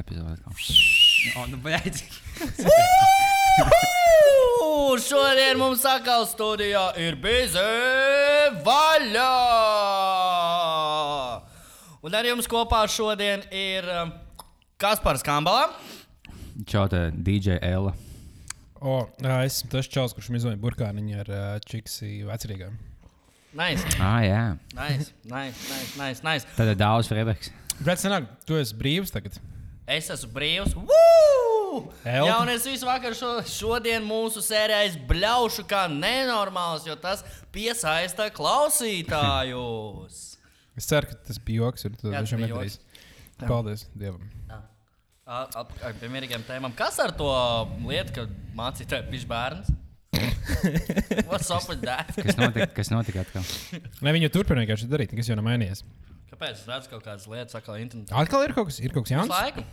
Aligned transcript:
epizode. 0.00 0.38
O, 1.36 1.46
nu, 1.50 1.58
Šodien 4.98 5.58
mums 5.60 5.82
atkal 5.86 6.24
studijā 6.28 6.84
ir 7.00 7.16
bizē 7.20 7.66
vaļā! 8.66 9.32
Un 12.06 12.14
ar 12.14 12.28
jums 12.28 12.46
kopā 12.50 12.84
šodien 12.90 13.42
ir 13.54 13.86
Kaspars 14.80 15.24
Kambala. 15.26 15.68
Čau, 16.68 16.86
te 16.90 17.08
DJ 17.14 17.58
Ella. 17.62 17.92
O, 18.78 19.00
ā, 19.26 19.40
es 19.46 19.58
esmu 19.58 19.72
tas 19.74 19.88
čels, 19.90 20.14
kurš 20.14 20.30
izvēlējās 20.38 20.62
burkāniņu 20.62 21.18
ar 21.24 21.30
uh, 21.34 21.46
čiksi 21.66 22.20
vecrīgām. 22.28 22.76
Nice, 23.58 23.82
Ah, 23.98 24.20
jā. 24.22 24.42
nice, 24.76 25.10
nice, 25.26 25.58
nice, 25.66 25.94
nice, 25.98 26.22
nice. 26.22 26.46
Tad 26.54 26.70
ir 26.74 26.78
daudz 26.78 27.08
Freibergs. 27.10 27.50
Bet, 27.82 27.98
senāk, 28.02 28.26
tu 28.46 28.58
esi 28.60 28.76
brīvs 28.78 29.10
tagad. 29.14 29.38
Es 29.88 30.10
esmu 30.12 30.34
brīvs. 30.36 30.74
Jā, 32.04 32.34
un 32.42 32.50
es 32.52 32.66
visu 32.68 32.86
vakaru 32.88 33.16
šo, 33.16 33.30
šodien 33.48 34.04
mūsu 34.04 34.42
sērijā 34.44 34.98
bļaušu 35.08 35.64
kā 35.68 35.86
nenormāls, 35.92 36.86
jo 36.88 36.96
tas 37.00 37.22
piesaista 37.54 38.28
klausītājus. 38.34 40.18
Es 40.78 40.88
ceru, 40.88 41.10
ka 41.10 41.18
tas 41.28 41.40
bija 41.42 41.64
joks, 41.64 41.86
Jā, 41.88 41.92
tas 42.00 42.32
bija 42.34 42.42
nedarīsi. 42.44 42.80
Paldies 43.46 43.86
Dievam. 43.96 44.24
Ar 45.28 45.96
pie 46.00 46.08
mierīgiem 46.08 46.44
tēmām. 46.48 46.72
Kas 46.76 46.96
ar 47.04 47.12
to 47.16 47.28
lietu, 47.84 48.14
ka 48.16 48.26
mācītāji 48.58 49.10
bija 49.12 49.28
bērns? 49.30 49.72
What's 51.28 51.50
up 51.52 51.68
with 51.68 51.82
that? 51.84 52.12
Kas 52.16 52.38
notika, 52.40 52.68
kas 52.76 52.88
notika 52.90 53.22
atkal? 53.22 53.44
Ne, 54.00 54.14
viņi 54.16 54.30
turpina 54.32 54.64
vienkārši 54.64 54.88
darīt, 54.90 55.12
nekas 55.12 55.28
jau 55.28 55.36
nav 55.38 55.44
mainījies. 55.46 55.84
Kāpēc 56.28 56.60
es 56.60 56.68
redzu 56.68 56.92
kaut 56.92 57.04
kādas 57.06 57.26
lietas, 57.30 57.56
atkal 57.56 57.80
internetā? 57.80 58.14
Atkal 58.20 58.44
ir 58.44 58.54
kaut 58.56 58.68
kas, 58.68 58.80
ir 58.84 58.92
kaut 58.94 59.06
kas 59.06 59.14
jauns. 59.14 59.32
laiku. 59.32 59.64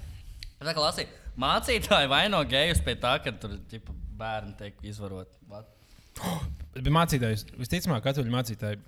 Tā 0.66 0.74
kā 0.74 0.82
lasīju, 0.82 1.10
mācītāji 1.44 2.10
vaino 2.10 2.40
gejus 2.50 2.82
pie 2.86 2.96
tā, 2.98 3.18
ka 3.22 3.34
tur 3.42 3.58
ģipa, 3.70 3.94
bērni 4.18 4.56
tiek 4.60 4.80
izvarot. 4.88 5.32
What? 5.52 5.70
Bet 6.76 6.92
mācītājs, 6.96 7.46
visticamāk, 7.60 8.06
katoļu 8.08 8.34
mācītāji 8.34 8.80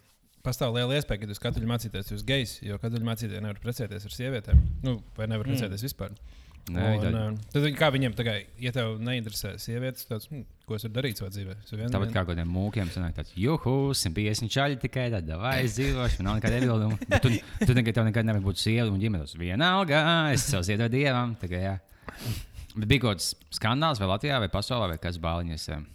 pastāv 0.47 0.77
liela 0.77 0.95
iespēja, 0.95 1.23
ka 1.23 1.29
tas 1.33 1.43
katoļu 1.43 1.69
mācītājs 1.69 2.13
ir 2.15 2.23
gejs, 2.27 2.57
jo 2.63 2.79
katoļu 2.81 3.07
mācītāji 3.07 3.43
nevar 3.43 3.59
precēties 3.63 4.07
ar 4.07 4.15
sievietēm. 4.15 4.63
Nu, 4.85 4.97
vai 5.17 5.27
nevar 5.27 5.49
precēties 5.49 5.83
mm. 5.83 5.89
vispār. 5.89 6.15
Nē, 6.67 6.85
un, 6.99 7.15
uh, 7.15 7.35
tad, 7.53 7.61
viņi- 7.63 7.77
kā 7.79 7.87
viņiem 7.95 8.15
tagad, 8.17 8.43
ja 8.59 8.71
tev 8.75 8.97
neinteresē 8.99 9.53
sievietes, 9.61 10.03
tad, 10.09 10.25
hm, 10.27 10.41
ko 10.67 10.75
es 10.75 10.83
varu 10.83 10.93
darīt 10.97 11.15
savā 11.21 11.29
dzīvē? 11.31 11.53
Vien- 11.79 11.93
Tāpat 11.93 12.11
kā 12.11 12.25
kādiem 12.27 12.49
mūkiem, 12.51 12.89
sanāk 12.91 13.13
tāds, 13.15 13.31
juhu, 13.39 13.93
150 13.95 14.51
čaļi 14.51 14.79
tikai 14.81 15.05
tāda, 15.13 15.37
vai 15.39 15.61
es 15.63 15.77
dzīvošu, 15.77 16.25
nav 16.27 16.41
nekāda 16.41 16.59
iebilduma. 16.59 16.97
Tu, 17.23 17.31
tu 17.65 17.73
nekad, 17.77 17.95
tev 17.95 18.03
nekad 18.09 18.25
nevar 18.27 18.41
būt 18.43 18.59
sieva 18.59 18.89
un 18.91 18.99
ģimenes. 18.99 19.37
Vienalga, 19.39 20.01
es 20.33 20.43
sev 20.51 20.65
ziedoju 20.67 20.91
dievam. 20.91 21.37
Kā, 21.39 21.47
jā. 21.55 21.75
Bet 22.75 22.87
bija 22.91 23.05
kaut 23.05 23.15
kāds 23.15 23.31
skandāls 23.55 23.97
vai 24.03 24.07
Latvijā, 24.11 24.37
vai 24.43 24.49
pasaulē, 24.51 24.89
vai 24.91 24.97
kas 24.99 25.17
bāliņas. 25.23 25.69
eh, 25.77 25.85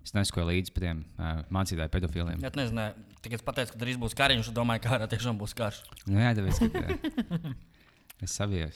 Es 0.00 0.14
nesakoju 0.16 0.46
līdzi 0.48 0.72
tiem 0.72 1.02
uh, 1.20 1.42
mācītāju 1.52 1.90
pedofiliem. 1.92 2.38
Ja 2.40 2.48
tu 2.50 2.58
nezināji, 2.58 2.94
tikai 3.20 3.36
es 3.36 3.42
pateicu, 3.44 3.74
ka 3.74 3.78
drīz 3.82 3.98
būs 4.00 4.14
kariņš, 4.16 4.48
un 4.48 4.54
domāju, 4.56 4.80
ka 4.86 4.94
ārā 4.96 5.06
tiešām 5.12 5.36
būs 5.38 5.52
karš. 5.54 5.82
Nu, 6.08 6.16
jā, 6.22 6.30
tāpēc, 6.38 6.56
ka, 6.72 6.80
jā. 6.80 7.52
es 8.24 8.32
saprotu. 8.32 8.72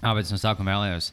Es 0.00 0.32
no 0.32 0.38
sākuma 0.40 0.72
vēlējos 0.74 1.10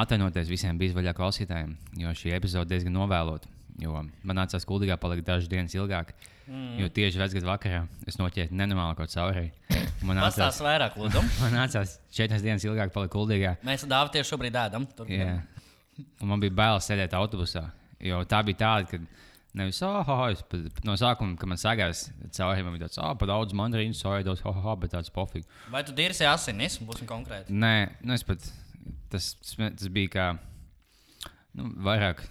atvainoties 0.00 0.50
visiem 0.50 0.78
bezvaļā 0.80 1.12
klausītājiem, 1.16 1.74
jo 2.00 2.14
šī 2.16 2.32
epizode 2.36 2.72
diezgan 2.72 2.96
novēlota. 2.96 3.50
Jo 3.82 3.98
man 3.98 4.38
nācās 4.38 4.64
kuldīgā 4.68 4.96
palikt 5.02 5.26
dažas 5.26 5.50
dienas 5.50 5.74
ilgāk, 5.74 6.12
mm. 6.46 6.76
jo 6.78 6.88
tieši 6.94 7.18
vecgadu 7.18 7.48
vakarā 7.48 7.80
es 8.06 8.18
noķēru 8.20 8.54
nenormālu 8.54 8.94
kaut 9.00 9.10
caurēju. 9.10 9.50
Man 10.06 10.20
nācās, 10.20 10.60
vairāk, 10.62 10.94
lūdzu. 11.00 11.22
man 11.42 11.56
nācās 11.58 11.96
četras 12.14 12.44
dienas 12.44 12.64
ilgāk 12.66 12.94
palikt 12.94 13.14
kuldīgā. 13.16 13.56
Mēs 13.66 13.86
Dāvidu 13.90 14.14
tieši 14.18 14.30
šobrīd 14.30 14.58
ēdam. 14.62 14.86
Jā. 15.10 15.40
Un 16.22 16.30
man 16.30 16.42
bija 16.42 16.54
bail 16.54 16.78
sēdēt 16.82 17.16
autobusā, 17.18 17.66
jo 18.02 18.22
tā 18.30 18.40
bija 18.46 18.62
tāda, 18.62 18.94
ka 18.94 19.33
nevis 19.54 19.80
oh, 19.86 20.10
oh, 20.10 20.24
es, 20.32 20.42
pat- 20.50 20.82
no 20.86 20.96
sākuma, 20.98 21.36
kad 21.38 21.50
man 21.50 21.60
sagājās 21.60 22.08
man 22.12 22.74
bija 22.74 22.86
tāds, 22.86 22.98
ah, 22.98 23.12
oh, 23.12 23.18
pa 23.18 23.28
daudz 23.30 23.54
mandarīnu, 23.56 23.96
sojas, 23.96 24.42
oh, 24.44 24.58
oh, 24.64 24.74
bet 24.80 24.94
tāds 24.96 25.12
pofīgi. 25.14 25.46
Vai 25.72 25.84
tu 25.86 25.94
dirsi 25.96 26.26
asinis? 26.28 26.80
Būsim 26.82 27.08
konkrēti. 27.10 27.54
Nē, 27.54 27.76
nu 28.04 28.16
es 28.16 28.26
pat. 28.26 28.50
Tas, 29.12 29.32
tas 29.46 29.88
bija 29.94 30.10
kā. 30.10 30.26
Nu, 31.54 31.68
vairāk 31.86 32.24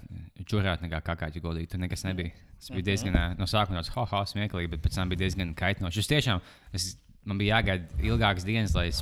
čurāt 0.49 0.83
nekā 0.83 0.99
kakāķi 1.05 1.41
godīgi. 1.43 1.69
Tur 1.71 1.79
nekas 1.79 2.03
nebija. 2.03 2.33
Tas 2.59 2.71
bija 2.75 2.89
diezgan 2.91 3.15
ā, 3.15 3.23
no 3.39 3.47
sākuma 3.47 3.79
tāds 3.79 3.91
ha, 3.95 4.03
ha, 4.11 4.23
smieklīgi, 4.27 4.69
bet 4.73 4.83
pēc 4.83 4.97
tam 4.99 5.11
bija 5.11 5.23
diezgan 5.23 5.53
kaitinoši. 5.55 6.03
Es 6.03 6.11
tiešām, 6.11 6.43
es, 6.75 6.89
man 7.27 7.39
bija 7.39 7.57
jāgaida 7.57 8.03
ilgākas 8.03 8.45
dienas, 8.47 8.75
lai 8.75 8.89
es 8.91 8.99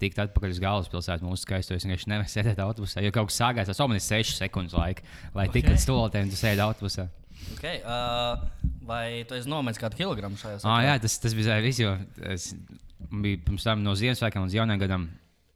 tiktu 0.00 0.24
atpakaļ 0.24 0.54
uz 0.56 0.62
galvaspilsētu 0.64 1.28
mūsu 1.28 1.44
skaisto. 1.44 1.76
Es 1.76 1.84
vienkārši 1.84 2.10
nevaru 2.12 2.32
sēdēt 2.32 2.64
autobusā, 2.64 3.04
jo 3.04 3.12
kaut 3.14 3.30
kas 3.30 3.40
sākās. 3.40 3.70
Ir 3.70 4.04
6 4.08 4.40
sekundes 4.40 4.76
laika, 4.76 5.04
lai 5.36 5.46
okay. 5.46 5.60
tiktu 5.60 5.74
līdz 5.74 5.84
stolotēm, 5.86 6.32
tu 6.32 6.40
sēdi 6.40 6.64
autobusā. 6.64 7.06
Okay, 7.56 7.80
uh, 7.84 8.40
vai 8.88 9.24
tu 9.28 9.36
esi 9.36 9.50
nometis 9.50 9.80
kādu 9.82 9.98
kilogramu 9.98 10.38
šajā 10.40 10.62
Ah, 10.68 10.80
jā, 10.86 10.96
tas, 11.04 11.18
tas 11.22 11.36
bija 11.36 11.58
viss, 11.64 11.82
jo 11.82 11.92
es 12.32 12.50
bija 13.10 13.40
pirms 13.46 13.66
tam 13.66 13.84
no 13.84 13.94
Ziemassvētkiem 13.98 14.46
līdz 14.46 14.58
jaunajam 14.58 14.82
gadam. 14.82 15.06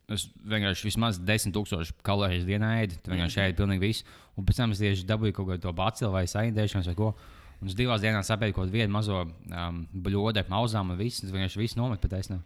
Es 0.08 0.24
vienkārši 0.48 0.86
vismaz 0.88 1.18
10,000 1.20 1.98
kalorijas 2.06 2.46
dienā 2.48 2.78
ēdu. 2.82 2.96
Tur 3.04 3.12
vienkārši 3.12 3.42
ēdu 3.44 3.58
pilnīgi 3.60 3.84
visu. 3.84 4.06
Un 4.40 4.46
pēc 4.48 4.62
tam 4.62 4.72
es 4.72 4.80
tieši 4.80 5.04
dabūju 5.08 5.36
kaut 5.36 5.50
kādu 5.50 5.66
to 5.66 5.74
bacilu 5.76 6.14
vai 6.14 6.24
saindēšanos 6.30 6.88
vai 6.88 6.96
ko. 6.96 7.10
Un 7.58 7.68
es 7.68 7.76
divās 7.76 8.00
dienās 8.00 8.30
apēdu 8.32 8.56
kaut 8.56 8.70
kādu 8.70 8.88
mazo 8.94 9.24
um, 9.26 9.82
bludu 9.92 10.44
mauzām 10.48 10.94
un 10.94 11.00
visu. 11.00 11.26
Es 11.26 11.34
vienkārši 11.34 11.60
visu 11.60 11.80
nometu 11.80 12.08
pat. 12.08 12.30
Nu. 12.32 12.40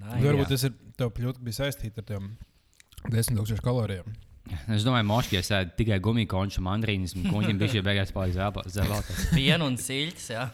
Nē, 0.00 0.22
Varbūt 0.24 0.54
tas 0.54 0.64
ir 0.64 0.76
tev 0.96 1.12
ļoti 1.20 1.44
bija 1.44 1.58
saistīts 1.58 2.00
ar 2.00 2.06
tiem 2.08 2.30
10,000 3.10 3.60
kalorijām. 3.64 4.08
Es 4.74 4.82
domāju, 4.82 5.06
moški, 5.06 5.36
ja 5.36 5.42
es 5.44 5.50
ēdu 5.54 5.76
tikai 5.78 6.00
gumiju 6.02 6.28
konču, 6.32 6.62
mandrīnas, 6.66 7.14
un 7.14 7.28
kuņģim 7.30 7.60
bija 7.60 7.76
šī 7.76 7.82
beigās 7.86 8.10
palika 8.14 8.50
zelta. 8.74 9.14
Pienu 9.36 9.68
un 9.70 9.76
siļķis. 9.78 10.24
Jā. 10.34 10.48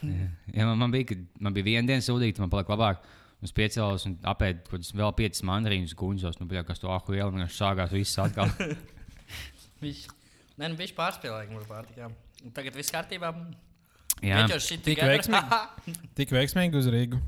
Ja 0.53 0.67
man, 0.69 0.77
man, 0.83 0.93
bija, 0.93 1.09
kad 1.15 1.23
man 1.41 1.57
bija 1.57 1.71
viena 1.71 1.89
diena 1.89 2.05
sūdīta, 2.05 2.45
man 2.45 2.53
palika 2.53 2.77
labāk. 2.77 3.07
Es 3.45 3.55
piecēlos 3.55 4.05
un 4.09 4.19
apēdu 4.27 4.65
kaut 4.65 4.75
kādus 4.75 4.93
vēl 4.99 5.15
piecas 5.17 5.45
mandarīnus 5.47 5.95
guņos. 5.99 6.41
Nu, 6.41 6.49
bija 6.51 6.65
kas 6.67 6.83
to 6.83 6.91
ahu 6.93 7.17
ielu, 7.17 7.31
vienkārši 7.33 7.61
sākās 7.61 7.95
viss 7.95 8.21
atkal. 8.21 8.51
Viņš, 9.83 10.05
nē, 10.59 10.69
nu, 10.73 10.75
viņš 10.75 10.93
pārspīlēja 10.97 11.53
mūsu 11.53 11.69
pārtikā. 11.71 12.11
Un 12.43 12.55
Tagad 12.55 12.75
viss 12.75 12.91
kārtībā. 12.91 13.31
Jā. 14.27 14.43
Tik 14.51 15.05
veiksmīgi. 15.07 15.61
Tik 16.19 16.35
veiksmīgi 16.35 16.81
uz 16.81 16.89
Rīgu. 16.91 17.21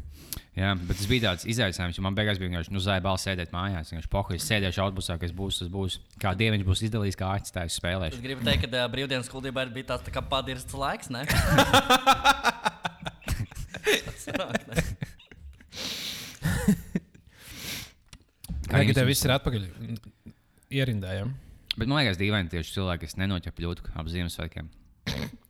Jā, 0.58 0.72
bet 0.74 0.98
tas 0.98 1.06
bija 1.06 1.28
tāds 1.28 1.44
izaicinājums, 1.46 1.94
jo 1.98 2.02
man 2.02 2.16
beigās 2.18 2.38
bija 2.40 2.50
vienkārši 2.50 2.72
nu, 2.74 2.80
balss 3.04 3.26
sēdēt 3.28 3.52
mājās. 3.54 3.92
Viņš 3.94 4.08
pohu, 4.10 4.34
es 4.34 4.46
sēdēšu 4.50 4.82
autobusā, 4.82 5.14
kas 5.22 5.30
būs, 5.36 5.60
tas 5.62 5.70
būs. 5.70 6.00
Kā 6.20 6.32
dieviņš 6.34 6.64
būs 6.66 6.82
izdalījis, 6.88 7.18
kā 7.20 7.28
aizstājis 7.36 7.76
Es 7.76 7.78
spēlēšu. 7.78 8.18
gribu 8.24 8.42
teikt, 8.48 8.66
ka 8.66 8.82
uh, 8.82 8.90
brīvdienas 8.90 9.30
skuldībā 9.30 9.62
bija 9.70 9.92
tāds 9.92 10.08
tā 10.08 10.14
kā 10.16 10.24
padirsts 10.26 10.74
laiks. 10.74 11.06
Sanāk? 11.10 11.30
Kā 18.70 18.82
jums 18.84 18.98
tev 18.98 19.08
viss 19.10 19.24
ir 19.26 19.32
atpakaļ 19.34 19.64
ierindējām? 20.70 21.32
Bet 21.78 21.86
man 21.86 22.02
liekas, 22.02 22.18
dīvaini 22.20 22.50
tieši 22.52 22.74
cilvēki, 22.76 23.06
kas 23.06 23.16
nenoķer 23.18 23.54
ļūtu 23.64 23.94
ap 23.98 24.10
Ziemassvētkiem. 24.10 24.68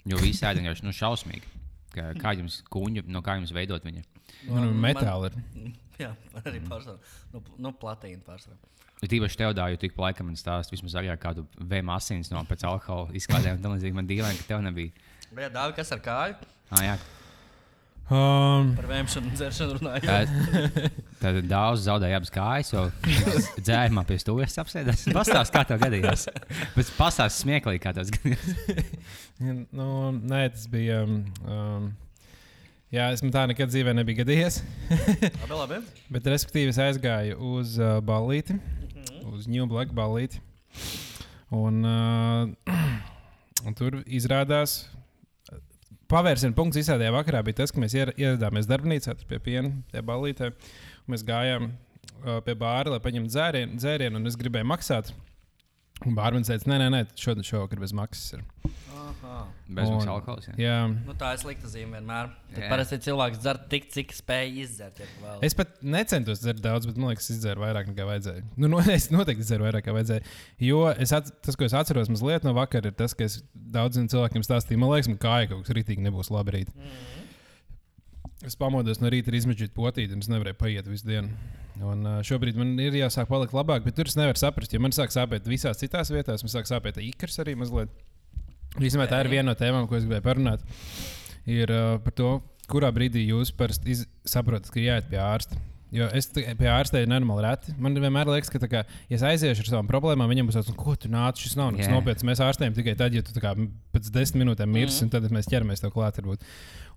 Jo 0.08 0.20
visi 0.20 0.44
ēd 0.46 0.60
vienkārši 0.60 0.86
nu, 0.86 0.92
šausmīgi. 0.96 1.59
Kā, 1.90 2.10
kā 2.20 2.32
jums 2.38 2.60
kuņģi, 2.70 3.04
no 3.10 3.22
kā 3.26 3.34
jums 3.40 3.52
veidot 3.56 3.84
viņu? 3.86 4.02
Man 4.48 4.68
Man- 4.70 4.82
metāli 4.88 5.30
ir. 5.30 5.38
Jā, 6.04 6.12
arī 6.44 6.60
pārsvarā. 6.64 6.96
Nu, 7.34 7.42
nu 7.60 7.72
platīna 7.76 8.22
pārsvarā. 8.24 8.56
Ir 9.04 9.14
īpaši 9.16 9.38
tev 9.40 9.54
dāvā, 9.56 9.72
jo 9.72 9.78
tik 9.80 9.94
pa 9.96 10.06
laikam 10.08 10.26
man 10.28 10.36
stāsta 10.36 10.72
vismaz 10.74 10.94
arī 11.00 11.08
ar 11.12 11.16
kādu 11.20 11.46
vēmu 11.56 11.92
asins 11.94 12.28
no 12.32 12.40
pēc 12.48 12.64
alkohola 12.68 13.12
izklādēm. 13.16 13.60
tam 13.64 13.72
līdzīgi. 13.74 13.96
Man 13.96 14.08
dīvaini, 14.08 14.38
ka 14.42 14.48
tev 14.54 14.62
nebija. 14.64 14.92
Jā, 15.32 15.48
Dāvi, 15.54 15.76
kas 15.76 15.92
ar 15.96 16.02
kāju? 16.04 16.36
Ah, 16.70 16.84
jā, 16.84 16.98
Um, 18.10 18.72
Par 18.74 18.88
vēmšanu 18.90 19.28
un 19.30 19.36
dzeršanu 19.38 19.76
runājot. 19.78 20.30
Tad 21.20 21.36
daudz 21.44 21.82
zaudēja 21.84 22.16
abas 22.16 22.30
kājas, 22.32 22.70
jo 22.72 22.86
dzērumā 23.66 24.06
pie 24.08 24.16
stūres 24.22 24.54
apsēdās. 24.62 25.02
Pastāst, 25.18 25.52
kā 25.52 25.66
tev 25.68 25.82
gadījās. 25.82 26.22
Bet 26.72 26.92
pastāst 26.96 27.42
smieklīgi, 27.42 27.82
kā 27.84 27.92
tas 27.96 28.08
gadījās. 28.14 28.86
nu, 29.76 29.88
nē, 30.16 30.46
tas 30.54 30.64
bija. 30.72 31.02
Um, 31.04 31.18
um, 31.44 31.90
jā, 32.94 33.10
es 33.12 33.20
man 33.24 33.34
tā 33.36 33.44
nekad 33.52 33.68
dzīvē 33.72 33.92
nebija 33.98 34.22
gadījies. 34.22 34.62
Labi, 35.42 35.52
labi. 35.52 35.82
Bet, 36.16 36.30
respektīvi, 36.32 36.72
es 36.72 36.80
aizgāju 36.80 37.36
uz 37.52 37.76
uh, 37.76 37.98
ballīti, 38.00 38.56
uz 39.28 39.44
New 39.50 39.68
Black 39.68 39.92
ballīti. 39.96 40.40
Un, 41.52 41.82
uh, 41.84 42.72
un 43.68 43.76
tur 43.76 44.00
izrādās, 44.08 44.86
pavērsienu 46.10 46.56
punkts 46.56 46.80
visādajā 46.80 47.12
vakarā 47.12 47.44
bija 47.44 47.60
tas, 47.60 47.74
ka 47.74 47.82
mēs 47.82 47.92
ier- 47.98 48.16
ieradāmies 48.16 48.70
darbnīcā 48.70 49.18
pie 49.28 49.38
piena, 49.44 49.74
pie 49.92 50.00
ballītē. 50.06 50.48
un 50.54 50.88
Mēs 51.10 51.26
gājām 51.26 51.70
uh, 51.70 52.38
pie 52.46 52.54
bāra, 52.58 52.94
lai 52.94 53.02
paņemtu 53.04 53.32
dzērienu, 53.32 53.80
dzērienu, 53.80 54.20
un 54.20 54.30
es 54.30 54.38
gribēju 54.40 54.68
maksāt. 54.70 55.12
Un 56.06 56.16
bārmenis 56.16 56.48
teica, 56.48 56.70
nē, 56.70 56.78
nē, 56.80 56.88
nē 56.94 57.00
šodien 57.20 57.44
šovakar 57.44 57.82
bez 57.82 57.92
maksas. 57.96 58.38
Ir. 58.38 58.70
Aha. 59.10 59.40
Bezmaksas 59.70 60.08
alkohols. 60.10 60.46
Jā. 60.48 60.54
Jā. 60.58 60.76
Nu, 61.06 61.14
tā 61.18 61.34
ir 61.34 61.40
slikta 61.42 61.68
zīme 61.70 61.98
vienmēr. 61.98 62.30
Tad 62.54 62.64
Jā. 62.64 62.70
parasti 62.72 62.98
cilvēks 63.04 63.40
dzer 63.42 63.60
tik, 63.70 63.86
cik 63.92 64.14
spēj 64.16 64.62
izdzert. 64.64 65.02
Ja. 65.02 65.34
Es 65.46 65.56
pat 65.58 65.76
necentos 65.84 66.42
dzert 66.42 66.62
daudz, 66.64 66.88
bet 66.88 66.98
man 66.98 67.12
liekas, 67.12 67.28
es 67.28 67.36
izdzēru 67.38 67.64
vairāk 67.66 67.90
nekā 67.92 68.06
vajadzēja. 68.08 68.46
Nu, 68.56 68.70
no, 68.72 68.80
es 68.96 69.10
noteikti 69.12 69.44
izdzēru 69.44 69.68
vairāk 69.68 69.84
nekā 69.84 69.96
vajadzēja. 69.98 70.26
Jo 70.66 70.82
es 70.94 71.14
at, 71.16 71.30
tas, 71.44 71.58
ko 71.58 71.68
es 71.68 71.76
atceros 71.76 72.10
mazliet 72.12 72.46
no 72.48 72.54
vakara, 72.56 72.90
ir 72.90 72.96
tas, 72.98 73.14
ka 73.16 73.28
es 73.28 73.40
daudziem 73.52 74.08
cilvēkiem 74.10 74.46
stāstīju, 74.46 74.80
man 74.80 74.94
liekas, 74.94 75.10
man 75.12 75.20
kāja 75.22 75.52
kaut 75.52 75.66
kas 75.66 75.76
rītīgi 75.78 76.06
nebūs 76.06 76.32
labi 76.34 76.56
rīt. 76.58 76.74
Es 78.46 78.56
pamodos 78.56 79.02
no 79.02 79.10
rīta 79.12 79.28
ar 79.28 79.36
izmežģītu 79.36 79.74
potīti, 79.76 80.14
un 80.16 80.22
es 80.24 80.30
nevarēju 80.32 80.56
paiet 80.62 80.86
visu 80.88 81.04
dienu. 81.10 81.28
Un, 81.84 82.06
šobrīd 82.24 82.56
man 82.60 82.72
ir 82.80 82.96
jāsāk 82.96 83.28
palikt 83.28 83.52
labāk, 83.56 83.84
bet 83.84 83.96
tur 83.98 84.08
es 84.08 84.16
nevaru 84.16 84.40
saprast, 84.40 84.72
jo 84.72 84.80
man 84.80 84.94
sāk 84.96 85.12
sāpēt 85.12 85.48
visās 85.48 85.80
citās 85.80 86.08
vietās. 86.12 86.44
Man 86.44 86.52
sāk 86.52 86.68
sāpēt 86.68 87.00
ikrs 87.04 87.36
arī 87.44 87.54
mazliet. 87.60 87.92
Īstenībā 88.80 89.08
tā 89.10 89.20
ir 89.24 89.30
viena 89.32 89.50
no 89.50 89.56
tēmām, 89.58 89.88
ko 89.90 89.98
es 89.98 90.06
gribēju 90.06 90.24
parunāt. 90.24 90.64
Ir 91.50 91.72
uh, 91.74 91.98
par 92.04 92.16
to, 92.16 92.30
kurā 92.70 92.88
brīdī 92.94 93.26
jūs 93.28 93.52
iz- 93.92 94.06
saprotat, 94.28 94.70
ka 94.72 94.80
jāiet 94.80 95.08
pie 95.12 95.20
ārsta. 95.20 95.60
Jo 95.90 96.06
es 96.14 96.28
pie 96.30 96.68
ārsta 96.70 97.00
ir 97.02 97.08
normāli 97.10 97.42
reti. 97.42 97.74
Man 97.82 97.96
vienmēr 97.98 98.28
liekas, 98.30 98.50
ka, 98.52 98.60
tā 98.62 98.68
kā, 98.70 98.82
ja 99.10 99.16
es 99.16 99.24
aiziešu 99.26 99.64
ar 99.64 99.70
savām 99.72 99.88
problēmām, 99.90 100.30
viņam 100.30 100.50
būs 100.50 100.58
tāds, 100.60 100.70
"Nu, 100.70 100.76
ko 100.78 100.94
tu 100.94 101.08
nāc, 101.10 101.40
šis 101.42 101.56
nav 101.58 101.74
Jā. 101.74 101.90
nopietns. 101.90 102.22
Mēs 102.22 102.42
ārstējam 102.42 102.76
tikai 102.76 102.94
tad, 102.96 103.14
ja 103.14 103.22
tu 103.22 103.34
tā 103.34 103.42
kā, 103.42 103.54
pēc 103.92 104.10
desmit 104.14 104.44
minūtēm 104.44 104.70
mirsi, 104.70 105.04
mm 105.04 105.10
-hmm. 105.10 105.14
un 105.22 105.28
tad 105.28 105.34
mēs 105.34 105.50
ķeramies 105.50 105.82
tev 105.82 105.90
klāt. 105.90 106.20
Varbūt. 106.20 106.46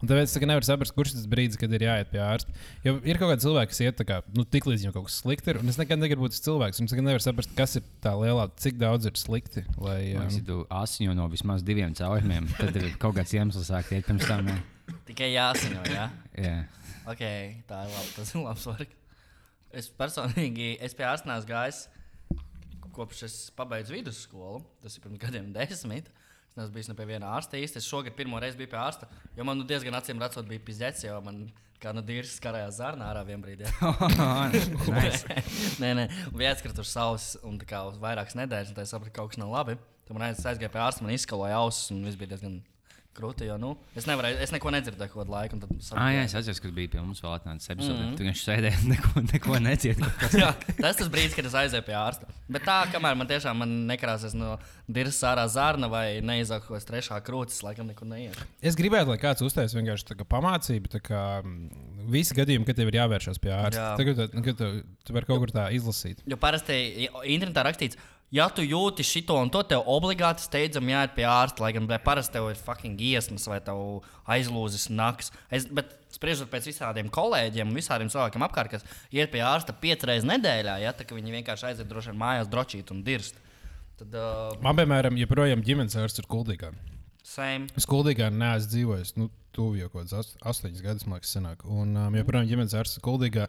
Un 0.03 0.09
tāpēc 0.09 0.23
es 0.23 0.35
nevaru 0.35 0.65
saprast, 0.67 0.93
kurš 0.93 1.13
tas 1.15 1.27
brīdis, 1.31 1.57
kad 1.57 1.71
ir 1.71 1.79
jāiet 1.79 2.09
pie 2.11 2.19
ārsta. 2.19 2.51
Jo 2.83 2.99
ir 3.03 3.17
kaut 3.17 3.31
kādi 3.31 3.45
cilvēki, 3.45 3.71
kas 3.71 3.79
iet 3.79 3.95
tā 3.97 4.03
kā, 4.03 4.21
nu, 4.35 4.43
tik 4.43 4.65
līdz 4.65 4.83
viņam 4.83 4.93
kaut 4.93 5.05
kas 5.07 5.21
slikti 5.23 5.49
ir. 5.49 5.59
Un 5.63 5.69
es 5.69 5.77
nekad 5.79 5.97
negribu 5.97 6.25
būt 6.25 6.35
tas 6.35 6.43
cilvēks. 6.43 6.81
Un 6.81 6.85
es 6.85 6.91
nekad 6.91 7.05
nevaru 7.07 7.23
saprast, 7.23 7.55
kas 7.55 7.77
ir 7.79 7.83
tā 8.03 8.11
lielā, 8.19 8.49
cik 8.57 8.77
daudz 8.77 9.05
ir 9.05 9.15
slikti. 9.15 9.63
Lai, 9.77 10.13
um, 10.19 10.27
Ja 10.27 10.43
tu 10.45 10.65
asiņo 10.69 11.15
no 11.15 11.29
vismaz 11.31 11.63
diviem 11.63 11.95
caurumiem, 11.95 12.47
tad 12.59 12.75
ir 12.75 12.91
kaut 12.99 13.15
kāds 13.15 13.33
iemesls 13.33 13.71
sākt 13.71 13.95
iet 13.95 14.05
pirms 14.05 14.27
tam. 14.27 14.51
Tikai 15.07 15.31
jāsaņem, 15.33 15.87
jā. 15.87 16.09
Jā. 16.35 16.57
Okay, 17.03 17.59
tā 17.67 17.83
ir 17.83 17.91
labi. 17.91 18.13
Tas 18.15 18.31
ir 18.31 18.43
labs 18.43 18.69
variants. 18.69 18.99
Es 19.73 19.89
personīgi, 19.89 20.75
es 20.85 20.93
pie 20.93 21.05
ārsta 21.09 21.27
neesmu 21.31 21.49
gājis 21.49 21.87
kopš 22.93 23.25
es 23.27 23.37
pabeidzu 23.57 23.97
vidusskolu. 23.97 24.61
Tas 24.83 24.97
ir 24.97 25.03
pirms 25.03 25.21
gadiem 25.21 25.51
desmit. 25.55 26.09
Es 26.51 26.57
neesmu 26.57 26.75
bijis 26.75 26.89
ne 26.91 26.97
pie 26.97 27.07
viena 27.09 27.33
ārsta 27.33 27.57
īsti. 27.57 27.81
Es 27.81 27.89
šogad 27.89 28.15
pirmo 28.17 28.39
reizi 28.41 28.59
biju 28.59 28.71
pie 28.73 28.79
ārsta, 28.79 29.09
jo 29.37 29.45
man 29.47 29.57
nu, 29.59 29.67
diezgan 29.67 29.97
acīm 29.97 30.21
redzot 30.21 30.47
bija 30.49 30.61
pizdzēts, 30.67 31.05
jo 31.07 31.17
man 31.25 31.47
kā 31.83 31.91
no 31.95 32.03
dīrs 32.05 32.37
karājās 32.43 32.77
zarnā 32.77 33.09
ārā 33.11 33.23
vienā 33.27 33.43
brīdī. 33.43 33.71
nice. 34.93 35.39
nē, 35.83 35.89
nē, 35.99 36.05
atskrits 36.51 36.83
uz 36.83 36.91
saules 36.93 37.25
un 37.43 37.57
tā 37.59 37.67
kā 37.73 37.81
uz 37.89 37.97
vairākas 37.99 38.37
nedēļas, 38.39 38.71
un 38.71 38.77
tā 38.77 38.85
sapratu, 38.87 39.11
ka 39.11 39.23
kaut 39.23 39.33
kas 39.33 39.41
nav 39.41 39.51
labi. 39.51 39.75
Tad 40.03 40.15
man 40.15 40.29
aiz- 40.29 40.45
aizgāja 40.45 40.71
pie 40.71 40.83
ārsta, 40.83 41.03
man 41.03 41.15
izskaloja 41.15 41.57
ausis, 41.59 41.89
un 41.91 42.05
viss 42.05 42.19
bija 42.19 42.35
diezgan 42.35 42.61
krūti. 43.17 43.47
Jo, 43.49 43.57
nu, 43.61 43.73
es, 43.95 44.07
nevarēju, 44.09 44.39
es 44.45 44.53
neko 44.55 44.71
nedzirdēju 44.75 45.13
kaut 45.13 45.23
kādu 45.23 45.35
laiku. 45.35 45.57
un 45.57 45.63
tad 45.63 45.73
Ah, 45.95 46.09
jā, 46.15 46.23
es 46.27 46.35
atceros, 46.35 46.61
ka 46.63 46.71
bija 46.73 46.93
pie 46.95 47.01
mums 47.01 47.21
vēl 47.23 47.35
atnācis 47.37 47.69
epizode. 47.73 47.99
Mm 47.99 48.09
-hmm. 48.09 48.17
Tu 48.17 48.23
vienkārši 48.23 48.47
sēdēji, 48.49 48.87
neko, 48.93 49.23
neko 49.33 49.59
necieti. 49.59 50.01
Jā, 50.43 50.53
tas 50.81 50.95
tas 50.97 51.09
brīdis, 51.09 51.35
kad 51.35 51.45
es 51.45 51.53
aizēju 51.53 51.85
pie 51.85 51.95
ārsta. 51.97 52.27
Bet 52.49 52.65
tā, 52.67 52.77
kamēr 52.91 53.15
man 53.15 53.27
tiešām 53.27 53.57
man 53.57 53.69
nekrāsas 53.87 54.33
no 54.33 54.57
dirza 54.87 55.33
ārā 55.33 55.45
zārna 55.47 55.89
vai 55.89 56.21
kāds 56.21 56.85
trešā 56.85 57.19
krūtis, 57.23 57.63
laikam 57.63 57.87
nekur 57.87 58.07
neiet. 58.07 58.37
Es 58.61 58.75
gribētu, 58.75 59.09
lai 59.13 59.17
kāds 59.17 59.41
uztaisītu 59.41 59.81
vienkārši 59.81 60.05
tā 60.11 60.17
kā 60.19 60.25
pamācību, 60.27 60.91
tā 60.91 60.99
kā 60.99 61.21
mm, 61.43 62.09
visi 62.11 62.35
gadījumi, 62.35 62.65
kad 62.65 62.75
tev 62.75 62.87
ir 62.91 62.99
jāvēršas 62.99 63.39
pie 63.39 63.51
ārsta. 63.51 63.79
Jā. 63.79 63.97
Tagad, 63.97 64.31
tu- 64.31 64.53
tu, 64.53 64.83
tu 65.05 65.13
vari 65.13 65.25
kaut 65.25 65.39
kur 65.39 65.53
tā 65.53 65.69
izlasīt. 65.71 66.23
Jo 66.25 66.37
parasti 66.37 67.07
internetā 67.23 67.63
rakstīts, 67.63 67.97
ja 68.33 68.47
tu 68.49 68.65
jūti 68.65 69.05
šito 69.05 69.37
un 69.39 69.51
to, 69.53 69.61
tev 69.67 69.85
obligāti 69.89 70.45
steidzami 70.45 70.95
jāiet 70.95 71.13
pie 71.17 71.27
ārsta. 71.29 71.63
Lai 71.65 71.73
gan 71.75 71.89
parasti 72.03 72.37
tev 72.37 72.49
ir 72.51 72.59
fucking 72.59 73.01
iesmas 73.11 73.45
vai 73.49 73.59
aizlūzis 74.35 74.89
naktis. 74.93 75.33
Bet 75.71 75.93
spriežot 76.13 76.51
pēc 76.51 76.69
visādiem 76.69 77.11
kolēģiem 77.13 77.69
un 77.69 77.77
visādiem 77.77 78.11
cilvēkiem 78.13 78.45
apkārt, 78.47 78.75
kas 78.75 78.87
iet 79.13 79.31
pie 79.33 79.43
ārsta 79.45 79.75
piecas 79.75 80.09
reizes 80.09 80.29
nedēļā, 80.29 80.79
ja 80.83 80.93
tā, 80.95 81.07
viņi 81.09 81.39
vienkārši 81.39 81.71
aiziet 81.71 81.89
droši 81.89 82.11
vien 82.11 82.21
mājās 82.21 82.51
drošīt 82.51 82.93
un 82.93 83.03
dirst. 83.05 83.39
Tad, 83.99 84.13
uh, 84.17 84.57
Man, 84.65 84.77
piemēram, 84.77 85.17
joprojām 85.21 85.61
ģimenes 85.65 85.97
ārsts 86.01 86.23
ir 86.23 86.29
kuldīgā. 86.29 86.73
Same. 87.27 87.69
Es 87.79 87.87
kuldīgā 87.89 88.29
neesmu 88.33 88.73
dzīvojis. 88.75 89.15
Nu, 89.19 89.29
Tuvu 89.53 89.75
jau 89.77 89.85
kaut 89.93 90.07
kāds 90.09 90.31
astoņus 90.49 90.79
gadus, 90.81 91.03
man 91.05 91.19
liekas, 91.19 91.29
senāk. 91.35 91.59
Un 91.69 91.91
um, 91.93 92.15
joprojām 92.17 92.47
ģimenes 92.49 92.71
ārsts 92.73 92.97
ir 92.97 93.03
kuldīgā. 93.05 93.43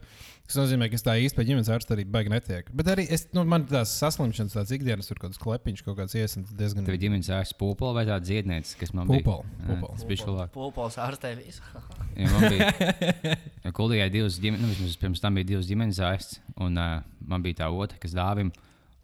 Tas 0.45 0.59
nozīmē, 0.59 0.91
ka 0.93 0.99
es 0.99 1.05
tā 1.07 1.15
īsti 1.17 1.39
pie 1.39 1.47
ģimenes 1.49 1.71
ārsta 1.73 1.95
arī 1.97 2.05
baigi 2.05 2.29
netieku. 2.29 2.75
Bet 2.77 2.91
arī 2.93 3.07
es, 3.17 3.25
nu, 3.33 3.41
man 3.49 3.65
tās 3.71 3.95
saslimšanas, 4.03 4.53
tāds 4.53 4.75
ikdienas, 4.77 5.09
tur 5.09 5.17
kaut 5.17 5.33
kāds 5.33 5.41
klepiņš, 5.41 5.81
kaut 5.87 5.97
kāds 6.03 6.13
iesnas 6.21 6.53
diezgan. 6.59 6.85
Tev 6.85 6.99
ir 6.99 7.01
ģimenes 7.07 7.31
ārsts 7.33 7.57
pūpola 7.57 7.97
vai 7.97 8.05
tāda 8.05 8.21
dziedniece, 8.29 8.77
kas 8.83 8.93
man 8.93 9.09
Pūpola, 9.09 9.49
bija. 9.49 9.79
pūpola. 9.81 10.19
Šulāk. 10.25 10.53
Pūpols 10.59 11.01
ārstē 11.07 11.33
visu. 11.41 11.65
Ja 12.21 12.29
man 12.31 12.45
bija 12.53 13.73
kuldīgai 13.81 14.11
divas 14.13 14.37
ģimenes, 14.39 14.61
nu, 14.63 14.69
vismaz 14.71 15.01
pirms 15.01 15.25
tam 15.25 15.35
bija 15.41 15.49
divas 15.49 15.67
ģimenes 15.67 15.99
ārsts, 16.05 16.37
un 16.63 16.77
uh, 16.79 17.01
man 17.27 17.43
bija 17.43 17.65
tā 17.65 17.73
otra, 17.73 17.97
kas 17.99 18.13
dāvim. 18.15 18.53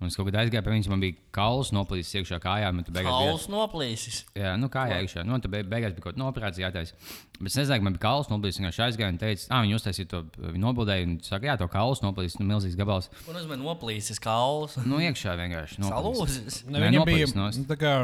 Un 0.00 0.08
es 0.08 0.16
kaut 0.16 0.30
kad 0.30 0.38
aizgāju 0.40 0.64
pie 0.64 0.72
viņas, 0.72 0.86
man 0.88 1.02
bija 1.02 1.12
kauls 1.36 1.70
noplīsis 1.76 2.14
iekšā 2.22 2.38
kājā. 2.40 2.70
Kauls 3.04 3.42
noplīsis. 3.52 4.22
Jā, 4.34 4.54
nu 4.56 4.70
kā 4.72 4.86
iekšā. 4.88 5.26
Nu, 5.28 5.36
tad 5.38 5.50
beig- 5.52 5.68
beigās 5.68 5.92
bija 5.92 6.06
kaut 6.06 6.16
kāda 6.16 6.24
operācija 6.32 6.70
jātaisa. 6.70 6.94
Bet 7.38 7.50
es 7.52 7.56
nezināju, 7.60 7.82
ka 7.82 7.84
man 7.84 7.96
bija 7.98 8.04
kauls 8.06 8.30
noplīsis. 8.32 8.62
Viņš 8.64 8.80
aizgāja 8.86 9.10
un 9.12 9.18
teica, 9.20 9.46
ah, 9.50 9.60
viņi 9.66 9.76
uztaisīja 9.76 10.08
to, 10.08 10.22
nobildēja. 10.56 11.04
Un 11.04 11.20
saka, 11.20 11.50
jā, 11.50 11.58
to 11.60 11.68
kauls 11.68 12.00
noplīsis, 12.00 12.40
nu, 12.40 12.48
milzīgs 12.48 12.78
gabals. 12.80 13.10
Un 13.28 13.36
es 13.36 13.44
man 13.44 13.60
noplīsis 13.60 14.18
kauls. 14.24 14.78
Nu, 14.88 14.96
iekšā 15.04 15.36
vienkārši. 15.36 15.84
Salūzis. 15.84 16.64
Ne, 16.72 16.80
viņam 16.80 17.04
bija 17.04 17.28
nost. 17.36 17.60
nu, 17.60 17.68
tā 17.68 17.76
kā 17.76 17.94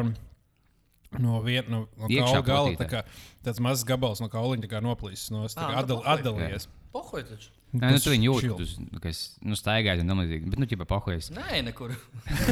no 1.19 1.41
viena 1.41 1.69
no, 1.71 1.87
no 1.97 2.09
kaula 2.13 2.43
gala. 2.45 2.77
tā 2.77 2.89
kā 2.93 3.05
Tāds 3.47 3.61
mazs 3.63 3.87
gabals 3.89 4.21
no 4.21 4.29
kauliņa 4.29 4.67
tā 4.67 4.69
kā 4.75 4.81
noplīsis. 4.85 5.31
No, 5.31 5.47
tā 5.49 5.63
Ā, 5.65 5.71
kā 5.71 5.73
nu, 5.73 5.79
atdal, 5.81 6.03
pohoj. 6.03 6.19
atdalījies. 6.19 6.67
Pohoj 6.93 7.23
taču. 7.29 7.53
Nē, 7.75 7.91
nu, 7.93 8.01
tu 8.01 8.13
viņu 8.13 8.29
jūti, 8.31 8.51
tu, 8.57 9.01
ka 9.03 9.11
es 9.11 9.21
nu, 9.45 9.57
staigāju 9.59 10.05
un 10.05 10.11
tam 10.13 10.21
līdzīgi. 10.23 10.51
Bet, 10.53 10.61
nu, 10.63 10.69
ķipa, 10.71 10.87
pahojas. 10.89 11.33
Nē, 11.35 11.63
nekur. 11.67 11.93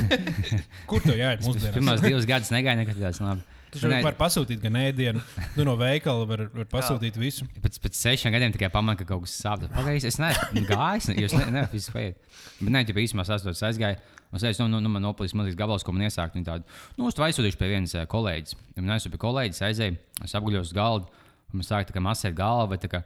Kur 0.91 1.05
tu 1.05 1.15
jāiet? 1.15 1.45
Pirmās 1.73 2.03
divas 2.05 2.27
gadus 2.29 2.51
negāju 2.53 2.83
nekad 2.83 2.99
tāds 3.01 3.23
labi. 3.25 3.45
Tu 3.75 3.81
jau 3.83 3.91
vari 4.05 4.19
pasūtīt 4.19 4.61
gan 4.63 4.77
ēdienu, 4.79 5.23
nu, 5.57 5.65
no 5.67 5.73
veikala 5.79 6.27
var, 6.31 6.45
var 6.55 6.67
pasūtīt 6.71 7.17
visu. 7.19 7.47
Pēc, 7.63 7.81
pēc 7.83 7.97
sešiem 7.99 8.35
gadiem 8.35 8.53
tikai 8.55 8.69
pamanu, 8.71 9.01
ka 9.01 9.07
kaut 9.09 9.25
kas 9.25 9.35
sāp. 9.41 9.65
Pagaidzi, 9.73 10.13
es 10.13 10.19
neesmu 10.23 10.63
gājis, 10.69 11.09
ne- 11.11 11.17
jūs 11.25 11.35
neesat 11.41 11.75
visu 11.75 11.91
spējis. 11.91 12.45
Bet 12.61 12.71
nē, 12.71 12.85
ja 12.85 12.95
īstenībā 13.03 13.27
sastāvdaļas 13.27 13.65
aizgāja. 13.71 13.99
Un 14.31 14.39
es 14.39 14.47
teicu, 14.47 14.69
nu, 14.71 14.79
nu, 14.83 14.91
man 14.91 15.03
noplīs 15.03 15.35
mazliet 15.35 15.59
gabals, 15.59 15.83
ko 15.87 15.95
man 15.95 16.07
iesākt. 16.07 16.39
Viņa 16.39 16.47
tāda, 16.47 16.79
nu, 16.99 17.11
es 17.11 17.19
aizsūtīšu 17.19 17.59
pie 17.59 17.69
vienas 17.71 17.95
eh, 17.99 18.07
kolēģis. 18.11 18.57
Un 18.79 18.95
es 18.95 19.07
pie 19.11 19.21
kolēģis 19.27 19.63
aizēju, 19.69 19.99
es 20.27 20.35
apguļos 20.39 20.71
uz 20.71 20.75
galda, 20.75 21.27
un 21.51 21.61
man 21.61 21.67
sāka 21.67 21.91
tā 21.91 21.95
kā 21.95 22.03
masēt 22.03 22.35
galvu, 22.39 22.73
vai 22.73 22.81
tā 22.83 22.91
kā 22.91 23.03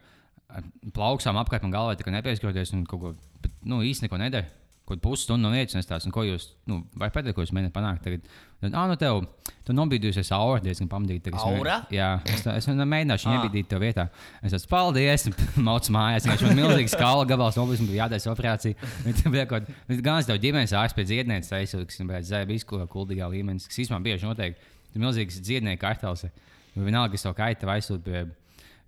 ar 0.49 0.63
plauksām 0.95 1.37
apkārt 1.41 1.65
man 1.65 1.73
galvā, 1.75 1.97
kā 2.05 2.13
nepieskaroties 2.13 2.73
un 2.77 2.85
kaut 2.89 3.01
ko, 3.03 3.13
bet, 3.43 3.51
nu, 3.69 3.81
īsti 3.85 4.07
neko 4.07 4.17
nedara. 4.21 4.47
Kaut 4.89 5.03
pusstundu 5.05 5.45
no 5.45 5.51
vietas, 5.53 5.75
un 5.77 5.83
es 5.83 5.85
tāds, 5.85 6.07
nu, 6.07 6.11
ko 6.15 6.23
jūs, 6.25 6.47
nu, 6.65 6.79
vai 6.97 7.11
pēdējais, 7.13 7.35
ko 7.37 7.43
jūs 7.43 7.51
mēģināt 7.53 7.73
panākt 7.75 8.01
tagad? 8.07 8.23
Tad, 8.57 8.73
ah, 8.73 8.87
nu, 8.89 8.95
tev, 8.97 9.19
tu 9.67 9.75
nobīdījusies 9.77 10.31
aura 10.33 10.63
diezgan 10.65 10.89
pamatīgi. 10.89 11.21
tagad 11.27 11.37
es 11.37 11.45
Aura? 11.45 11.75
Jā, 11.93 12.07
es, 12.25 12.41
tā- 12.41 12.55
es 12.57 12.65
mēģināšu 12.89 13.29
Ah. 13.29 13.35
iebīdīt 13.37 13.69
tev 13.69 13.83
vietā. 13.85 14.07
Es 14.41 14.49
teicu, 14.55 14.65
paldies, 14.71 15.27
maucu 15.69 15.93
mājās. 15.93 16.25
Viņš 16.25 16.41
man 16.47 16.57
milzīgs 16.57 16.95
skala 16.97 17.27
gabals, 17.29 17.59
nobīdījis, 17.61 17.83
man 17.85 17.91
bija 17.93 18.01
jātaisa 18.07 18.33
operācija. 18.33 18.89
Viņa 19.05 19.33
bija 19.37 19.45
kaut 19.45 19.69
kāda, 19.69 20.01
gan 20.09 20.17
es 20.23 20.25
tev 20.31 20.41
ģimenes 20.41 20.73
ārsts 20.81 20.97
pēc 20.97 21.11
dziednieces 21.13 21.53
kas 21.85 22.01
bija 22.09 22.25
zēba 22.25 22.57
izkula 22.57 22.89
kuldīgā 22.89 23.29
līmenī, 23.29 23.61
kas 23.69 23.77
īstenībā 23.85 24.01
bieži 24.09 24.25
notiek. 24.25 24.57
Tas 24.89 24.97
milzīgs 25.05 25.37
dziednieku 25.45 25.85
kartels. 25.85 26.25
Jo 26.73 26.81
vienalga, 26.89 27.13
kas 27.13 27.29
tev 27.29 27.37
kaita 27.37 27.69
vai 27.69 27.77
aizsūt 27.77 28.01
pie, 28.09 28.25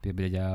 pie 0.01 0.13
Bļaģa, 0.17 0.45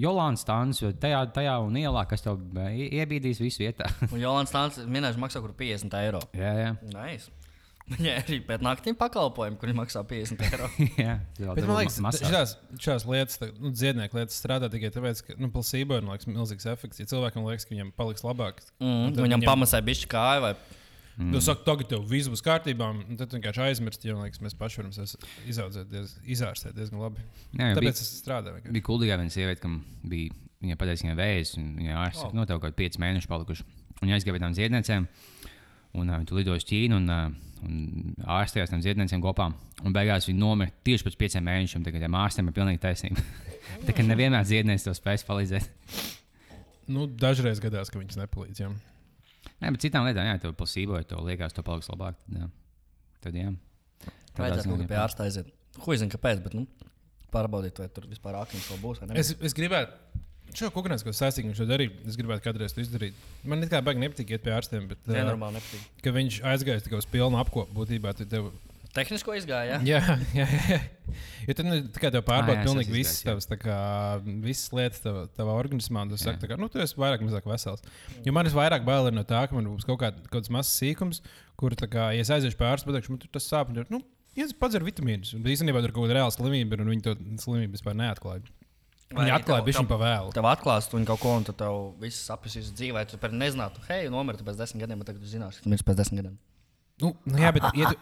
Jolānas 0.00 0.44
stāns, 0.44 0.80
jo 0.82 0.92
tajā, 1.00 1.24
tajā 1.34 1.56
un 1.64 1.76
ielā, 1.80 2.04
kas 2.10 2.24
tev 2.24 2.40
iebīdīs 2.70 3.42
visu 3.42 3.64
vietā. 3.64 3.88
Un 4.12 4.20
Jolants 4.22 4.52
Stāns 4.52 4.80
minēšu 4.86 5.20
maksā 5.22 5.42
kur 5.44 5.54
50 5.56 6.00
eiro. 6.02 6.22
jā, 6.36 6.54
jā. 6.64 6.72
Nice. 6.94 7.32
Viņai 7.90 8.12
arī 8.20 8.36
pēc 8.46 8.62
naktīm 8.62 8.94
pakalpojumi, 8.98 9.56
kuri 9.58 9.72
maksā 9.74 10.04
50 10.06 10.44
eiro. 10.46 10.68
jā. 11.06 11.16
Bet 11.40 11.64
man 11.66 11.80
liekas, 11.80 11.98
šās, 12.22 12.52
šās 12.78 13.06
lietas, 13.08 13.40
nu, 13.58 13.72
dziednieku 13.74 14.20
lietas 14.20 14.38
strādā 14.38 14.68
tikai 14.70 14.92
tāpēc, 14.94 15.24
ka 15.26 15.38
nu, 15.40 15.50
plasībā 15.50 15.98
ir 15.98 16.06
liekas, 16.06 16.28
milzīgs 16.30 16.68
efekts. 16.70 17.02
Ja 17.02 17.10
cilvēkam 17.10 17.48
liekas, 17.48 17.66
ka 17.66 17.74
viņam 17.74 17.90
paliks 17.98 18.26
labāk, 18.26 18.62
Mm, 18.80 19.16
tad 19.16 19.26
viņam 19.26 19.42
pamasē 19.44 19.82
bišķi 19.84 20.06
kāju 20.12 20.44
vai 20.46 20.52
Mm. 21.20 21.34
Tu 21.34 21.40
saki, 21.44 21.64
tagad 21.66 21.88
tev 21.90 22.04
viss 22.08 22.30
būs 22.32 22.40
kārtībā, 22.40 22.86
un 22.96 23.18
tad 23.20 23.34
vienkārši 23.36 23.60
aizmirst, 23.66 24.04
jo 24.08 24.14
liekas, 24.22 24.40
mēs 24.40 24.54
paši 24.56 24.78
varam 24.80 24.92
sevi 24.96 25.28
izaudzēt, 25.52 25.90
diez, 25.92 26.14
izārstēt 26.24 26.72
diezgan 26.78 27.02
labi. 27.02 27.20
Jā, 27.52 27.66
bija- 27.66 27.74
Tāpēc 27.76 28.00
es 28.00 28.12
strādāju. 28.22 28.54
vienkārši. 28.56 28.72
Bija 28.78 28.86
kuldīgā 28.88 29.18
viena 29.20 29.34
sieviete, 29.34 29.60
kam 29.60 29.74
bija 30.08 30.32
viņa 30.62 30.78
pateicis, 30.80 31.02
ka 31.04 31.08
viņai 31.10 31.18
vējas, 31.20 31.52
un 31.60 31.66
viņa 31.76 31.98
ārsts 32.06 32.24
Oh. 32.24 32.32
no 32.32 32.46
tev 32.48 32.56
kaut 32.60 32.70
kādi 32.70 32.78
pieci 32.80 32.98
mēneši 33.04 33.28
palikuši. 33.28 33.64
Un 34.00 34.08
viņa 34.08 34.16
aizgāja 34.16 34.32
pie 34.38 34.42
tām 34.46 34.56
ziedniecēm, 34.56 35.06
un 36.00 36.08
uh, 36.10 36.18
viņa 36.24 36.36
lidoja 36.40 36.56
uz 36.56 36.64
Ķīnu, 36.64 36.96
un, 36.96 37.10
uh, 37.10 37.30
un 37.68 38.14
ārstējās 38.24 38.70
tam 38.72 38.80
ziedniecēm 38.80 39.20
kopā. 39.20 39.52
Un 39.84 39.92
beigās 39.92 40.24
viņa 40.24 40.38
nomira 40.40 40.72
tieši 40.84 41.04
pēc 41.04 41.16
pieciem 41.20 41.44
mēnešiem. 41.44 41.84
Tagad 41.84 42.00
tiem 42.00 42.16
ārstiem 42.16 42.48
ir 42.48 42.56
pilnīgi 42.56 42.80
taisnība. 42.80 43.20
Tā 43.84 43.92
kā 43.92 44.00
nevienmēr 44.08 44.44
ziednieks 44.48 44.84
to 44.88 44.94
spēs 44.96 45.24
palīdzēt. 45.28 45.68
Nu, 46.88 47.04
dažreiz 47.06 47.60
gadās, 47.60 47.90
ka 47.92 48.00
viņas 48.00 48.16
nepalīdz. 48.24 48.60
Jā. 48.64 48.70
Nē, 49.60 49.72
bet 49.74 49.84
citām 49.84 50.06
lietām, 50.08 50.24
ja 50.28 50.38
tev 50.40 50.54
plasīvo, 50.56 50.96
ja 51.00 51.06
tev 51.08 51.20
liekas, 51.26 51.52
to 51.56 51.64
paliks 51.66 51.90
labāk, 51.92 52.16
tad 52.24 52.38
jā. 52.40 52.48
Tad, 53.20 53.36
jā. 53.36 53.50
Vajadzētu 54.38 54.70
kaut 54.70 54.80
kā 54.80 54.88
pie 54.88 55.00
ārsta 55.00 55.26
aiziet. 55.26 55.50
Huizina, 55.84 56.12
kāpēc, 56.14 56.40
bet 56.44 56.56
nu, 56.56 56.64
pārbaudīt, 57.34 57.78
vai 57.82 57.90
tur 57.92 58.08
vispār 58.10 58.38
akmeņš 58.40 58.70
vēl 58.72 58.80
būs. 58.82 59.02
Es, 59.20 59.34
es 59.50 59.56
gribētu. 59.56 59.92
Šo 60.56 60.66
kukurūzu, 60.74 61.06
ko 61.06 61.12
sāstīgi 61.14 61.52
viņš 61.52 61.60
to 61.62 61.66
darīja, 61.68 61.92
es 62.10 62.16
gribētu 62.18 62.42
kādreiz 62.42 62.72
to 62.74 62.82
izdarīt. 62.82 63.18
Man 63.46 63.62
it 63.62 63.70
kā 63.70 63.78
baigi 63.86 64.02
nepatīk 64.02 64.32
iet 64.34 64.42
pie 64.42 64.50
ārstiem, 64.56 64.88
bet 64.90 65.04
ā, 65.06 65.12
Nenormāli 65.14 65.60
nepatīk. 65.60 65.84
ka 66.02 66.12
viņš 66.16 66.38
aizgāja 66.50 66.82
tikai 66.82 66.98
uz 66.98 67.06
pilnu 67.12 67.38
apkopu 67.38 67.76
būtībā. 67.76 68.16
tad 68.18 68.32
Tev, 68.32 68.48
Tehnisko 68.94 69.34
izgāja, 69.38 69.78
jā? 69.86 69.98
jā, 70.34 70.46
jā. 70.70 70.78
Jo 71.48 71.54
tad 71.58 71.66
nu, 71.66 71.76
tā 71.94 72.02
kā 72.02 72.10
tev 72.14 72.22
pārbauda 72.26 72.62
pilnīgi 72.66 72.92
visas 72.94 73.20
tavas, 73.26 73.46
kā, 73.60 73.76
visas 74.44 74.70
lietas 74.74 75.02
tavā, 75.04 75.24
tavā 75.38 75.54
organismā. 75.58 76.02
un 76.06 76.12
Tu 76.12 76.18
saki, 76.20 76.48
kā, 76.50 76.58
nu, 76.58 76.68
tu 76.70 76.82
esi 76.82 76.98
vairāk 76.98 77.22
vai 77.22 77.28
mazāk 77.30 77.46
vesels. 77.50 77.82
Jo 78.26 78.34
man 78.34 78.46
ir 78.50 78.54
vairāk 78.56 78.86
bail 78.86 79.10
no 79.14 79.22
tā, 79.26 79.44
ka 79.50 79.54
man 79.58 79.68
būs 79.72 79.86
kaut, 79.86 80.00
kād, 80.02 80.18
kaut 80.26 80.40
kāds 80.40 80.50
mazs 80.54 80.72
sīkums, 80.80 81.22
kur, 81.60 81.74
tā 81.78 81.86
kā, 81.90 82.10
ja 82.16 82.24
es 82.26 82.30
aiziešu 82.34 82.58
pie 82.58 82.66
ārsta, 82.70 82.90
pateikšu, 82.90 83.14
man 83.14 83.22
tur 83.22 83.30
tas 83.38 83.46
sāp. 83.50 83.70
Nu, 83.90 84.02
Ja 84.38 84.44
es 84.46 84.52
padzeru 84.54 84.86
vitamīnus, 84.86 85.32
un 85.34 85.42
īstenībā 85.42 85.80
tur 85.82 85.90
kaut 85.90 86.04
kāda 86.06 86.20
reāla 86.20 86.30
slimība 86.30 86.76
ir, 86.76 86.82
un 86.84 86.90
viņi 86.92 87.02
to 87.02 87.14
slimību 87.42 87.74
vispār 87.74 87.96
neatklāja. 87.98 88.44
Vai 89.10 89.24
Viņi 89.24 89.26
arī 89.26 89.32
atklāja 89.34 89.58
tev- 89.58 89.66
bišķiņu 89.66 89.88
tev- 89.88 89.90
pa 89.90 89.98
vēlu. 90.04 90.30
Tev 90.36 90.46
atklāst 90.52 90.94
un 90.94 91.06
kaut 91.08 91.18
ko, 91.18 91.32
un 91.40 91.46
tad 91.48 91.56
tev 91.58 91.78
viss 91.98 92.20
sapnis 92.30 92.54
dzīvē. 92.70 93.02
Tu 93.10 93.18
pat 93.18 93.34
nezinātu, 93.34 93.82
hei, 93.88 94.04
nomirt 94.14 94.44
pēc 94.46 94.60
desmit 94.62 94.84
gadiem, 94.84 95.02
bet 95.02 95.10
tagad 95.10 95.24
tu 95.26 95.32
zināsi, 95.32 95.58
ka 95.58 95.66
tu 95.66 95.72
mirsi 95.74 95.86
pēc 95.88 95.98
desmit 95.98 96.22
gadiem. 96.22 96.36
Nu, 97.00 97.12
nu, 97.24 97.38
jā, 97.40 97.50
bet 97.56 97.64
ja 97.78 97.90
tu, 97.92 97.96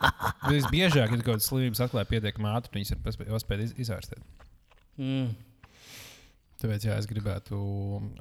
visbiežāk, 0.50 1.08
kad 1.12 1.20
kaut 1.22 1.28
kādas 1.36 1.46
slimības 1.50 1.82
atklāja 1.84 2.08
pietiekami 2.10 2.48
ātri, 2.50 2.72
viņas 2.80 2.94
ir 2.96 3.02
paspē- 3.04 3.28
jau 3.30 3.38
spēj 3.42 3.62
iz, 3.68 3.74
izārstēt. 3.86 4.22
Mm. 4.98 5.28
Tāpēc, 6.58 6.88
jā, 6.88 6.96
es 6.98 7.06
gribētu 7.06 7.58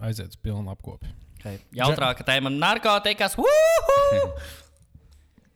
aiziet 0.05 0.35
uz 0.35 0.37
pilnu 0.43 0.69
apkopi. 0.75 1.09
Okay. 1.39 1.57
Jautrāka 1.79 2.25
tēma- 2.27 2.51
narkotikas. 2.65 3.33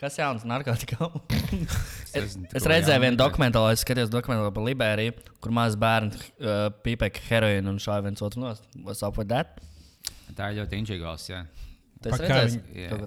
Kas 0.01 0.15
jauns 0.17 0.41
narkotikām? 0.49 1.19
es, 2.17 2.33
es 2.57 2.65
redzēju 2.65 3.03
vienu 3.03 3.19
dokumentālu, 3.19 3.69
es 3.75 3.83
skatījos 3.85 4.09
dokumentālu 4.09 4.49
par 4.55 4.65
Liberiju, 4.65 5.13
kur 5.43 5.53
mazs 5.53 5.77
bērns 5.81 6.17
uh, 6.41 6.71
pīpēja 6.81 7.21
heroīnu 7.27 7.69
un 7.75 7.77
šāva 7.81 8.07
viens 8.07 8.23
otru 8.25 8.41
nost. 8.41 8.65
What's 8.81 9.03
up 9.05 9.19
with 9.21 9.29
that? 9.29 9.59
Tā 10.33 10.49
ir 10.49 10.63
ļoti 10.63 10.79
inčīgāls. 10.81 11.27
Jā. 11.29 11.43
Kā 12.01 12.17
redzējis? 12.17 12.57
viņi- 12.57 12.87
Jā. 12.87 12.97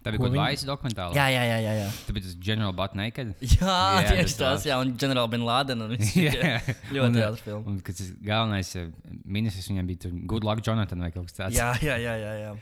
Tā 0.00 0.12
bija 0.14 0.22
kaut 0.22 0.30
kāda 0.32 0.40
vaisa 0.40 0.66
dokumentāla. 0.68 1.12
Jā, 1.12 1.26
jā, 1.28 1.40
jā, 1.44 1.56
jā. 1.60 1.72
jā. 1.76 1.88
Tāpēc 2.06 2.24
tas 2.24 2.36
General 2.40 2.72
Butt 2.72 2.94
Naked. 2.96 3.32
Jā, 3.44 3.74
Jā, 4.00 4.12
tieši 4.14 4.36
tas 4.40 4.62
jā, 4.64 4.78
un 4.80 4.94
General 5.00 5.28
Bin 5.28 5.42
Laden. 5.44 5.82
Un 5.84 5.90
viss. 5.94 6.14
Jā. 6.16 6.60
ļoti 6.88 7.10
Un, 7.10 7.18
jauks 7.20 7.42
filmas. 7.44 7.66
Un 7.68 7.80
kas 7.84 7.98
tas 7.98 8.12
galvenais 8.24 8.70
eh, 8.80 8.86
ministrs 9.28 9.68
viņam 9.68 9.90
bija 9.90 10.06
tur 10.06 10.14
Good 10.32 10.46
Luck 10.48 10.64
Jonathan 10.64 11.04
vai 11.04 11.10
kaut 11.12 11.28
kas 11.28 11.36
tāds. 11.36 11.58
Jā, 11.58 11.74
jā, 11.84 11.98
jā. 12.00 12.14
jā, 12.16 12.32
jā. 12.46 12.54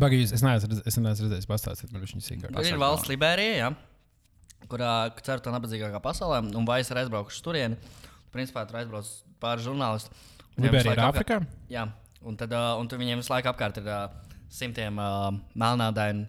Pagaidzi, 0.00 0.32
es 0.36 0.42
neesmu 0.44 0.70
redz- 0.72 0.88
es 0.88 0.96
neesmu 0.98 1.26
redzējis, 1.28 1.48
pastāstīt 1.48 1.92
man 1.92 2.02
viņa 2.04 2.24
sīkāk. 2.24 2.54
Tur 2.56 2.68
ir 2.68 2.80
valsts 2.80 3.08
Liberija, 3.12 3.52
jā, 3.60 3.68
kurā 4.72 4.90
cer 5.24 5.40
tā 5.44 5.52
nabadzīgākā 5.54 6.00
pasaulē, 6.04 6.40
un 6.56 6.66
vai 6.68 6.80
es 6.82 6.90
ir 6.92 7.00
aizbraukuši 7.00 7.44
turieni. 7.44 7.78
Principā 8.34 8.64
tur 8.68 8.80
aizbrauc 8.80 9.08
pāri 9.40 9.64
žurnālisti. 9.64 10.12
Liberija 10.60 10.96
ir 10.96 11.04
Āfrikā? 11.06 11.38
Jā, 11.72 11.86
un, 12.24 12.36
tad, 12.36 12.52
uh, 12.56 12.74
un 12.80 12.88
tur 12.90 13.00
viņiem 13.00 13.22
visu 13.22 13.32
laiku 13.32 13.52
apkārt 13.52 13.80
ir 13.80 13.88
uh, 13.88 14.08
simtiem 14.52 14.98
uh, 15.00 15.30
melnādainu 15.56 16.26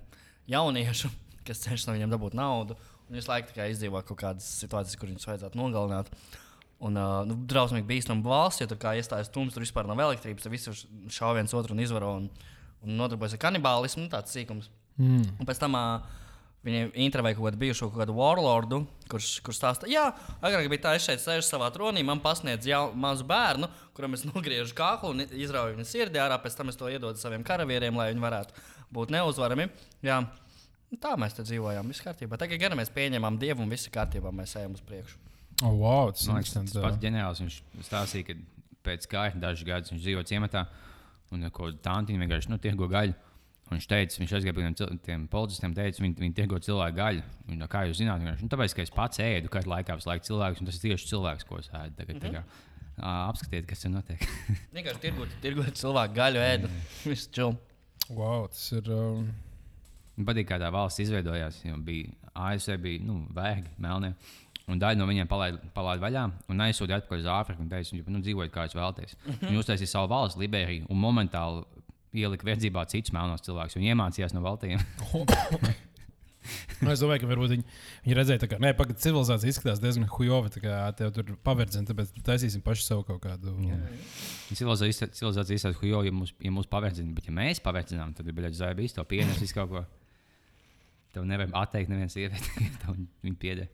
jauniešu, 0.52 1.12
kas 1.48 1.64
cenšas 1.64 1.88
no 1.90 1.96
viņiem 1.98 2.14
dabūt 2.16 2.38
naudu. 2.38 2.78
Un 3.08 3.16
visu 3.16 3.32
laiku 3.32 3.54
tikai 3.54 3.70
izdzīvo 3.72 4.02
kaut 4.04 4.20
kādas 4.20 4.50
situācijas, 4.62 5.00
kur 5.00 5.12
viņus 5.12 5.30
vajadzētu 5.30 5.60
nogalināt. 5.60 6.12
Un 6.84 7.00
uh, 7.00 7.24
nu, 7.26 7.38
drausmīgi 7.50 7.88
bīstama 7.90 8.26
valsts, 8.26 8.62
jo 8.62 8.68
tur 8.70 8.78
kā 8.82 8.94
iestājas 9.00 9.32
tums, 9.34 9.56
tur 9.56 9.64
vispār 9.64 9.88
nav 9.90 10.02
elektrības, 10.04 10.44
tur 10.44 10.54
visi 10.54 10.74
šauj 11.16 11.40
viens 11.40 11.56
otru 11.58 11.74
un 11.74 11.82
izvaro 11.82 12.12
un, 12.20 12.28
un 12.86 13.00
nodarbojas 13.00 13.38
ar 13.38 13.42
kanibālismu. 13.48 14.04
Nu, 14.06 14.12
tāds 14.12 14.36
sīkums. 14.36 14.68
Mm. 15.00 15.24
Un 15.40 15.48
pēc 15.48 15.62
tam 15.64 15.78
uh, 15.80 16.04
viņi 16.68 16.92
intervēja 17.08 17.38
kaut 17.38 17.48
kādu 17.48 17.62
bijušo 17.62 17.90
kaut 17.90 18.02
kādu 18.02 18.16
warlordu, 18.18 18.82
kurš, 19.12 19.30
kurš 19.46 19.60
stāsta, 19.60 19.90
jā, 19.92 20.06
agrāk 20.42 20.70
bija 20.72 20.84
tā, 20.88 20.96
es 20.98 21.06
šeit 21.08 21.22
sēžu 21.24 21.46
savā 21.48 21.70
tronī, 21.74 22.04
man 22.06 22.22
pasniedz 22.24 22.68
jau 22.68 22.90
mazu 22.98 23.28
bērnu, 23.28 23.70
kuram 23.98 24.18
es 24.18 24.26
nogriežu 24.28 24.76
kāklu 24.78 25.14
un 25.14 25.24
izrauju 25.26 25.78
viņa 25.78 25.88
sirdī 25.88 26.22
ārā, 26.22 26.40
pēc 26.44 26.58
tam 26.58 26.74
es 26.74 26.80
to 26.80 26.90
iedodu 26.92 27.22
saviem 27.22 27.46
karavīriem, 27.48 27.98
lai 27.98 28.10
viņi 28.12 28.26
varētu 28.26 28.66
būt 28.94 29.14
neuzvarami. 29.16 29.70
Jā. 30.06 30.22
Nu, 30.88 31.00
Tā 31.04 31.18
mēs 31.20 31.36
te 31.36 31.44
dzīvojām, 31.44 31.90
viss 31.92 32.04
kārtībā. 32.04 32.38
Tagad 32.40 32.62
gan 32.62 32.78
mēs 32.80 32.92
pieņemam 32.96 33.40
dievu 33.42 33.66
un 33.66 33.72
viss 33.74 33.90
kārtībā, 33.92 34.32
mēs 34.32 34.56
ejam 34.56 34.78
uz 34.78 34.84
priekšu. 34.88 35.18
Oh, 35.66 35.74
wow, 35.74 36.12
tas 36.14 36.24
ir 36.24 36.32
Man 36.32 36.38
liekas, 36.40 36.54
tas 36.54 36.62
interesanti. 36.62 36.84
pats 36.86 37.02
ģenerālis. 37.02 37.42
Viņš 37.44 37.88
stāstīja, 37.90 38.28
ka 38.28 38.36
pēc 38.88 39.08
kāda 39.12 39.42
dažus 39.42 39.68
gadus 39.68 39.92
viņš 39.92 40.04
dzīvo 40.06 40.24
ciematā 40.30 40.68
un 41.36 41.44
ko 41.52 41.72
tāntiņu 41.84 42.24
vienkārši 42.24 42.54
nu, 42.54 42.60
tirgo 42.64 42.88
gaļu. 42.92 43.16
Un 43.68 43.76
viņš 43.76 43.88
teica, 43.92 44.20
viņš 44.22 44.34
aizgāja 44.38 44.56
pie 44.56 44.64
tiem 44.64 45.00
tiem 45.04 45.24
policistiem, 45.28 45.74
teica, 45.76 46.00
viņi, 46.00 46.16
viņi 46.22 46.36
tirgo 46.38 46.60
cilvēku 46.64 46.96
gaļu. 47.02 47.24
Un, 47.52 47.66
kā 47.68 47.84
jūs 47.90 48.00
zināt, 48.00 48.24
viņš, 48.24 48.46
nu, 48.46 48.52
tāpēc, 48.54 48.76
ka 48.78 48.86
es 48.86 48.94
pats 48.96 49.20
ēdu 49.20 49.52
kādu 49.52 49.74
laikā, 49.74 49.98
visu 50.00 50.08
laiku 50.08 50.28
cilvēks, 50.30 50.62
un 50.64 50.70
tas 50.70 50.78
ir 50.80 50.86
tieši 50.86 51.10
cilvēks, 51.10 51.48
ko 51.50 51.60
es 51.60 51.68
ēdu. 51.74 51.98
Tagad, 51.98 52.16
mm 52.16 52.22
-hmm. 52.22 52.30
tā 52.30 52.32
kā, 52.38 52.96
ā, 53.02 53.16
apskatiet, 53.28 53.68
kas 53.68 53.84
tur 53.84 53.92
notiek. 53.92 54.24
Vienkārši 54.78 55.12
tirgot, 55.44 55.76
cilvēku 55.76 56.16
gaļu, 56.16 56.46
ēdu. 56.54 56.72
Viss 57.04 57.28
čil. 57.28 57.58
Wow, 58.16 58.48
tas 58.52 58.72
ir. 58.78 58.90
Um, 58.94 59.28
Man 60.18 60.26
patīk, 60.26 60.48
kā 60.50 60.58
tā 60.58 60.72
valsts 60.74 61.04
izveidojās. 61.04 61.60
Bija 61.86 62.10
ASV, 62.34 62.78
bija 62.82 63.06
nu, 63.06 63.20
vēgi, 63.38 63.70
melnie. 63.84 64.16
Un 64.68 64.82
daļa 64.82 65.00
no 65.00 65.06
viņiem 65.08 65.30
palaida 65.30 65.70
palaid 65.76 66.02
vaļā 66.02 66.24
un 66.52 66.64
aizsūtīja 66.66 67.04
atpakaļ 67.04 67.22
uz 67.22 67.30
Āfriku. 67.32 67.64
Un 67.64 67.70
teica, 67.72 68.00
nu, 68.12 68.24
dzīvojiet, 68.26 68.52
kā 68.52 68.66
jūs 68.66 68.76
vēlaties. 68.76 69.18
Viņi 69.46 69.62
uztaisīja 69.62 69.94
savu 69.94 70.12
valsts, 70.12 70.40
Liberiju, 70.42 70.90
un 70.92 71.00
momentāli 71.00 71.64
ielika 72.18 72.50
verdzībā 72.50 72.88
citus 72.92 73.14
melnos 73.16 73.46
cilvēkus. 73.46 73.78
Viņi 73.78 73.94
iemācījās 73.94 74.36
no 74.36 74.44
valstīm. 74.44 74.82
es 76.94 77.02
domāju, 77.02 77.24
ka 77.24 77.30
varbūt 77.30 77.54
viņi, 77.56 77.66
viņi 78.06 78.18
redzēja, 78.18 78.50
ka 78.52 78.60
pagaidi 78.78 79.04
civilizācija 79.04 79.54
izskatās 79.54 79.82
diezgan 79.84 80.10
hujova. 80.12 80.52
Tā 80.54 80.62
kā 80.64 80.80
tev 81.00 81.14
tur 81.16 81.34
paverdzina, 81.46 81.88
tāpēc 81.90 82.14
taisīsim 82.28 82.64
paši 82.66 82.86
savu 82.86 83.06
kaut 83.08 83.22
kādu. 83.24 83.56
Civilizācija 84.52 85.74
ka, 85.80 85.90
jo, 85.90 86.04
ja 86.08 86.14
mūs, 86.16 86.36
ja 86.44 86.54
mūs 86.54 86.70
pavērdzina, 86.72 87.16
bet 87.18 87.30
ja 87.30 87.36
mēs 87.36 87.64
pavērzinām, 87.66 88.14
tad 88.18 88.30
ir 88.30 88.38
biļets 88.38 88.62
zvaigznes, 88.62 88.96
to 88.98 89.08
pienes 89.10 89.42
visu 89.42 89.58
kaut 89.58 89.74
ko. 89.74 89.84
Tev 91.16 91.26
nevar 91.26 91.52
atteikt 91.64 91.90
neviens 91.90 92.14
sievieti, 92.14 92.68
ja 92.84 92.98
viņa 93.26 93.42
pieder. 93.42 93.72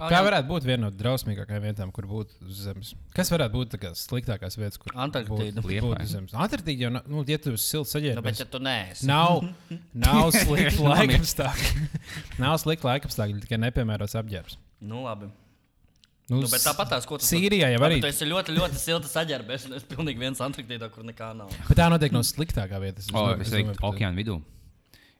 Tā 0.00 0.20
varētu 0.24 0.48
būt 0.48 0.66
viena 0.68 0.86
no 0.86 0.90
drausmīgākajām 0.96 1.64
vietām, 1.66 1.90
kur 1.92 2.06
būt 2.08 2.32
uz 2.46 2.62
Zemes. 2.64 2.92
Kas 3.16 3.28
varētu 3.32 3.52
būt 3.56 3.74
tā 3.74 3.80
kā 3.82 3.90
sliktākās 3.98 4.56
vietas, 4.56 4.80
kur 4.80 4.94
Antarktīda. 4.96 5.60
būt, 5.60 5.76
būt 5.84 6.00
uz 6.06 6.14
Zemes? 6.14 6.32
Antarktīda 6.32 6.86
jau, 6.86 6.92
nu, 6.96 7.24
ja 7.28 7.38
tu 7.42 7.52
esi 7.52 7.66
silts 7.66 7.92
Nu, 7.92 8.00
bet 8.24 8.38
saģērbies, 8.38 8.40
ja 8.40 8.48
tu 8.54 8.62
neesi. 8.64 9.06
nav, 9.10 9.44
nav 10.06 10.32
slikti 10.36 10.80
laikapstākļi. 10.86 11.86
nav 12.44 12.56
slikti 12.62 12.88
laikapstākļi, 12.88 13.44
tikai 13.44 13.60
nepiemērots 13.66 14.16
apģērbs. 14.22 14.56
Nu, 14.80 15.04
labi. 15.04 15.28
Nu, 16.30 16.38
Nu, 16.44 16.46
bet 16.46 16.62
tāpat 16.62 16.92
tās, 16.92 17.06
ko 17.10 17.16
tu 17.18 17.26
Sīrijā 17.26 17.72
jau 17.72 17.80
arī. 17.82 17.96
Tu 18.04 18.06
esi 18.06 18.28
ļoti, 18.30 18.54
ļoti 18.54 18.78
silta 18.78 19.08
saģērbies, 19.10 19.64
un 19.66 19.74
es 19.80 19.86
pilnīgi 19.90 20.22
viens 20.22 20.38
Antarktīdā, 20.44 20.86
kur 20.94 21.02
nekā 21.02 21.32
nav. 21.34 21.50
Bet 21.66 21.80
tā 21.80 21.88
noteikti 21.90 22.14
nav 22.14 22.22
sliktākā 22.28 22.78
vieta. 22.78 23.02
O, 23.10 23.24
es 23.34 23.50
teiktu, 23.50 23.74
okeāna 23.88 24.14
vidū. 24.14 24.36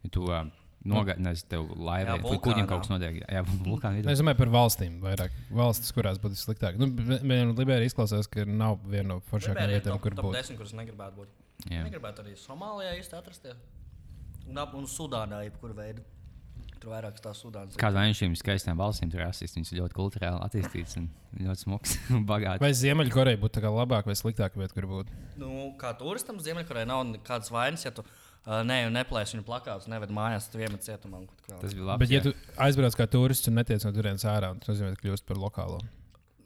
Ja 0.06 0.10
tu 0.14 0.28
uh, 0.30 0.44
nogaidīsi, 0.88 1.44
tev 1.50 1.66
laivā 1.76 2.16
kuģim 2.20 2.38
vulkānā. 2.40 2.66
kaut 2.68 2.84
kas 2.84 2.92
notiek. 2.92 3.18
Jā, 3.24 3.42
vulkāna 3.66 3.98
vidū. 3.98 4.12
Es 4.12 4.22
domāju 4.22 4.40
par 4.40 4.52
valstīm 4.54 5.00
vairāk. 5.04 5.34
Valstis, 5.52 5.92
kurās 5.96 6.20
būtu 6.22 6.38
sliktāk. 6.40 6.78
Nu, 6.80 6.88
Vienā 6.90 7.50
Liberijā 7.52 7.90
izklausās, 7.90 8.30
ka 8.30 8.46
nav 8.48 8.78
viena 8.86 9.16
no 9.16 9.18
foršākajām 9.32 9.74
vietām, 9.76 10.00
kur 10.02 10.16
būt. 10.20 10.38
Desmit, 10.38 10.60
kuras 10.60 10.72
negribētu 10.78 11.20
būt. 11.20 11.34
Jā. 11.68 11.84
Negribētu 11.84 12.24
arī 12.24 12.38
Somālijā 12.40 12.96
īsti 13.02 13.18
atrasties. 13.18 13.60
Un, 14.48 14.56
un 14.80 14.88
Sudānā, 14.88 15.44
jebkur 15.46 15.76
veidā. 15.76 16.06
Tur 16.80 16.94
vairāk 16.94 17.18
stāv 17.20 17.34
Sudānas. 17.36 17.76
Kāda 17.76 18.00
no 18.06 18.16
šīm 18.16 18.32
skaistām 18.40 18.78
valstīm 18.80 19.10
tur 19.12 19.20
rasīs? 19.20 19.52
Viņas 19.52 19.74
ir 19.74 19.82
ļoti 19.82 19.96
kultūrāli 19.98 20.40
attīstītas 20.46 20.96
un 20.96 21.10
ļoti 21.36 21.64
smukas 21.66 21.98
un 22.16 22.24
bagātas. 22.28 22.62
Vai 22.64 22.70
Ziemeļkoreja 22.78 23.40
būtu 23.42 23.58
tā 23.58 23.62
kā 23.66 23.72
labāka 23.74 24.08
vai 24.08 24.16
sliktāka 24.16 24.56
vieta, 24.56 24.72
kur 24.72 24.86
būt? 24.88 25.10
Nu, 25.36 25.50
kā 25.80 25.92
turistam 26.00 26.40
Ziemeļkorejā 26.40 26.88
nav 26.88 27.04
nekādas 27.10 27.52
vainas, 27.52 27.84
ja 27.84 27.92
tu 27.92 28.06
uh, 28.46 28.60
ne, 28.66 28.80
neplēsi 28.94 29.36
viņu 29.36 29.46
plakātus, 29.46 29.88
neved 29.90 30.12
mājās, 30.14 30.48
tad 30.52 30.64
iemet 30.66 30.86
cietumā. 30.86 31.22
un. 31.22 31.28
Tas 31.50 31.74
bija 31.76 31.88
labi. 31.92 32.04
Bet, 32.04 32.14
ja 32.14 32.22
tu 32.24 32.34
aizbrauc 32.56 32.96
kā 32.98 33.06
turists 33.10 33.50
un 33.50 33.58
netiec 33.60 33.84
no 33.86 33.92
turienes 33.96 34.26
ārā, 34.28 34.52
tas 34.60 34.72
nozīmē, 34.72 34.94
ka 34.96 35.06
kļūst 35.06 35.26
par 35.28 35.40
lokālo. 35.40 35.80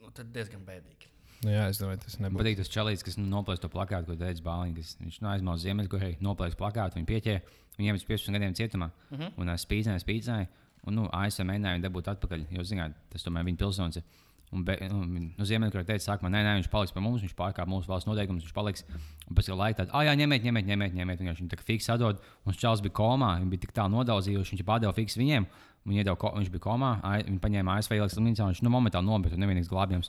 Nu, 0.01 0.11
tad 0.15 0.33
diezgan 0.35 0.65
bēdīgi. 0.67 1.11
Nu, 1.45 1.53
jā, 1.53 1.69
es 1.69 1.79
domāju, 1.81 2.01
tas 2.07 2.17
Man 2.17 2.31
nebūtu. 2.31 2.41
patīk 2.41 2.61
tas 2.63 2.73
čalīts, 2.73 3.05
kas 3.05 3.19
nu, 3.21 3.27
noplēs 3.29 3.61
to 3.61 3.69
plakātu, 3.69 4.09
ko 4.09 4.17
teica 4.17 4.45
Bāliņš. 4.47 4.95
Viņš 5.03 5.21
nu, 5.21 5.29
aizmauca 5.29 5.61
Ziemeļkoreju, 5.61 6.21
noplēs 6.25 6.57
plakātu, 6.57 7.01
viņa 7.01 7.11
pieķēra. 7.11 7.57
Viņa 7.77 7.91
iemet 7.91 8.07
15 8.09 8.37
gadiem 8.39 8.55
cietumā 8.57 8.89
uh 8.89 9.19
-huh. 9.19 9.33
un 9.37 9.51
spīdzināja, 9.61 10.01
spīdzināja. 10.01 10.49
Un 10.87 10.95
nu, 10.95 11.05
ASV 11.13 11.45
mēģināja 11.49 11.77
viņu 11.79 11.85
dabūt 11.85 12.09
atpakaļ, 12.13 12.47
jo, 12.55 12.65
zināt, 12.65 12.97
tas 13.13 13.25
tomēr 13.25 13.45
viņa 13.45 13.61
pilsonis. 13.61 13.97
ir. 13.97 14.24
Un, 14.55 14.63
be, 14.65 14.77
viņa- 14.79 15.35
nu, 15.39 15.45
Ziemeļkoreja 15.49 15.89
teica, 15.89 16.05
sākumā, 16.07 16.31
nē, 16.31 16.41
nē, 16.47 16.53
viņš 16.61 16.69
paliks 16.71 16.93
pie 16.95 17.03
mums, 17.03 17.23
viņš 17.25 17.35
pārkāpj 17.39 17.71
mūsu 17.73 17.91
valsts 17.91 18.07
noteikumus, 18.07 18.45
viņš 18.47 18.55
paliks. 18.55 18.85
Un 19.27 19.35
pēc 19.35 19.49
laika 19.51 19.81
tāda, 19.83 19.91
ah, 19.93 20.05
jā, 20.07 20.15
ņemiet, 20.21 20.45
ņemiet, 20.47 20.69
ņemiet, 20.71 20.95
ņemiet. 20.95 21.19
Vienkārši 21.25 21.43
Viņi 21.45 21.51
tā 21.51 21.59
kā 21.59 21.67
fiks 21.67 21.91
atdod, 21.91 22.21
un 22.47 22.53
Čāls 22.55 22.81
bija 22.85 22.95
komā, 22.95 23.33
viņi 23.43 23.51
bija 23.51 23.65
tik 23.67 23.73
tālu 23.75 23.97
nodauzījuši, 23.99 24.55
viņš 24.57 24.65
pārdeva 24.69 24.95
fiks 24.95 25.19
viņiem. 25.19 25.47
Viņi 25.85 26.01
iedeva, 26.01 26.17
ko, 26.17 26.31
viņš 26.39 26.49
bija 26.55 26.65
komā, 26.65 26.93
viņi 27.27 27.41
paņēma 27.45 27.75
ASV 27.77 27.99
ieliks 27.99 28.15
slimnīcā, 28.17 28.47
un 28.47 28.55
viņš 28.55 28.63
nu, 28.65 28.71
momentāli 28.73 29.05
nomira, 29.05 29.35
un 29.37 29.43
nevienīgs 29.45 29.69
glābjams. 29.69 30.09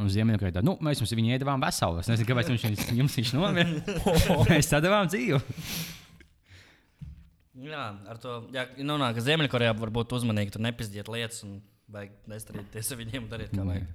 Un 0.00 0.08
Ziemeļkoreja 0.08 0.56
tāda, 0.56 0.64
nu, 0.64 0.78
mēs 0.80 0.98
jums 1.02 1.12
viņu 1.12 1.34
iedavām 1.36 1.60
veselu. 1.60 1.98
Es 2.00 2.08
nezinu, 2.08 2.26
kāpēc 2.32 2.48
viņš 2.48 2.62
jums- 2.64 2.92
jums 2.96 3.16
viņš 3.20 3.32
nomira. 3.36 3.68
mēs 4.50 4.70
sadavām 4.72 5.10
dzīvi. 5.12 5.38
Jā, 7.62 7.82
ar 8.08 8.16
to, 8.18 8.38
ja 8.54 8.64
nonāk 8.80 9.18
Ziemeļkorejā, 9.20 9.74
var 9.78 9.90
būt 9.92 10.14
uzmanīgi, 10.16 10.54
tur 10.54 10.62
nepizdiet 10.64 11.10
lietas 11.12 11.42
un 11.44 11.58
Vajag 11.92 12.32
nestrīdēties 12.32 12.92
ar 12.92 13.02
viņiem 13.02 13.26
un 13.26 13.30
darīt, 13.32 13.52
kā 13.52 13.66
vajag. 13.68 13.90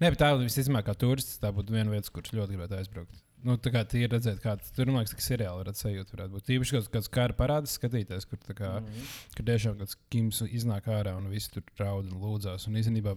Nē, 0.00 0.10
bet 0.10 0.18
tā 0.20 0.32
visticamāk, 0.40 0.88
kā 0.88 0.96
turists, 0.98 1.38
tā 1.42 1.52
būtu 1.54 1.74
viena 1.76 1.92
vieta, 1.92 2.10
kurš 2.12 2.34
ļoti 2.34 2.56
gribētu 2.56 2.78
aizbraukt. 2.80 3.22
Nu, 3.46 3.54
tā 3.62 3.70
kā 3.70 3.82
tie 3.86 4.00
ir 4.02 4.10
redzēt, 4.10 4.40
kā 4.42 4.56
tur 4.74 4.88
man 4.90 5.04
liekas, 5.04 5.12
ka 5.14 5.22
seriāli 5.22 5.60
varētu 5.60 5.78
sajūt. 5.78 6.08
Varētu 6.14 6.34
būt 6.34 6.48
īpaši 6.56 6.74
kaut 6.74 6.88
kāds 6.96 7.10
kara 7.12 7.36
parādis, 7.36 7.74
skatīties, 7.78 8.24
kur, 8.26 8.40
tā 8.42 8.56
kā, 8.58 8.70
mm 8.80 8.86
-hmm. 8.86 9.10
kur 9.36 9.46
tiešām 9.50 9.76
kāds 9.78 9.98
kims 10.10 10.40
iznāk 10.48 10.88
ārā 10.90 11.12
un 11.16 11.28
visi 11.30 11.52
tur 11.52 11.62
raud 11.78 12.08
un 12.10 12.18
lūdzās. 12.22 12.66
Un 12.66 12.80
īstenībā 12.80 13.14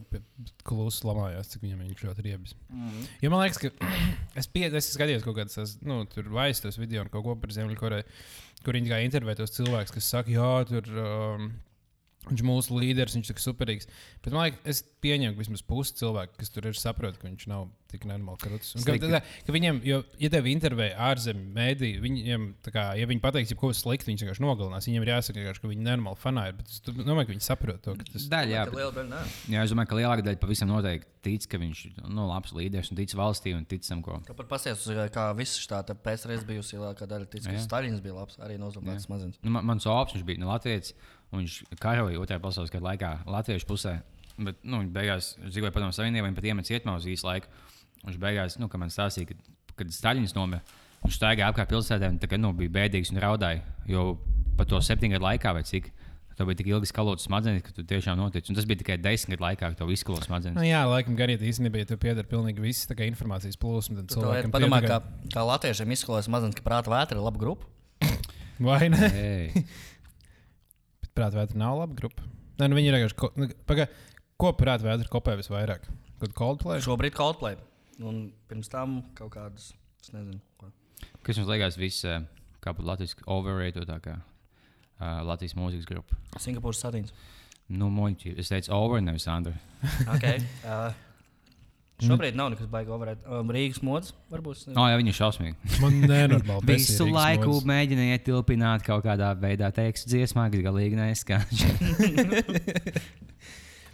klusi 0.64 1.08
lamājās, 1.08 1.50
cik 1.54 1.64
viņam 1.64 1.82
viņš 1.86 2.04
ļoti 2.10 2.26
riebis. 2.28 2.56
Mm 2.70 2.90
-hmm. 2.90 3.08
Jo 3.22 3.30
man 3.30 3.42
liekas, 3.42 3.58
ka 3.58 3.72
es, 4.40 4.48
pie, 4.48 4.66
es 4.68 4.92
skatījos 4.94 5.24
kaut 5.24 5.38
kādas 5.38 5.78
nu, 5.82 6.06
vaistos 6.30 6.78
video 6.78 7.02
un 7.02 7.10
kaut 7.10 7.24
ko 7.24 7.36
par 7.36 7.50
Ziemeļkoreju, 7.50 8.04
kur 8.64 8.74
viņi 8.74 8.90
kā 8.90 9.02
intervē 9.02 9.36
tos 9.36 9.56
cilvēkus, 9.58 9.94
kas 9.94 10.10
saka, 10.10 10.30
jā, 10.30 10.66
tur. 10.68 10.84
Um, 10.94 11.54
Viņš 12.28 12.42
ir 12.44 12.46
mūsu 12.46 12.76
līderis, 12.76 13.16
viņš 13.16 13.30
ir 13.32 13.40
superīgs. 13.42 13.88
Bet 14.26 14.34
man 14.36 14.50
liekas, 14.50 14.60
es 14.68 14.82
pieņemu, 15.02 15.34
ka 15.34 15.40
vismaz 15.40 15.62
pusi 15.66 15.96
cilvēku, 16.02 16.36
kas 16.38 16.52
tur 16.52 16.68
ir, 16.68 16.76
saprot, 16.78 17.16
ka 17.18 17.30
viņš 17.30 17.46
nav 17.50 17.70
tik 17.90 18.04
nenormāli 18.06 18.42
krūtis. 18.44 18.76
Ka, 18.86 18.98
tā, 19.02 19.22
ka 19.48 19.54
viņiem, 19.56 19.80
jo, 19.88 20.02
ja 20.22 20.30
tev 20.34 20.50
intervēja 20.52 20.98
ārzemju 21.08 21.48
mēdī, 21.56 21.94
viņiem, 22.04 22.50
kā, 22.68 22.84
ja 23.00 23.08
viņi 23.10 23.24
pateiks, 23.24 23.54
ka 23.56 23.62
kaut 23.64 23.74
kas 23.74 23.82
slikts, 23.86 24.10
viņš 24.10 24.26
vienkārši 24.26 24.44
nogalinās. 24.46 24.90
Viņiem 24.90 25.06
ir 25.08 25.14
jāsaka, 25.16 25.56
ka 25.58 25.72
viņi 25.72 25.88
nenormāli 25.88 26.22
fanāji. 26.22 26.58
Bet 26.60 26.76
es 26.76 26.84
domāju, 26.86 27.30
ka 27.30 27.34
viņi 27.34 27.46
saprot 27.48 27.82
to. 27.88 27.96
Tas... 28.04 28.28
Daļa, 28.30 28.54
jā, 28.54 28.66
Liela 28.76 28.94
daļa, 29.00 29.10
nē. 29.16 29.24
jā, 29.56 29.64
es 29.64 29.74
domāju, 29.74 29.90
ka 29.90 30.00
lielākā 30.02 30.28
daļa 30.28 30.42
pavisam 30.44 30.70
noteikti 30.70 31.16
tic, 31.26 31.48
ka 31.52 31.60
viņš 31.60 31.82
ir 31.90 31.96
nu, 32.08 32.28
labs 32.30 32.54
līderis 32.56 32.92
un 32.94 33.00
tic 33.00 33.14
valstī 33.18 33.54
un 33.56 33.66
tic 33.68 33.84
tam, 33.84 34.04
ko. 34.06 34.20
Tāpat 34.28 34.52
pasies, 34.52 34.86
kā 35.16 35.26
viss 35.38 35.60
šī 35.60 35.82
PSRS 36.06 36.46
bijusi 36.48 36.78
lielākā 36.78 37.08
daļa, 37.10 37.28
tic, 37.32 37.44
ka 37.48 37.56
Jā. 37.58 37.64
Stalins 37.66 38.04
bija 38.04 38.16
labs, 38.22 38.38
arī 38.44 38.60
nozagts 38.62 39.08
smadzenes. 39.08 39.42
Nu, 39.44 39.52
man, 39.56 39.68
mans 39.68 39.88
opts 39.90 40.24
bija 40.24 40.40
no 40.40 40.52
Latvijas. 40.54 40.94
Un 41.34 41.44
Viņš 41.44 41.60
karoja 41.82 42.20
otrajā 42.22 42.42
pasaules 42.42 42.74
kara 42.74 42.92
laikā 42.92 43.12
Latvijas 43.30 43.68
pusē. 43.70 44.00
Bet 44.40 44.62
nu, 44.64 44.80
viņš 44.82 44.92
beigās 44.96 45.32
dzīvoja 45.44 45.74
padomu 45.76 45.94
savienībā, 45.96 46.26
viņa 46.26 46.38
pat 46.38 46.48
iemet 46.48 46.70
cietumā 46.70 46.96
uz 46.98 47.08
īsu 47.12 47.28
laiku. 47.28 47.50
Viņš 48.06 48.20
beigās, 48.22 48.56
nu, 48.62 48.70
kad 48.72 48.82
man 48.82 48.92
stāstīja, 48.94 49.34
ka, 49.34 49.56
kad 49.82 49.92
Staļins 49.94 50.34
nomira, 50.38 50.64
viņš 51.04 51.18
staigāja 51.20 51.52
apkārt 51.52 51.72
pilsētā 51.74 52.10
un 52.14 52.20
tā, 52.22 52.30
kā, 52.32 52.40
nu, 52.40 52.54
bija 52.56 52.72
bēdīgs 52.80 53.12
un 53.14 53.20
raudāja. 53.22 53.66
Jo 53.90 54.14
pa 54.58 54.66
to 54.68 54.80
septiņu 54.84 55.18
gadu 55.18 55.28
laikā, 55.28 55.52
vai 55.56 55.66
cik, 55.68 55.92
tev 56.40 56.48
bija 56.48 56.62
tik 56.62 56.72
ilgi 56.72 56.88
skalots 56.88 57.28
smadzenes, 57.28 57.66
ka 57.68 57.76
tu 57.76 57.84
tiešām 57.88 58.16
notic. 58.20 58.48
Un 58.48 58.56
tas 58.56 58.68
bija 58.68 58.80
tikai 58.80 58.98
desmit 59.04 59.36
gadu 59.36 59.50
laikā, 59.50 59.74
kad 59.74 59.84
tev 59.84 59.92
izskalo 59.92 60.24
smadzenes. 60.24 60.56
Nu, 60.56 60.64
jā, 60.64 60.86
laikam, 60.88 61.20
gariet 61.20 61.44
īstenībā, 61.44 61.84
ja 61.84 61.92
tu 61.92 62.00
pieder 62.00 62.28
pilnīgi 62.32 62.64
viss 62.64 62.88
tā 62.88 62.96
kā 62.96 63.08
informācijas 63.12 63.60
plūsma, 63.60 64.00
tad 64.02 64.16
cilvēkam 64.16 64.56
Padomā, 64.56 64.80
kā, 64.88 65.02
kā 65.36 65.46
latviešiem 65.52 65.96
izskolās 65.98 66.32
smadzenes, 66.32 66.56
ka 66.56 66.64
prāta 66.64 66.96
vētra 66.96 67.20
ir 67.20 67.28
laba 67.28 67.44
grupa. 67.44 67.68
Vai 68.60 68.88
ne? 68.92 69.12
Bet 71.16 71.34
prāta 71.34 71.40
vētra 71.42 71.58
nav 71.60 71.78
laba 71.82 71.96
grupa. 71.98 72.24
Nē, 72.60 72.68
nu 72.70 72.76
viņi 72.78 72.90
ir 72.92 72.96
vienkārši. 72.98 73.16
ko- 73.16 73.32
nu, 73.36 73.48
Paga, 73.66 73.88
ko 74.38 74.52
prāta 74.54 74.84
vētra 74.86 75.08
kopē 75.10 75.36
visvairāk? 75.40 75.88
Kad 76.20 76.34
Coldplay? 76.34 76.80
Šobrīd 76.84 77.14
Coldplay. 77.16 77.58
Un 78.00 78.32
pirms 78.48 78.70
tam 78.70 79.02
kaut 79.16 79.32
kādas, 79.32 79.74
es 80.02 80.12
nezinu, 80.12 80.40
ko. 80.58 80.68
Kas 81.24 81.36
jums 81.38 81.48
liekas, 81.48 81.78
viss, 81.78 82.04
eh, 82.06 82.22
kā 82.62 82.74
būtu 82.74 82.86
Latvijas 82.88 83.16
overrated, 83.28 83.88
tā 83.88 84.00
kā 84.04 84.16
uh, 85.02 85.22
Latvijas 85.24 85.54
mūzikas 85.56 85.86
grupa? 85.88 86.16
Singapūras 86.38 86.80
sadījums. 86.84 87.12
Nu, 87.70 87.90
moņķi, 87.90 88.38
es 88.40 88.50
teicu 88.50 88.72
over, 88.74 89.02
nevis 89.02 89.28
under. 89.28 89.54
Okay. 90.16 90.40
Uh, 90.64 90.92
šobrīd 92.08 92.36
nav 92.40 92.50
nekas 92.54 92.68
baigts 92.72 92.92
overēt. 92.96 93.24
Um, 93.28 93.50
Rīgas 93.56 93.82
mods 93.84 94.14
varbūt. 94.32 94.68
Oh, 94.76 94.86
jā, 94.88 94.96
viņi 95.02 95.12
ir 95.12 95.18
šausmīgi. 95.18 95.56
Man 95.84 95.98
nenormāli. 96.12 96.68
Visu 96.70 97.08
laiku 97.10 97.50
mods. 97.58 97.68
mēģina 97.70 98.06
ietilpināt 98.16 98.86
kaut 98.88 99.04
kādā 99.08 99.34
veidā, 99.40 99.72
tekstu 99.76 100.14
dziesmā, 100.16 100.48
kas 100.54 100.64
galīgi 100.70 100.96
neizskanēs. 101.00 101.60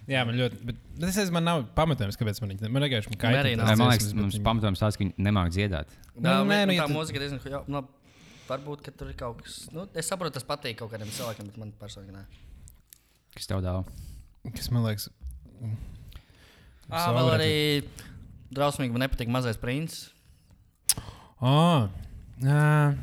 Jā, 0.06 0.22
man 0.22 0.36
ļoti. 0.38 0.60
Bet, 0.68 0.82
es 1.02 1.16
nezinu, 1.18 1.34
man 1.34 1.48
nav 1.48 1.64
pamatojums, 1.78 2.18
kāpēc 2.20 2.38
man 2.44 2.52
viņa. 2.54 2.70
Man 2.70 2.84
vienkārši 2.86 3.10
Man 3.16 3.38
arī 3.40 3.54
nav. 3.58 3.72
Man 3.80 3.90
liekas, 3.90 4.12
mums 4.14 4.36
viņi- 4.38 4.46
pamatojums 4.46 4.84
tāds, 4.84 4.98
ka 5.00 5.02
viņi 5.02 5.16
nemāk 5.26 5.50
dziedāt. 5.56 5.96
Jā, 6.14 6.22
nē, 6.22 6.44
nē, 6.46 6.60
nu, 6.70 6.76
tā 6.78 6.86
tu- 6.86 6.94
mūzika 6.94 7.22
diezgan. 7.24 7.40
Jā, 7.50 7.64
nu, 7.74 7.82
varbūt, 8.46 8.84
ka 8.86 8.94
tur 8.94 9.10
ir 9.10 9.18
kaut 9.18 9.42
kas. 9.42 9.56
Nu, 9.74 9.88
es 9.98 10.06
saprotu, 10.06 10.38
tas 10.38 10.46
patīk 10.46 10.78
kaut 10.78 10.94
kādiem 10.94 11.10
cilvēkiem, 11.10 11.50
bet 11.50 11.58
man 11.58 11.74
personīgi 11.82 12.14
nē. 12.14 12.22
Kas 13.34 13.50
tev 13.50 13.66
dāvā? 13.66 13.82
Kas 14.54 14.70
man 14.70 14.86
liekas. 14.86 15.10
Ah, 16.90 17.10
vēl 17.16 17.32
arī 17.34 17.56
drausmīgi 18.54 18.94
man 18.94 19.06
nepatīk 19.06 19.32
mazais 19.32 19.58
princis. 19.62 20.12
Oh, 21.42 21.90
uh, 22.46 22.94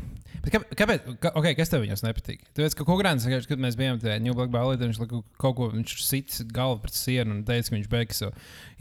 kā, 0.50 0.60
kāpēc? 0.74 1.04
Kā, 1.22 1.30
okay, 1.38 1.54
kas 1.58 1.70
tev 1.70 1.84
viņos 1.84 2.02
nepatīk? 2.02 2.42
Tāpēc, 2.56 2.74
ka 2.78 2.86
Kungrāns, 2.88 3.26
kad 3.46 3.62
mēs 3.62 3.76
bijām 3.78 4.00
tajā 4.02 4.18
New 4.24 4.34
Black 4.34 4.50
Ballet, 4.54 4.82
viņš 4.82 4.98
kaut 5.38 5.56
ko, 5.58 5.68
viņš 5.70 5.94
sit 6.02 6.38
galvu 6.54 6.80
pret 6.82 6.96
sienu 6.98 7.36
un 7.36 7.44
teica, 7.46 7.68
ka 7.70 7.76
viņš 7.76 7.90
beigs 7.92 8.22
savu 8.24 8.32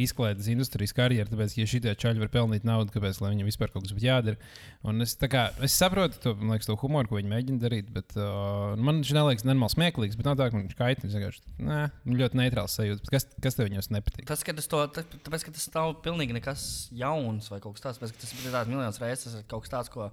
izklaides 0.02 0.50
industrijas 0.52 0.96
karjeru. 0.98 1.30
Tāpēc, 1.30 1.56
ja 1.60 1.68
šitie 1.70 1.94
čaļi 2.02 2.24
var 2.24 2.32
pelnīt 2.34 2.66
naudu, 2.68 2.94
kāpēc 2.96 3.22
viņam 3.22 3.50
vispār 3.50 3.74
kaut 3.74 3.86
kas 3.86 3.94
būtu 3.94 4.08
jādara? 4.08 4.40
Un 4.88 5.06
es, 5.06 5.14
kā, 5.30 5.44
es 5.62 5.76
saprotu 5.78 6.18
to, 6.24 6.34
liekas, 6.42 6.70
to 6.70 6.78
humoru, 6.82 7.12
ko 7.12 7.20
viņi 7.20 7.30
mēģina 7.30 7.62
darīt, 7.62 7.94
bet 7.94 8.18
uh, 8.18 8.74
man 8.82 9.04
viņš 9.04 9.14
neliekas 9.20 9.46
nenormāli 9.46 9.76
smieklīgs, 9.76 10.18
bet 10.18 10.32
nav 10.32 10.40
tā, 10.42 10.50
ka 10.50 10.58
viņš 10.58 10.78
kaitina. 10.80 11.22
Viņš 11.22 11.40
nē, 11.68 11.82
ļoti 12.24 12.42
neitrāls 12.42 12.80
sajūta. 12.80 13.06
Bet 13.06 13.14
Kas, 13.14 13.28
kas 13.44 13.58
tev 13.60 13.70
viņos 13.70 13.92
nepatīk? 13.94 14.26
Tas, 14.30 14.42
ka 14.48 14.56
tas, 14.58 14.70
to, 14.72 14.82
tā- 14.96 15.06
tāpēc, 15.14 15.46
ka 15.46 15.54
tas 15.54 15.70
nav 15.76 15.94
pilnīgi 16.06 16.34
nekas 16.40 16.66
jauns 16.98 17.52
vai 17.54 17.62
kaut 17.62 17.78
kas 17.78 17.86
tāds. 17.86 18.02
Tāpēc, 18.02 18.18
tas 18.24 18.34
ir 18.34 18.54
tāds 18.56 18.72
miljonus 18.72 19.02
reizes, 19.04 19.28
tas 19.28 19.38
ir 19.38 19.48
kaut 19.52 19.68
kas 19.68 19.76
tāds, 19.76 19.94
ko. 19.94 20.10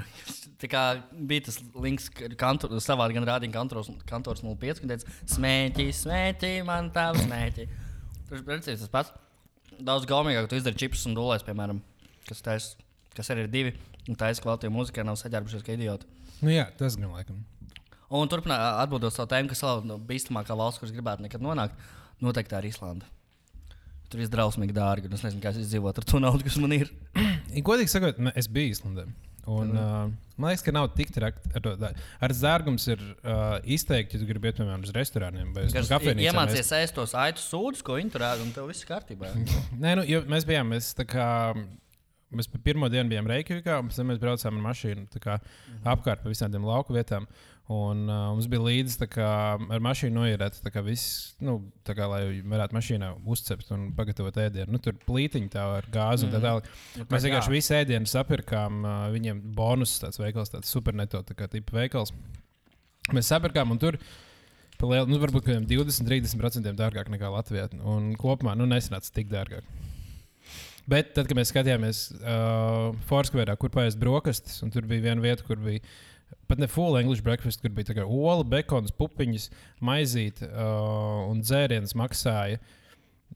Tā 0.60 0.70
kā 0.72 0.82
bija 1.12 1.46
tas 1.48 1.58
links, 1.74 2.08
kad 2.12 2.32
savā 2.80 3.08
gan 3.12 3.26
rādīja 3.28 3.52
kantors, 3.52 3.90
kantors 4.08 4.44
05, 4.44 4.80
kad 4.82 4.92
teica, 4.94 5.16
smēķi, 5.34 5.90
smēķi, 5.98 6.52
man 6.68 6.88
tā 6.94 7.10
smēķi. 7.18 7.66
Tas 8.30 8.44
precīzi 8.46 8.86
tas 8.86 8.92
pats. 8.92 9.12
Daudz 9.76 10.08
gaumīgāk, 10.08 10.48
tu 10.48 10.56
izdari 10.56 10.80
čipsus 10.80 11.04
un 11.10 11.16
dūlēs, 11.18 11.44
piemēram, 11.44 11.82
kas, 12.28 12.40
tais, 12.44 12.70
kas 13.12 13.28
arī 13.34 13.44
ir 13.44 13.52
divi. 13.52 13.74
Un 14.08 14.16
tā 14.16 14.30
ir 14.30 14.40
kvalitāte 14.40 14.72
mūzikā, 14.72 15.04
nav 15.04 15.18
saģērbušies 15.20 15.66
kā 15.66 15.76
idioti. 15.76 16.08
Nu, 16.40 16.48
jā, 16.54 16.64
tas 16.78 16.96
gan 16.96 17.12
laikam. 17.12 17.42
Un 18.16 18.30
turpināt 18.30 18.62
atbildot 18.84 19.12
savu 19.12 19.28
tēmu, 19.32 19.50
kas 19.50 19.60
ir 19.66 19.84
no 19.88 19.98
bīstamākā 20.08 20.56
valsts, 20.56 20.80
kuras 20.80 20.94
gribētu 20.94 21.26
nekad 21.26 21.42
nonākt, 21.42 21.76
noteikti 22.22 22.54
tā 22.54 22.62
ir 22.62 22.70
Islanda. 22.70 23.08
Tur 24.06 24.22
viss 24.22 24.30
drausmīgi 24.30 24.74
dārgi, 24.76 25.10
un 25.10 25.16
es 25.18 25.24
nezinu, 25.26 25.42
kā 25.42 25.50
es 25.50 25.64
izdzīvotu 25.64 26.02
ar 26.02 26.06
to 26.06 26.20
naudu, 26.22 26.46
kas 26.46 26.58
man 26.62 26.76
ir. 26.76 26.92
Godīgi 27.68 27.90
sakot, 27.90 28.20
es 28.38 28.46
biju 28.52 28.76
Islandē. 28.76 29.08
Un, 29.46 29.70
uh, 29.78 30.10
man 30.34 30.50
liekas, 30.50 30.64
ka 30.66 30.74
nav 30.74 30.88
tik 30.96 31.12
traki. 31.14 31.38
Ar, 31.54 31.62
to 31.62 31.74
ar 32.26 32.34
zārgums 32.34 32.86
ir 32.90 33.02
uh, 33.02 33.56
izteikti, 33.62 34.18
ja 34.18 34.22
tu 34.22 34.28
gribi 34.28 34.50
iet 34.50 34.58
piemēram 34.58 34.82
uz 34.86 34.92
restorāniem 34.96 35.52
vai 35.54 35.68
uz 35.68 35.76
kafejnīcām. 35.76 36.26
iemācījies 36.26 36.72
ēst 36.80 36.96
tos 36.98 37.14
aitu 37.14 37.44
sūdus, 37.44 37.84
ko 37.86 38.00
viņi 38.00 38.14
tur 38.14 38.26
ēd, 38.26 38.42
un 38.42 38.50
tev 38.56 38.66
viss 38.72 38.82
ir 38.82 38.90
kārtībā. 38.90 39.30
Nē, 39.82 39.96
nu, 40.00 40.06
mēs 40.32 40.48
bijām. 40.48 40.74
Mēs, 40.74 40.90
kā, 41.06 41.28
mēs 42.34 42.50
pirmo 42.66 42.90
dienu 42.90 43.12
bijām 43.12 43.30
Reikjavikā, 43.30 43.78
un 43.84 43.92
tam 43.94 44.10
mēs 44.10 44.22
braucām 44.22 44.58
ar 44.58 44.66
mašīnu 44.72 45.06
tā 45.14 45.22
kā, 45.22 45.38
apkārt 45.94 46.26
pa 46.26 46.32
visām 46.32 46.50
tām 46.54 46.66
lauku 46.66 46.96
vietām. 46.98 47.30
Un, 47.66 48.04
uh, 48.06 48.28
mums 48.30 48.46
bija 48.46 48.62
līdzi 48.62 49.08
kā, 49.10 49.28
ar 49.58 49.80
mašīnu 49.82 50.14
noierēts, 50.20 50.60
tā 50.62 50.70
kā 50.70 50.84
viss, 50.86 51.32
nu, 51.42 51.56
tā 51.86 51.96
kā, 51.98 52.06
lai 52.06 52.20
varētu 52.46 52.76
mašīnā 52.76 53.08
uzcept 53.26 53.72
un 53.74 53.88
pagatavot 53.96 54.38
ēdienu. 54.38 54.70
Nu, 54.70 54.78
tur 54.82 54.94
plītiņi 55.02 55.50
tā 55.50 55.64
ar 55.80 55.88
gāzi 55.90 56.28
un 56.28 56.34
tā 56.36 56.38
tālāk. 56.44 56.68
Nu, 56.94 57.08
Mēs 57.10 57.26
vienkārši 57.26 57.54
visu 57.56 57.74
ēdienu 57.74 58.10
sapirkām. 58.12 58.78
Uh, 58.84 59.08
viņiem 59.16 59.42
bonus 59.58 59.96
tāds 60.04 60.22
veikals, 60.22 60.54
tāds 60.54 60.70
superneto 60.70 61.24
tā 61.26 61.34
kā 61.34 61.50
tipa 61.50 61.80
veikals. 61.80 62.14
Mēs 63.10 63.34
sapirkām 63.34 63.74
un 63.74 63.82
tur. 63.82 63.98
Lielu, 64.76 65.08
nu, 65.10 65.18
varbūt 65.18 65.42
kaut 65.42 65.56
kādiem 65.56 65.66
20, 65.66 66.06
30% 66.06 66.78
dārgāk 66.78 67.10
nekā 67.10 67.32
Latvijā. 67.32 67.66
Un 67.82 68.12
kopumā 68.20 68.54
nu, 68.54 68.68
nesanāca 68.70 69.10
tik 69.10 69.26
dārgāk. 69.32 69.66
Bet 70.86 71.16
tad, 71.16 71.26
kad 71.26 71.34
mēs 71.34 71.50
skatījāmies 71.50 72.00
uh, 72.20 72.92
Forskavērā, 73.08 73.56
kur 73.58 73.72
paiest 73.74 73.98
brokastis, 73.98 74.60
un 74.62 74.70
tur 74.70 74.86
bija 74.86 75.08
viena 75.08 75.24
vieta, 75.24 75.42
kur 75.48 75.58
bija 75.58 75.82
pat 76.48 76.60
ne 76.62 76.68
full 76.70 76.98
English 76.98 77.24
breakfast, 77.26 77.62
kur 77.62 77.74
bija 77.74 78.06
ola, 78.06 78.44
bekons, 78.46 78.94
pupiņas, 78.96 79.50
maizīte 79.84 80.48
uh, 80.48 81.26
un 81.30 81.42
dzēriens 81.42 81.96
maksāja 81.98 82.60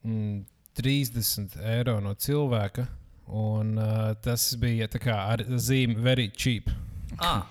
mm, 0.05 0.43
30 0.81 1.59
eiro 1.77 1.99
no 2.05 2.15
cilvēka. 2.15 2.87
Un 3.31 3.77
uh, 3.79 4.11
tas 4.23 4.49
bija 4.59 4.89
kā 4.99 5.15
ar 5.37 5.45
zīmi 5.47 5.95
very 6.03 6.31
cheap. 6.35 6.71
Ah, 7.23 7.47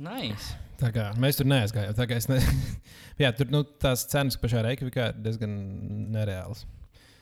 nice. 0.00 0.54
Tā 0.80 0.88
kā 0.94 1.10
mēs 1.20 1.36
tur 1.36 1.48
neaizgājām. 1.50 1.96
Ne... 2.32 2.40
Jā, 3.20 3.34
tur 3.36 3.50
nu, 3.52 3.60
tās 3.82 4.06
cenas 4.08 4.38
pašā 4.40 4.62
Reikjavikā 4.64 5.10
ir 5.12 5.20
diezgan 5.26 5.52
nereālas. 6.14 6.64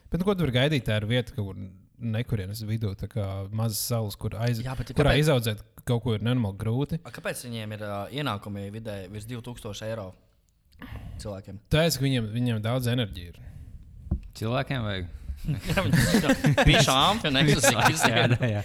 Bet 0.08 0.20
nu, 0.20 0.26
ko 0.28 0.36
tu 0.36 0.46
vari 0.46 0.54
gaidīt? 0.54 0.86
Tā 0.86 1.00
ir 1.00 1.08
vieta, 1.10 1.34
kur 1.34 1.58
nekurienes 1.98 2.62
vidū, 2.66 2.92
tā 2.98 3.08
kā 3.10 3.26
mazas 3.50 3.80
salas, 3.90 4.14
kur 4.18 4.36
aiz... 4.38 4.62
Jā, 4.62 4.76
bet 4.78 4.92
kurā 4.94 5.10
kāpēc- 5.16 5.24
izaudzēt 5.24 5.64
kaut 5.88 6.02
ko 6.04 6.14
ir 6.16 6.24
nenormāli 6.26 6.58
grūti. 6.60 6.98
A, 7.02 7.12
Kāpēc 7.14 7.42
viņiem 7.48 7.74
ir 7.78 7.84
uh, 7.86 7.98
ienākumi 8.14 8.66
vidēji 8.74 9.10
virs 9.14 9.28
2000 9.30 9.86
eiro 9.88 10.10
cilvēkiem? 11.22 11.58
Tā 11.72 11.86
ir, 11.88 11.94
ka 11.98 12.04
viņiem, 12.06 12.28
viņiem 12.34 12.60
daudz 12.64 12.90
enerģijas 12.92 13.32
ir. 13.34 13.40
Cilvēkiem 14.38 14.84
vajag. 14.86 15.08
Šādi, 16.84 17.30
un 17.30 17.38
jā, 18.12 18.24
jā, 18.36 18.50
jā. 18.58 18.62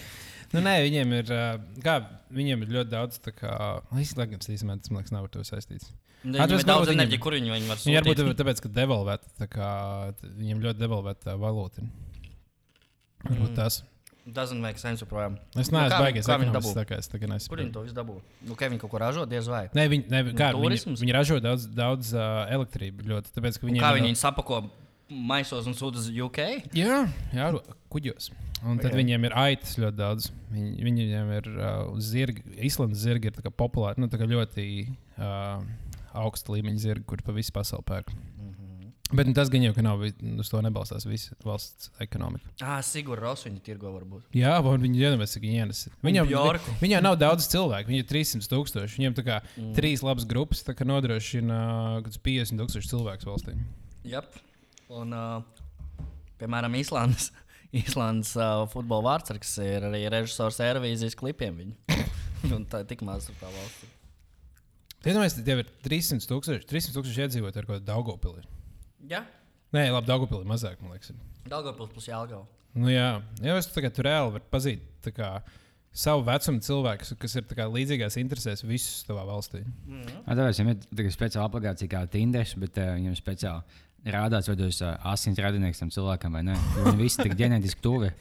Nu, 0.54 0.62
nē, 0.62 0.74
viņiem 0.86 1.14
ir, 1.18 1.32
kā, 1.82 1.96
viņiem 2.34 2.62
ir 2.66 2.74
ļoti 2.76 2.92
daudz. 2.92 3.18
tā 3.26 3.32
Kā, 3.34 3.54
Īstenībā 3.98 4.38
tas 4.38 4.52
īstenībā, 4.54 4.76
tas 4.84 4.92
man 4.94 5.02
liekas, 5.02 5.14
nav 5.16 5.26
ar 5.26 5.32
to 5.34 5.46
saistīts. 5.48 5.90
Viņam 6.24 6.52
tas 6.52 6.62
ir 6.62 6.68
daudz 6.70 6.92
enerģijas, 6.94 7.22
kur 7.26 7.36
viņi, 7.36 7.50
viņi 7.56 7.72
var 7.72 7.80
Viņi 7.82 7.98
varbūt 7.98 8.20
sūtīt. 8.22 8.30
ir 8.30 8.38
tāpēc, 8.44 8.62
ka 8.64 8.70
devalvēta, 8.78 9.32
tā 9.42 9.48
kā, 9.52 9.70
viņiem 10.38 10.62
ļoti 10.68 10.80
devalvēta 10.84 11.34
valūta. 11.42 11.82
ir. 11.82 11.90
Varbūt 13.24 13.50
Mm. 13.50 13.58
tas. 13.58 13.80
Doesn't 14.24 14.62
make 14.64 14.80
sense 14.80 15.04
joprojām. 15.04 15.34
Es 15.60 15.68
Nu, 15.68 15.80
neesmu 15.80 15.90
kā 15.92 15.98
viņi- 16.00 16.04
baigājis 16.06 16.28
kā 16.30 16.36
viņi 16.40 16.48
ekonomists, 16.48 16.74
dabū? 16.74 16.80
tā 16.80 16.86
kā 16.88 16.98
es 16.98 17.08
tagad 17.12 17.30
neesmu. 17.30 17.50
Kur 17.50 17.58
viņi 17.58 17.74
to 17.74 17.82
visu 17.84 17.96
dabū? 17.98 18.22
Nu, 18.48 18.56
ka 18.56 18.70
viņi 18.70 18.80
kaut 18.80 18.92
ko 18.92 18.98
ražo, 19.04 19.26
diez 19.28 19.48
vai. 19.48 19.68
Nē, 19.76 19.90
viņi, 19.92 20.10
ne, 20.10 20.24
kā, 20.32 20.54
viņi, 20.54 20.64
turisms? 20.64 21.02
viņi 21.04 21.14
ražo 21.14 21.40
daudz, 21.44 21.68
daudz 21.68 22.14
uh, 22.14 22.48
elektrības. 22.48 23.04
Ļoti, 23.04 23.34
tāpēc, 23.36 23.60
viņiem 23.60 23.84
Kā 23.84 23.92
viņi 23.98 24.08
viņu 24.14 24.22
sapako 24.22 24.70
maisos 25.10 25.68
un 25.68 25.74
sūta 25.74 26.00
uz 26.00 26.08
UK? 26.08 26.40
Jā, 26.74 27.04
jā 27.36 27.52
kuģos. 27.92 28.32
Un 28.64 28.80
tad 28.80 28.94
okay. 28.94 29.04
viņiem 29.04 29.28
ir 29.28 29.34
aitas 29.36 29.76
ļoti 29.76 29.98
daudz. 30.00 30.32
Viņi, 30.54 30.84
viņiem 30.88 31.32
ir 31.36 31.50
uh, 31.58 32.00
zirgi, 32.00 32.46
Islandes 32.64 33.04
zirgi 33.04 33.28
ir 33.28 33.34
kā 33.44 33.52
populāri, 33.52 34.00
nu, 34.00 34.08
kā 34.08 34.24
ļoti 34.24 34.88
uh, 35.20 35.60
augsta 36.14 36.54
līmeņa 36.56 36.80
zirgi, 36.80 37.04
kur 37.10 37.20
pa 37.26 37.36
visu 37.36 37.52
pasauli 37.52 37.84
pērk. 37.90 38.14
Bet 39.12 39.28
nu, 39.28 39.34
tas 39.36 39.50
gan 39.52 39.62
jau 39.66 39.74
ka 39.76 39.84
nav, 39.84 40.02
uz 40.40 40.50
to 40.50 40.60
nebalstās 40.64 41.04
visa 41.06 41.36
valsts 41.44 41.92
ekonomika. 42.02 42.48
Ah, 42.64 42.80
Ross 43.20 43.46
viņi 43.46 43.60
tirgo 43.66 43.92
varbūt. 43.92 44.24
Jā, 44.38 44.56
un 44.64 44.82
viņi 44.82 45.04
iedomājas, 45.04 45.36
cik 45.36 45.44
viņi 45.44 45.60
ienes. 45.60 45.82
Viņam, 46.06 46.32
viņam 46.80 47.04
nav 47.04 47.18
daudz 47.22 47.50
cilvēku, 47.52 47.92
viņiem 47.92 48.06
ir 48.06 48.10
300 48.10 48.50
tūkstoši. 48.50 48.98
Viņiem 48.98 49.18
tā 49.18 49.26
kā 49.28 49.42
mm. 49.44 49.74
trīs 49.78 50.02
labas 50.06 50.26
grupas 50.30 50.64
nodrošina 50.64 51.60
uh, 52.00 52.18
50 52.26 52.64
tūkstoši 52.64 52.94
cilvēku 52.94 53.28
valstī. 53.28 53.58
Jep. 54.08 54.40
Un, 54.94 55.14
uh, 55.14 56.08
piemēram, 56.42 56.80
Īslandes, 56.80 57.30
Īslandes 57.84 58.34
uh, 58.40 58.64
futbola 58.72 59.12
vārdsargs 59.12 59.54
ir 59.68 59.90
arī 59.92 60.08
režisors 60.16 60.62
Eirovīzijas 60.64 61.20
klipiem. 61.20 61.76
Tā 62.72 62.82
ir 62.82 62.90
tik 62.90 63.04
maz 63.06 63.30
tā 63.30 63.52
valsts. 63.52 63.92
Iedomājieties, 65.04 65.44
tev 65.44 65.60
ir 65.60 65.72
300 65.84 66.28
tūkstoši, 66.32 66.68
300 66.70 66.96
tūkstoši 66.96 67.26
iedzīvotāji 67.26 67.66
ar 67.66 67.72
kādu 67.74 67.88
Daugopili. 67.88 68.44
Jā, 69.10 69.24
Nē, 69.74 69.88
labi, 69.90 70.06
Daugopili 70.06 70.46
mazāk, 70.46 70.78
man 70.84 70.94
liekas. 70.94 71.10
ir. 71.10 71.22
Daugavpils 71.50 71.90
plus 71.96 72.06
Jālgava. 72.06 72.46
Nu, 72.78 72.90
jā, 72.94 73.08
jau 73.42 73.56
es 73.58 73.68
tagad 73.74 73.98
reāli 74.06 74.36
varu 74.36 74.46
pazīt 74.54 75.08
kā, 75.14 75.30
savu 75.94 76.24
vecumu 76.28 76.62
cilvēku, 76.66 77.18
kas 77.22 77.36
ir 77.38 77.48
kā 77.58 77.66
līdzīgās 77.70 78.18
interesēs 78.22 78.62
visus 78.66 79.02
savā 79.08 79.26
valstī. 79.28 79.64
Tāpēc 80.28 80.62
viņam 80.62 80.72
ir 80.74 80.80
tāda 80.86 81.14
speciāla 81.14 81.50
aplikācija 81.50 81.90
kā 81.90 82.04
Tinder, 82.14 82.46
bet 82.62 82.78
uh, 82.82 82.94
viņam 82.98 83.18
speciāli 83.18 84.14
rādās, 84.14 84.50
vai 84.50 84.56
tu 84.62 84.70
esi 84.70 84.86
uh, 84.86 84.94
asins 85.14 85.42
radinieks 85.42 85.82
tam 85.82 85.92
cilvēkam 85.94 86.38
vai 86.38 86.44
nē. 86.50 86.58
Viņi 86.80 86.98
visi 87.02 87.22
tik 87.26 87.38
ģenētiski 87.40 87.82
tuvi. 87.86 88.14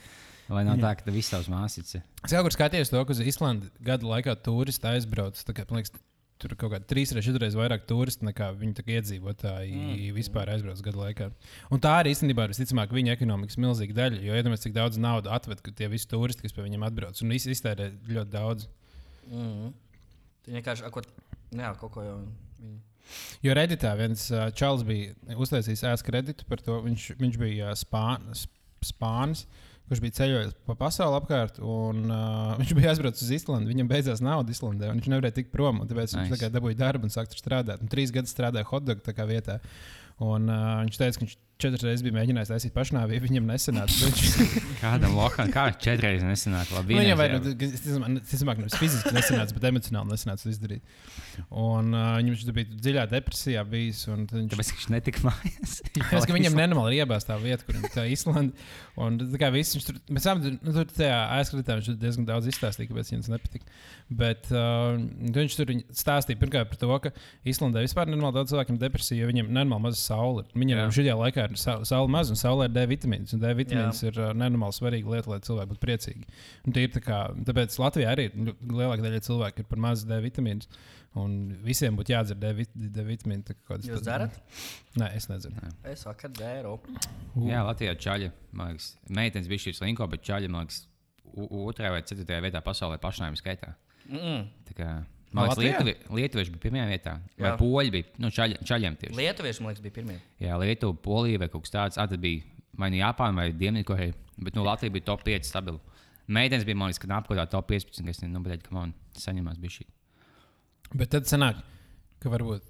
Lai 0.52 0.64
nav 0.68 0.80
tā, 0.82 0.90
ka 0.98 1.04
tu 1.06 1.12
visas 1.14 1.32
tavs 1.32 1.48
māsītes. 1.48 1.94
ir. 1.96 2.02
Es 2.26 2.32
kaut 2.34 2.44
kur 2.44 2.52
skatījos 2.52 2.90
to, 2.92 3.00
ka 3.08 3.14
uz 3.14 3.20
Islandi 3.24 3.70
gadu 3.80 4.10
laikā 4.10 4.34
turisti 4.44 4.88
aizbrauc. 4.90 5.38
tā 5.38 5.54
Kā, 5.56 5.64
man 5.70 5.80
liekas, 5.80 5.94
tur 6.42 6.54
kaut 6.58 6.72
kāda 6.74 6.88
trīs 6.88 7.12
vai 7.14 7.22
četras 7.24 7.56
vairāk 7.58 7.86
turistu 7.88 8.26
nekā 8.26 8.50
viņu 8.58 8.84
iedzīvotāji 8.96 9.72
mm. 9.78 10.04
vispār 10.16 10.50
aizbrauc 10.52 10.82
gadu 10.84 11.02
laikā. 11.02 11.28
Un 11.72 11.82
tā 11.82 11.94
arī 12.00 12.12
īstenībā 12.16 12.46
ir 12.46 12.54
visticamāk 12.54 12.94
viņa 12.94 13.16
ekonomikas 13.16 13.58
milzīga 13.62 13.98
daļa. 14.00 14.22
Jo 14.26 14.38
iedomājieties, 14.38 14.66
cik 14.66 14.76
daudz 14.76 15.00
naudas 15.02 15.32
atved 15.38 15.62
tie 15.78 15.90
visi 15.92 16.10
turisti, 16.10 16.44
kas 16.44 16.56
pie 16.56 16.66
viņiem 16.66 16.86
atbrauc. 16.88 17.22
Un 17.22 17.34
visi 17.34 17.52
iztērē 17.54 17.90
ļoti 18.10 18.34
daudz. 18.34 18.68
Mm. 19.30 19.74
Viņi 20.46 20.58
vienkārši 20.58 20.88
kaut 20.88 20.98
ko, 20.98 21.28
jā, 21.54 21.74
kaut 21.80 21.94
ko 21.94 22.06
jau. 22.06 22.16
Viņi... 22.58 22.80
Jo 23.42 23.54
Redditā 23.58 23.92
viens 23.98 24.24
uh, 24.32 24.48
čalis 24.56 24.84
bija 24.86 25.38
uztaisījis 25.38 25.86
ēst 25.92 26.06
kreditu 26.06 26.46
par 26.48 26.62
to. 26.64 26.78
Viņš, 26.84 27.12
viņš 27.20 27.38
bija 27.40 27.70
uh, 27.70 27.78
spānis, 27.78 28.46
spānis, 28.86 29.46
kurš 29.92 30.02
bija 30.02 30.16
ceļojis 30.16 30.54
pa 30.66 30.76
pasauli 30.80 31.18
apkārt. 31.20 31.60
Un, 31.60 32.04
uh, 32.08 32.52
viņš 32.60 32.74
bija 32.78 32.92
aizbraucis 32.94 33.26
uz 33.28 33.34
Islandu. 33.38 33.70
Viņam 33.72 33.90
beidzās 33.92 34.24
nauda 34.24 34.54
Islandē, 34.54 34.90
un 34.90 35.00
viņš 35.00 35.10
nevarēja 35.12 35.38
tikt 35.42 35.52
prom. 35.54 35.84
Tāpēc 35.84 36.16
nice. 36.16 36.28
viņš 36.32 36.42
kā 36.42 36.52
dabūja 36.52 36.80
darbu 36.80 37.08
un 37.08 37.14
sāka 37.14 37.36
strādāt. 37.36 37.84
Un 37.84 37.92
trīs 37.92 38.14
gadus 38.14 38.32
strādāja 38.34 38.66
kā 39.12 39.28
vietā. 39.28 39.60
Un, 40.22 40.48
uh, 40.48 40.82
viņš 40.86 40.98
teica, 41.00 41.18
ka 41.18 41.26
viņš 41.26 41.36
četras 41.62 41.84
reizes 41.86 42.04
bija 42.06 42.16
mēģinājis 42.18 42.52
taisīt 42.52 42.74
pašnāvību. 42.76 43.28
Viņam 43.28 43.48
nesanāca. 43.52 44.00
Viņš, 44.08 44.71
Kādam 44.82 45.14
lokam, 45.14 45.50
kā 45.54 45.68
četras 45.78 46.24
nesenāk, 46.26 46.72
labi. 46.74 46.96
Nu, 46.96 47.02
viņam 47.04 47.20
vai 47.20 47.28
nu, 47.30 48.18
ticamāk, 48.26 48.58
nevis 48.58 48.74
fiziski 48.80 49.12
nesanāca, 49.14 49.54
bet 49.54 49.66
emocionāli 49.70 50.10
nesanāca 50.10 50.42
to 50.42 50.50
izdarīt. 50.50 50.82
Un 51.48 51.92
uh, 51.94 52.16
viņš 52.18 52.42
bija 52.56 52.78
dziļā 52.82 53.04
depresijā 53.12 53.62
bijis. 53.68 54.02
Viņš, 54.10 54.32
Tāpēc, 54.52 54.72
viņš 54.74 54.88
netika 54.96 55.22
mājās. 55.28 55.76
Es 56.18 56.26
viņam 56.28 56.56
nenormāli 56.58 56.96
ir 56.98 57.04
iebāzta 57.04 57.32
tā 57.32 57.38
vieta, 57.42 57.64
kur 57.68 57.78
tā 57.94 58.04
Islanda. 58.10 58.52
Un 59.00 59.16
tā 59.22 59.38
kā 59.40 59.48
viss 59.54 59.76
viņš 59.76 59.86
tur, 59.88 60.00
bet 60.10 60.24
sam, 60.24 60.42
nu, 60.42 60.74
tur 60.74 60.88
tajā 60.90 61.20
aizskatījumā 61.38 61.78
viņš 61.78 61.90
diezgan 62.02 62.26
daudz 62.28 62.50
izstāstīja, 62.50 62.90
kāpēc 62.90 63.12
viņam 63.12 63.22
tas 63.24 63.32
nepatika. 63.32 63.78
Bet 64.22 64.50
uh, 64.52 64.98
viņš 65.38 65.56
tur 65.60 65.72
stāstīja 65.96 66.40
pirmkārt 66.42 66.72
par 66.74 66.80
to, 66.82 66.90
ka 67.06 67.14
Islandē 67.48 67.84
vispār 67.86 68.10
nenormāli 68.10 68.40
daudz 68.40 68.52
cilvēkiem 68.52 68.80
depresija, 68.82 69.22
jo 69.22 69.30
viņiem 69.30 69.48
nenormāli 69.54 69.86
maz 69.86 70.02
saule. 70.02 70.44
Viņiem 70.58 70.82
Jā. 70.82 70.88
šajā 70.98 71.16
laikā 71.22 71.46
ir 71.48 71.56
sa- 71.60 71.78
saule 71.88 72.10
maz 72.12 72.32
un 72.34 72.40
saulē 72.40 72.68
ir 72.68 72.74
D 72.76 72.84
vitamīns. 72.92 73.32
Un 73.36 73.40
D 73.44 73.54
vitamīns 73.62 74.02
ir 74.04 74.18
uh, 74.20 74.32
nenormāli 74.36 74.71
svarīga 74.74 75.12
lieta, 75.14 75.30
lai 75.32 75.40
cilvēki 75.44 75.70
būtu 75.72 75.82
priecīgi. 75.82 76.26
Un 76.66 76.76
tie 76.76 76.86
ir 76.86 76.92
tā 76.94 77.02
kā, 77.04 77.20
tāpēc 77.48 77.76
Latvijā 77.82 78.10
arī 78.14 78.28
lielākā 78.32 79.04
daļa 79.04 79.22
cilvēku 79.28 79.62
ir 79.62 79.70
par 79.70 79.82
maz 79.84 80.04
D 80.08 80.18
vitamīnu. 80.24 80.68
Un 81.22 81.32
visiem 81.60 81.96
būtu 81.98 82.14
jādzer 82.14 82.38
D, 82.40 82.52
vit 82.56 82.70
D 82.72 83.04
vitamīnu. 83.04 83.56
Jūs 83.84 84.04
dzerat? 84.04 84.38
Nē, 84.96 85.10
es 85.18 85.28
nedzeru. 85.28 85.72
Es 85.88 86.06
vakar 86.08 86.32
dzēru. 86.32 86.78
Jā, 87.44 87.60
Latvijā 87.68 87.96
čaļi, 88.00 88.30
liekas, 88.56 88.94
meitenes 89.12 89.50
bija 89.50 89.68
šīs 89.68 89.82
linko, 89.84 90.08
bet 90.12 90.24
čaļi, 90.24 90.48
man 90.52 90.64
liekas, 90.64 90.86
otrajā 91.36 91.92
vai 91.92 92.04
ceturtajā 92.08 92.44
vietā 92.46 92.64
pasaulē 92.64 93.00
pašnāvības 93.02 93.44
skaitā. 93.44 93.74
Mm 94.08 94.22
-mm. 94.24 95.04
Man 95.32 95.48
liekas? 95.48 95.58
Lietuvi, 95.58 95.94
Lietuvieši 96.12 96.52
bija 96.52 96.62
pirmajā 96.66 96.88
vietā. 96.90 97.12
Vai 97.38 97.50
Jā. 97.50 97.56
poļi 97.56 97.92
bija, 97.94 98.04
nu, 98.20 98.28
čaļi, 98.28 98.58
čaļiem 98.68 98.96
tieši. 99.00 99.16
Lietuvieši, 99.16 99.62
man 99.62 99.72
liekas, 99.72 99.82
bija 99.82 99.94
pirmie. 99.96 100.18
Jā, 100.42 100.58
Lietuva, 100.60 100.96
Polija 101.06 101.40
vai 101.40 101.48
kaut 101.48 101.64
kas 101.64 101.72
tāds. 101.72 101.96
Tad 101.96 102.20
bija 102.20 102.42
vai 102.78 102.90
nu 102.92 103.00
Japāna 103.00 103.40
vai 103.40 103.52
Dienvidkoreja. 103.56 104.12
Bet 104.46 104.58
nu, 104.58 104.64
Latvija 104.66 104.94
bija 104.94 105.08
top 105.10 105.24
5 105.26 105.48
stabili. 105.48 105.80
Meitenes 106.32 106.66
bija, 106.68 106.78
man 106.78 106.92
liekas, 106.92 107.02
ka 107.02 107.10
apkārt 107.18 107.50
top 107.52 107.68
15, 107.70 108.04
kas 108.06 108.22
nu, 108.24 108.42
bet, 108.44 108.62
ka 108.66 108.74
man 108.76 108.94
saņemās 109.18 109.58
bija 109.62 109.78
šī. 109.78 109.88
Bet 110.98 111.12
tad 111.14 111.28
sanāk, 111.30 111.62
ka 112.22 112.32
varbūt. 112.32 112.68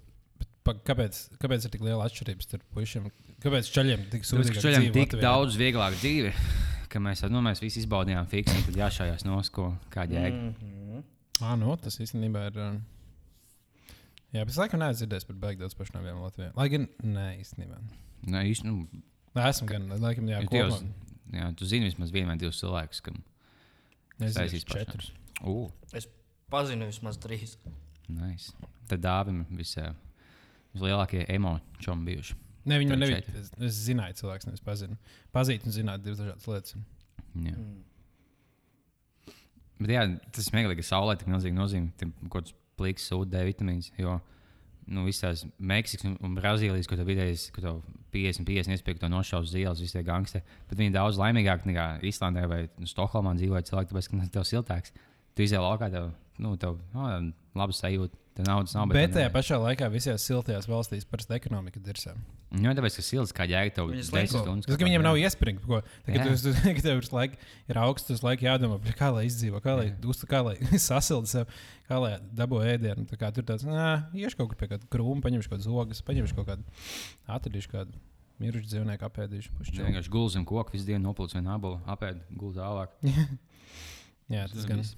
Pa, 0.63 0.77
kāpēc, 0.87 1.17
kāpēc 1.41 1.65
ir 1.67 1.71
tik 1.73 1.81
liela 1.83 2.05
atšķirība 2.07 2.45
starp 2.45 2.63
puikiem? 2.71 3.09
Kāpēc 3.43 3.67
čaļiem 3.75 4.05
tik 4.13 4.23
ka 4.23 4.61
šodien 4.63 4.93
tik 4.95 5.17
daudz 5.19 5.57
vieglāk 5.59 5.97
dzīve, 5.99 6.31
ka 6.91 7.01
mēs, 7.03 7.25
nu, 7.27 7.41
mēs 7.43 7.59
visi 7.59 7.81
izbaudījām 7.81 8.29
fiksu, 8.31 8.61
tad 8.69 8.79
jāšājās 8.79 9.27
nosko, 9.27 9.73
kāda 9.91 10.21
jēga. 10.21 10.39
Mm. 10.39 10.71
Mm. 10.93 11.03
Ah, 11.43 11.57
nu, 11.59 11.75
tas 11.83 11.99
īstenībā 11.99 12.47
ir. 12.47 12.61
um, 12.63 12.79
Jā, 14.33 14.41
bet 14.41 14.49
es 14.55 14.57
laikam 14.57 14.81
neesmu 14.81 14.97
dzirdējis 14.97 15.27
par 15.29 15.35
beigām 15.43 15.67
daudz 15.67 15.75
pašnāvībām 15.77 16.23
Latvijā. 16.23 16.53
Lai 16.57 16.65
gan, 16.73 16.87
nē, 17.05 17.25
īstenībā. 17.43 17.75
Nē, 18.33 18.39
īsti, 18.49 18.65
nu, 18.65 19.03
esmu 19.37 19.67
gan, 19.69 19.85
laikam, 20.01 20.29
jā. 20.31 20.39
Dievs, 20.49 20.79
jā, 21.33 21.49
tu 21.57 21.67
zini 21.69 21.89
vismaz 21.89 22.13
vienu 22.13 22.31
vai 22.31 22.37
divus 22.41 22.61
cilvēkus, 22.61 23.01
kam 23.05 23.19
taisīs 24.21 24.65
četrus. 24.69 25.11
Uh, 25.41 25.67
Es 25.93 26.07
pazinu 26.53 26.87
vismaz 26.89 27.17
trīs. 27.21 27.57
nice. 28.07 28.53
Tad 28.89 29.01
dāvim 29.03 29.43
visā. 29.57 29.93
Vislielākie 30.73 31.25
emočomi 31.29 32.07
bijuši. 32.09 32.35
Man 32.65 32.87
Tad 32.87 32.99
nebija. 33.01 33.21
Es, 33.37 33.49
es 33.59 33.79
zināju, 33.89 34.15
cilvēks 34.21 34.47
nevis 34.47 34.63
pazinu. 34.63 34.95
Pazīt 35.35 35.65
un 35.67 35.75
zināt 35.75 36.03
divas 36.05 36.21
dažādas 36.21 36.47
lietas. 36.47 36.77
Jā. 37.33 37.53
Mm. 37.53 37.81
Bet 39.83 39.91
jā, 39.91 40.03
tas 40.31 40.45
ir 40.45 40.47
smieklīgi, 40.47 40.79
ka 40.79 40.87
saulē 40.87 41.17
tik 41.19 41.29
milzīgi 41.31 41.57
nozīmē, 41.57 42.09
kaut 42.29 42.37
kāds 42.37 42.55
plīks 42.79 43.09
sūta 43.09 43.33
D 43.35 43.43
vitamīns. 43.49 43.91
Jo 43.99 44.19
nu, 44.87 45.05
visās 45.07 45.45
Meksikas 45.59 46.07
un, 46.09 46.15
un 46.25 46.33
Brazīlijas, 46.37 46.87
kur 46.89 46.99
tev 46.99 47.09
vidēji 47.09 47.37
kur 47.55 47.65
tev 47.65 47.81
50, 48.15 48.47
50 48.47 48.75
iespēja, 48.75 48.97
ka 48.97 49.05
to 49.05 49.11
nošaus 49.13 49.49
uz 49.49 49.55
ielas, 49.59 49.81
visi 49.83 49.97
tie 49.97 50.03
gangsteri. 50.07 50.57
Bet 50.69 50.79
viņi 50.79 50.95
daudz 50.95 51.19
laimīgāki 51.21 51.71
nekā 51.71 51.87
Islandē 52.09 52.45
vai 52.51 52.61
nu, 52.77 52.89
Stokholmā 52.89 53.35
dzīvoja 53.39 53.65
cilvēki, 53.69 53.91
tāpēc, 53.91 54.09
ka 54.09 54.19
nu, 54.19 54.27
tev 54.33 54.47
siltāks. 54.49 54.93
Tu 55.33 55.47
izēj 55.47 55.63
laukā, 55.63 55.89
tev, 55.93 56.11
nu, 56.43 56.55
tev 56.61 56.77
oh, 56.93 57.15
labi 57.57 57.77
sajūta. 57.77 58.22
Tev 58.33 58.47
naudas 58.47 58.73
nav. 58.73 58.87
Bet 58.89 59.11
tev 59.11 59.19
tajā 59.19 59.29
pašā 59.29 59.57
laikā 59.61 59.87
visās 59.93 60.23
siltajās 60.25 60.65
valstīs 60.65 61.05
parasti 61.05 61.35
ekonomika 61.35 61.77
ir 61.77 61.83
dirsā. 61.85 62.15
Nu, 62.53 62.71
tāpēc, 62.73 62.95
ka 62.97 63.03
silts 63.05 63.33
kā 63.35 63.45
jēga 63.49 63.75
tev 63.75 63.91
Viņas 63.91 64.09
10 64.09 64.17
lieko. 64.17 64.41
stundas. 64.41 64.69
Tas, 64.69 64.79
ka 64.81 64.87
viņiem 64.87 65.03
nav 65.05 65.17
iespringa. 65.21 65.61
Ko, 65.61 65.81
tagad, 66.07 66.23
Jā. 66.23 66.33
tu, 66.33 66.53
tu, 66.53 66.73
kad 66.79 66.87
tev 66.87 67.03
laiku 67.13 67.37
ir 67.69 67.79
augsts, 67.83 68.09
tas 68.09 68.23
laiks 68.25 68.45
jādomā, 68.45 68.79
kā 68.97 69.11
lai 69.13 69.27
izdzīvo, 69.29 69.61
kā 69.61 69.75
lai, 69.77 69.85
uz, 70.09 70.23
kā 70.29 70.41
lai 70.45 70.55
sasilda 70.87 71.29
sev, 71.29 71.53
kā 71.89 71.99
lai 72.01 72.15
dabū 72.33 72.63
ēdienu. 72.65 73.05
Tā 73.09 73.21
kā 73.21 73.29
tur 73.37 73.45
tāds, 73.45 73.67
nē, 73.69 73.85
iešu 74.17 74.41
kaut 74.41 74.49
kur 74.53 74.61
pie 74.63 74.71
kāda 74.73 74.89
krūma, 74.89 75.21
paņemšu 75.25 75.49
kaut 75.51 75.59
kādas 75.59 75.69
ogas, 75.69 76.01
paņemšu 76.09 76.39
kaut 76.39 76.49
kādu, 76.49 76.65
atradīšu 77.37 77.73
kādu 77.73 78.01
mirušu 78.41 78.69
dzīvnieku, 78.71 79.09
apēdīšu. 79.11 79.53
Viņš 79.61 79.77
vienkārši 79.77 80.13
gulēja 80.13 80.35
zem 80.39 80.45
koka, 80.49 80.73
visu 80.73 80.89
dienu 80.89 81.05
nopūlis 81.05 81.37
vienu 81.37 81.53
abolu, 81.53 81.77
apēd, 81.85 82.25
gulēja 82.33 82.65
tālāk. 82.65 82.97
Jā, 84.33 84.47
tas 84.49 84.65
gan. 84.65 84.81
viss. 84.81 84.97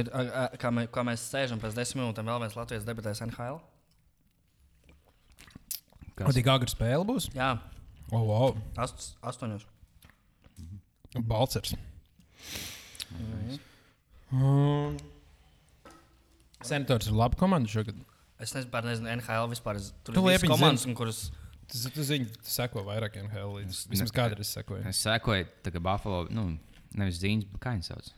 Ir, 0.00 0.10
kā, 0.60 0.70
mē, 0.74 0.86
kā 0.92 1.04
mēs 1.06 1.24
sēžam 1.32 1.60
pēc 1.62 1.76
desmit 1.76 2.02
minūtēm, 2.02 2.28
vēl 2.30 2.44
viens 2.44 2.58
Latvijas 2.58 2.86
debatēs 2.86 3.22
NHL. 3.26 3.60
O, 6.22 6.30
tik 6.30 6.46
agri 6.46 6.70
spēle 6.70 7.02
būs? 7.08 7.26
Jā, 7.34 7.56
O, 8.12 8.20
wow. 8.28 8.52
ast, 8.78 9.14
astoņos. 9.24 9.64
Balcers. 11.14 11.74
Um, 14.34 14.96
Senators 16.64 17.08
ir 17.08 17.16
laba 17.16 17.38
komanda 17.38 17.70
šogad. 17.70 17.96
Es 18.42 18.52
nezinu, 18.56 18.70
par 18.72 18.86
nezinu, 18.86 19.08
NHL 19.14 19.48
vispār. 19.52 19.78
Es, 19.80 19.92
tur 20.04 20.16
Tu 20.16 20.20
ir 20.22 20.34
liepiņ 20.34 20.52
komandas, 20.52 20.86
un 20.90 20.98
kuras. 20.98 21.24
Tas 21.70 21.86
tu 21.94 22.04
zini, 22.04 22.28
tu 22.28 22.50
seko 22.50 22.82
vairāk 22.84 23.16
NHL 23.22 23.54
līdz. 23.60 23.84
Vismaz 23.92 24.12
kādreiz 24.14 24.50
sekoju. 24.52 24.82
Es 24.90 25.00
sekoju, 25.06 25.46
tā 25.64 25.72
kā 25.72 25.82
Buffalo, 25.82 26.26
nu, 26.34 26.50
nevis 26.98 27.22
Zīns, 27.22 27.46
bet 27.48 27.62
kā 27.62 27.72
viņš 27.78 27.90
sauc. 27.92 28.10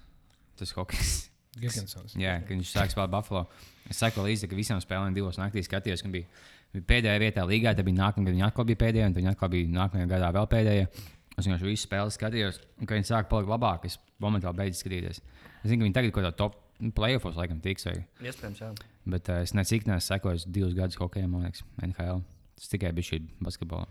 Tas 0.59 0.73
hokejs. 0.77 1.17
Gigantsons. 1.61 2.17
Jā, 2.21 2.37
kad 2.45 2.53
viņš 2.53 2.73
sāk 2.75 2.93
spēlēt 2.93 3.13
Buffalo. 3.15 3.47
Es 3.89 4.01
sekoju 4.03 4.27
līdzi, 4.29 4.49
ka 4.51 4.59
visām 4.59 4.81
spēlēm 4.83 5.15
divos 5.17 5.39
naktīs 5.41 5.69
skatījos, 5.71 6.03
ka 6.05 6.11
bija, 6.13 6.29
bija 6.75 6.87
pēdējā 6.91 7.23
vietā 7.23 7.45
līgā, 7.49 7.73
tad 7.77 7.87
bija 7.87 8.01
nākamā 8.01 8.27
gada 8.27 8.37
viņa 8.37 8.49
atkal 8.51 8.67
bija 8.69 8.81
pēdējā, 8.83 9.09
un 9.09 9.17
viņa 9.17 9.33
atkal 9.33 9.53
bija 9.53 9.73
nākamajā 9.77 10.11
gadā 10.11 10.31
vēl 10.37 10.49
pēdējā. 10.53 10.89
Es 11.37 11.45
vienkārši 11.45 11.69
visu 11.69 11.85
spēli 11.85 12.15
skatījos, 12.15 12.61
un 12.81 12.89
kad 12.89 12.97
viņi 12.97 13.09
sāk 13.11 13.29
palikt 13.31 13.53
labāk, 13.53 13.85
es 13.89 13.99
momentāli 14.25 14.61
beidzu 14.61 14.81
skatīties. 14.83 15.21
Es 15.21 15.69
zinu, 15.69 15.83
ka 15.83 15.89
viņi 15.89 15.97
tagad 15.97 16.15
kaut 16.15 16.25
kādā 16.25 16.33
top 16.37 16.57
playoffs 16.97 17.37
laikam 17.37 17.61
tiks, 17.65 17.87
vai, 17.89 17.99
Iespējams, 18.25 18.63
jā. 18.65 18.71
bet 19.15 19.29
uh, 19.33 19.43
es 19.45 19.53
necik 19.57 19.87
neesmu 19.89 20.05
sekojis 20.05 20.47
divus 20.49 20.77
gadus 20.77 20.99
hokejam, 21.01 21.33
man 21.33 21.47
liekas, 21.47 21.65
NHL. 21.85 22.25
Tas 22.57 22.73
tikai 22.73 22.93
bija 22.97 23.11
šī 23.13 23.21
basketbola. 23.45 23.89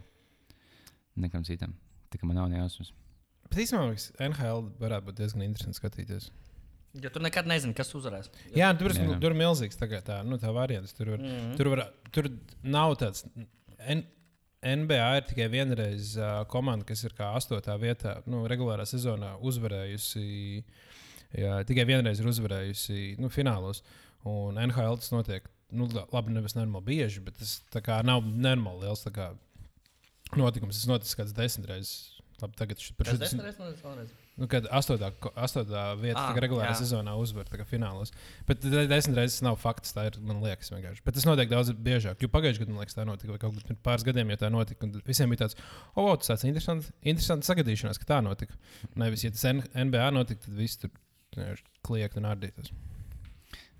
Nekam 1.21 1.45
citam. 1.45 1.75
Tā 2.09 2.17
kā 2.17 2.25
man 2.25 2.39
nav 2.39 2.49
nejausmas. 2.49 2.89
Bet 3.45 3.61
īstenībā 3.61 3.93
NHL 4.25 4.65
varētu 4.81 5.09
būt 5.09 5.21
diezgan 5.21 5.45
interesanti 5.45 5.77
skatīties. 5.77 6.31
Jo 7.03 7.09
tu 7.11 7.19
nekad 7.19 7.47
nezini, 7.49 7.75
kas 7.75 7.89
uzvarēs. 7.97 8.29
Jā, 8.55 8.69
tur, 8.79 8.93
Jā. 8.95 9.03
ir- 9.03 9.19
tur 9.19 9.33
ir 9.33 9.39
milzīgs 9.39 9.75
tā, 9.79 9.87
kā 9.91 9.99
tā, 10.05 10.21
nu, 10.23 10.37
tā 10.39 10.53
variants. 10.55 10.93
Tur, 10.95 11.09
var, 11.15 11.19
mm 11.19 11.25
-hmm. 11.31 11.55
tur, 11.57 11.67
var, 11.73 11.91
tur 12.11 12.29
nav 12.63 12.95
tāds. 13.01 13.25
N 13.79 14.05
NBA 14.65 15.17
ir 15.17 15.25
tikai 15.29 15.47
vienreiz 15.51 16.15
uh, 16.17 16.43
komanda, 16.49 16.85
kas 16.85 17.03
ir 17.03 17.13
kā 17.13 17.35
astotā 17.37 17.75
vietā, 17.77 18.21
nu, 18.25 18.47
regulārā 18.47 18.85
sezonā 18.85 19.35
uzvarējusi. 19.41 20.63
Jā, 21.35 21.63
tikai 21.67 21.85
vienreiz 21.85 22.19
ir 22.19 22.25
uzvarējusi 22.25 23.19
nu, 23.19 23.29
finālos. 23.29 23.83
Un 24.23 24.55
NHL 24.55 24.97
tas 24.97 25.11
notiek. 25.11 25.45
Nu, 25.71 25.87
la- 25.93 26.07
labi, 26.13 26.31
nevis 26.31 26.55
normāli 26.55 26.85
bieži, 26.85 27.23
bet 27.23 27.37
tas 27.37 27.61
kā 27.73 28.03
nav 28.05 28.23
normāli 28.23 28.81
liels 28.85 29.03
kā, 29.13 29.33
notikums. 30.35 30.79
Tas 30.79 30.87
notiks 30.89 31.15
kāds 31.15 31.33
desmit 31.33 31.67
reizes. 31.69 32.21
Labi, 32.41 32.55
tagad 32.59 32.81
šis 32.81 32.95
par 32.97 33.05
Tas 33.05 33.15
šo 33.15 33.23
desmitreiz, 33.23 33.59
nu, 33.59 33.65
vēlreiz. 33.83 34.09
Nu, 34.37 34.47
kad 34.51 34.65
astotā, 34.67 35.13
ko- 35.23 35.31
astotā 35.39 35.93
vieta 35.95 36.19
Ah, 36.19 36.35
regulārā 36.35 36.73
jā. 36.73 36.81
sezonā 36.81 37.13
uzvar 37.15 37.45
tā 37.47 37.55
kā 37.55 37.63
finālos. 37.65 38.11
Bet 38.45 38.59
de- 38.59 38.85
desmit 38.91 39.15
reizes 39.15 39.41
nav 39.41 39.55
fakts. 39.61 39.93
Tā 39.95 40.07
ir, 40.09 40.17
man 40.19 40.41
liekas, 40.43 40.71
vienkārši. 40.73 40.99
Bet 41.05 41.13
tas 41.15 41.23
notiek 41.23 41.47
daudz 41.47 41.71
biežāk. 41.71 42.19
Jo 42.19 42.27
pagājušajā 42.27 42.65
gadā, 42.65 42.73
man 42.75 42.83
liekas, 42.83 42.97
tā 42.97 43.05
notika. 43.07 43.31
Vai 43.31 43.37
kaut 43.39 43.55
kādā 43.55 43.77
pāris 43.81 44.03
gadiem, 44.03 44.29
ja 44.29 44.35
tā 44.35 44.49
notika. 44.51 44.83
Un 44.83 44.91
visiem 45.07 45.29
bija 45.31 45.45
tāds, 45.47 45.55
o, 45.95 46.03
oh, 46.11 46.17
tas 46.17 46.43
ir 46.43 46.49
interesants, 46.51 46.91
interesants 47.01 47.47
sagadīšanās, 47.47 47.97
ka 47.97 48.05
tā 48.11 48.19
notika. 48.21 48.53
Nevis, 48.95 49.23
ja 49.23 49.31
tas 49.31 49.45
N 49.45 49.63
NBA 49.73 50.11
notika, 50.11 50.41
tad 50.43 50.53
viss 50.59 50.75
tur 50.83 50.91
kliegt 51.83 52.17
un 52.17 52.23
ardītos. 52.27 52.71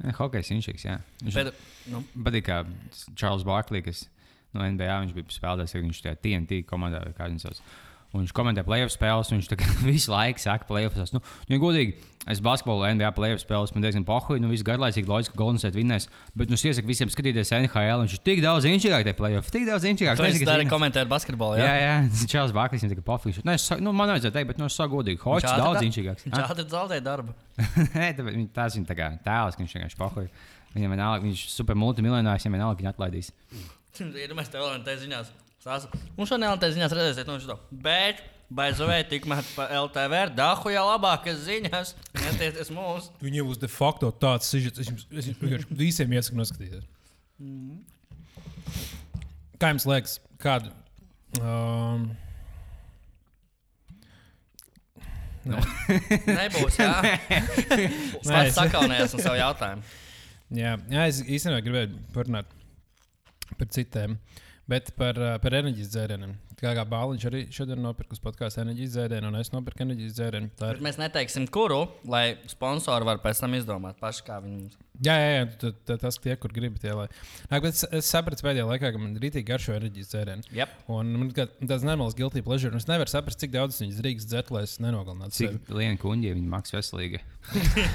Ne, 0.03 0.11
Hokejs 0.11 0.51
inšiks, 0.55 0.83
jā. 0.87 0.97
Viņš 1.23 1.33
Bet, 1.39 1.53
nu, 1.91 2.01
patīk, 2.23 2.47
kā 2.47 2.61
Čārlis 3.15 3.43
Barklī, 3.47 3.83
kas 3.83 4.05
no 4.53 4.61
NBA 4.63 4.87
viņš 5.03 5.13
bija 5.15 5.35
spēlējis, 5.35 5.71
kad 5.75 5.83
viņš 5.83 6.01
tajā 6.03 6.15
TNT 6.23 6.63
komandā, 6.67 7.03
vai 7.03 7.13
kā 7.15 7.29
viņš 7.31 7.45
sauc. 7.47 7.61
Un 8.15 8.23
viņš 8.23 8.31
komentē 8.37 8.63
playoff 8.63 8.93
spēles, 8.95 9.27
un 9.35 9.41
viņš 9.41 9.49
visu 9.91 10.11
laiku 10.13 10.39
saka, 10.39 10.63
playoffs. 10.69 11.11
Nu, 11.11 11.19
nu, 11.19 11.51
ja 11.51 11.59
godīgi, 11.59 11.97
es 12.31 12.39
basketbolu 12.41 12.87
NBA 12.95 13.09
playoff 13.17 13.43
spēles, 13.43 13.73
man 13.75 13.83
diezgan 13.83 14.05
pohuļ, 14.07 14.39
nu, 14.39 14.47
viss 14.53 14.63
garlaicīgi, 14.65 15.09
loģiski, 15.11 15.33
ka 15.35 15.41
Golden 15.41 15.59
State 15.59 15.75
vinnēs. 15.75 16.07
Bet, 16.33 16.47
nu, 16.47 16.55
es 16.55 16.63
iesaku 16.63 16.87
visiem 16.87 17.11
skatīties 17.11 17.51
NHL, 17.59 18.05
viņš 18.05 18.15
ir 18.15 18.21
tik 18.29 18.39
daudz 18.45 18.69
inčīgāk, 18.71 19.03
tie 19.09 19.13
playoff, 19.19 19.51
tik 19.51 19.67
daudz 19.67 19.83
inčīgāk. 19.91 20.21
esi 20.29 20.47
arī 20.47 20.65
komentējis 20.71 21.11
basketbolu. 21.11 21.59
Jā, 21.59 21.67
Jā, 21.67 21.75
jā, 21.83 22.25
Čārlis 22.31 22.55
Barklīs 22.55 22.85
viņam 22.87 22.95
tikai 22.95 23.05
pofīgs. 23.11 23.41
Nu, 23.45 23.53
es, 23.57 23.67
nu, 23.83 23.91
man 23.91 24.15
vajadzēja 24.15 24.37
teikt, 24.39 24.49
bet, 24.53 24.63
nu, 24.63 24.71
es 24.71 24.79
saku 24.79 25.01
godīgi, 25.01 25.21
hočs 25.27 25.49
ātri 25.51 25.65
daudz 25.67 25.81
da- 25.81 25.85
inčīgāks. 25.91 26.25
Viņš 26.29 26.41
ātri 26.47 26.67
zaudēja 26.71 27.05
darbu. 27.11 27.35
Nē, 27.99 28.09
tās 28.55 28.79
viņa 28.79 28.89
tā 28.89 28.97
kā 28.97 29.11
tēls, 29.27 29.59
ka 29.59 29.65
viņš 29.65 29.75
vienkārši 29.77 29.99
pohuļ. 30.01 30.29
Viņam 30.75 30.95
vienalga, 30.97 31.23
viņš 31.27 31.45
ir 31.45 31.51
super 31.59 31.77
multimiljonārs, 31.79 32.43
viņam 32.47 32.57
vienalga, 32.57 32.81
viņa 32.81 32.95
atlaidīs. 32.95 33.29
Iedomājieties, 33.95 34.49
tev 34.51 34.65
vēl 34.65 34.81
te 34.83 34.95
ziņās. 35.05 35.29
Sāsu. 35.65 35.89
Un 36.13 36.27
šo 36.29 36.37
nevēl 36.37 36.59
te 36.61 36.67
ziņās 36.75 36.93
redzēsiet, 36.93 37.25
no 37.29 37.39
šito. 37.41 37.55
Bet, 37.83 38.19
baizovē, 38.53 38.99
tikmēr 39.09 39.47
pa 39.55 39.65
LTV 39.79 40.19
ir 40.27 40.33
dahuja 40.37 40.83
labākas 40.85 41.39
ziņas. 41.47 41.95
Netieties 42.19 42.69
mūsu. 42.75 43.09
Viņiem 43.25 43.47
būs 43.49 43.61
de 43.63 43.69
facto 43.73 44.11
tāds 44.21 44.51
sižets, 44.53 44.83
es 44.83 44.91
jums 44.91 45.07
es 45.09 45.31
jums 45.31 45.65
visiem 45.81 46.13
iesaku 46.13 46.37
noskatīties. 46.37 46.85
Kā 49.57 49.71
jums 49.73 49.87
liekas, 49.89 50.19
kādu? 50.43 50.69
Um, 51.41 52.11
Nebūs. 55.45 56.77
Es 56.77 56.77
Nē, 58.25 58.31
pats 58.31 58.47
es- 58.49 58.55
sakaunējos 58.57 59.13
no 59.17 59.21
savu 59.25 59.37
jautājumu. 59.39 59.83
Jā, 60.55 60.75
jā, 60.93 61.03
es 61.09 61.19
īstenībā 61.25 61.59
gribēju 61.65 61.99
parunāt 62.13 62.49
par 63.57 63.69
citiem, 63.73 64.15
bet 64.71 64.91
par, 64.97 65.19
uh, 65.19 65.35
par 65.41 65.55
enerģijas 65.61 65.93
dzērieniem. 65.93 66.35
Kā, 66.55 66.71
kā 66.77 66.85
Bāliņš 66.87 67.25
arī 67.27 67.41
šodien 67.53 67.81
nopirka 67.83 68.15
podkāstu 68.23 68.61
enerģijas 68.63 68.93
dzērienu, 68.95 69.27
un 69.27 69.37
es 69.41 69.51
nopirku 69.51 69.83
enerģijas 69.83 70.15
dzērienu. 70.15 70.51
Ir. 70.55 70.79
mēs 70.85 70.97
neteiksim, 71.01 71.49
kuru, 71.51 71.81
lai 72.09 72.37
sponsori 72.49 73.07
var 73.07 73.19
pēc 73.23 73.41
tam 73.43 73.57
izdomāt 73.57 73.99
paši, 73.99 74.23
kā 74.25 74.39
viņi 74.43 74.61
mums. 74.61 74.77
Jā, 75.03 75.17
jā, 75.19 75.31
jā 75.33 75.47
tad, 75.59 75.81
tad 75.89 76.01
tas 76.05 76.17
tie, 76.23 76.31
kur 76.39 76.53
gribi 76.55 76.79
tie. 76.79 76.93
Lai... 76.95 77.09
Nā, 77.51 77.59
bet 77.59 77.75
es, 77.75 77.83
es 77.99 78.07
sapratu 78.07 78.45
pēdējā 78.45 78.69
laikā, 78.69 78.93
ka 78.95 79.01
man 79.01 79.17
rītīgi 79.19 79.49
garšo 79.49 79.75
enerģijas 79.75 80.13
dzērienu. 80.13 80.47
Yep. 80.55 80.77
Un 80.95 81.11
man 81.19 81.33
kā 81.35 81.49
tāds 81.51 81.83
nenormāls 81.83 82.15
guilty 82.17 82.45
pleasure. 82.45 82.71
un 82.71 82.79
Es 82.79 82.87
nevaru 82.87 83.11
saprast, 83.11 83.41
cik 83.43 83.51
daudz 83.53 83.81
viņas 83.83 83.99
drīkst 83.99 84.31
dzert, 84.31 84.53
lai 84.55 84.63
es 84.69 84.77
nenogalinātu. 84.79 85.35
Cik 85.35 85.73
liela 85.75 85.99
kuģi 85.99 86.31
viņa 86.37 86.53
maksā 86.55 86.79
veselīgi. 86.79 87.21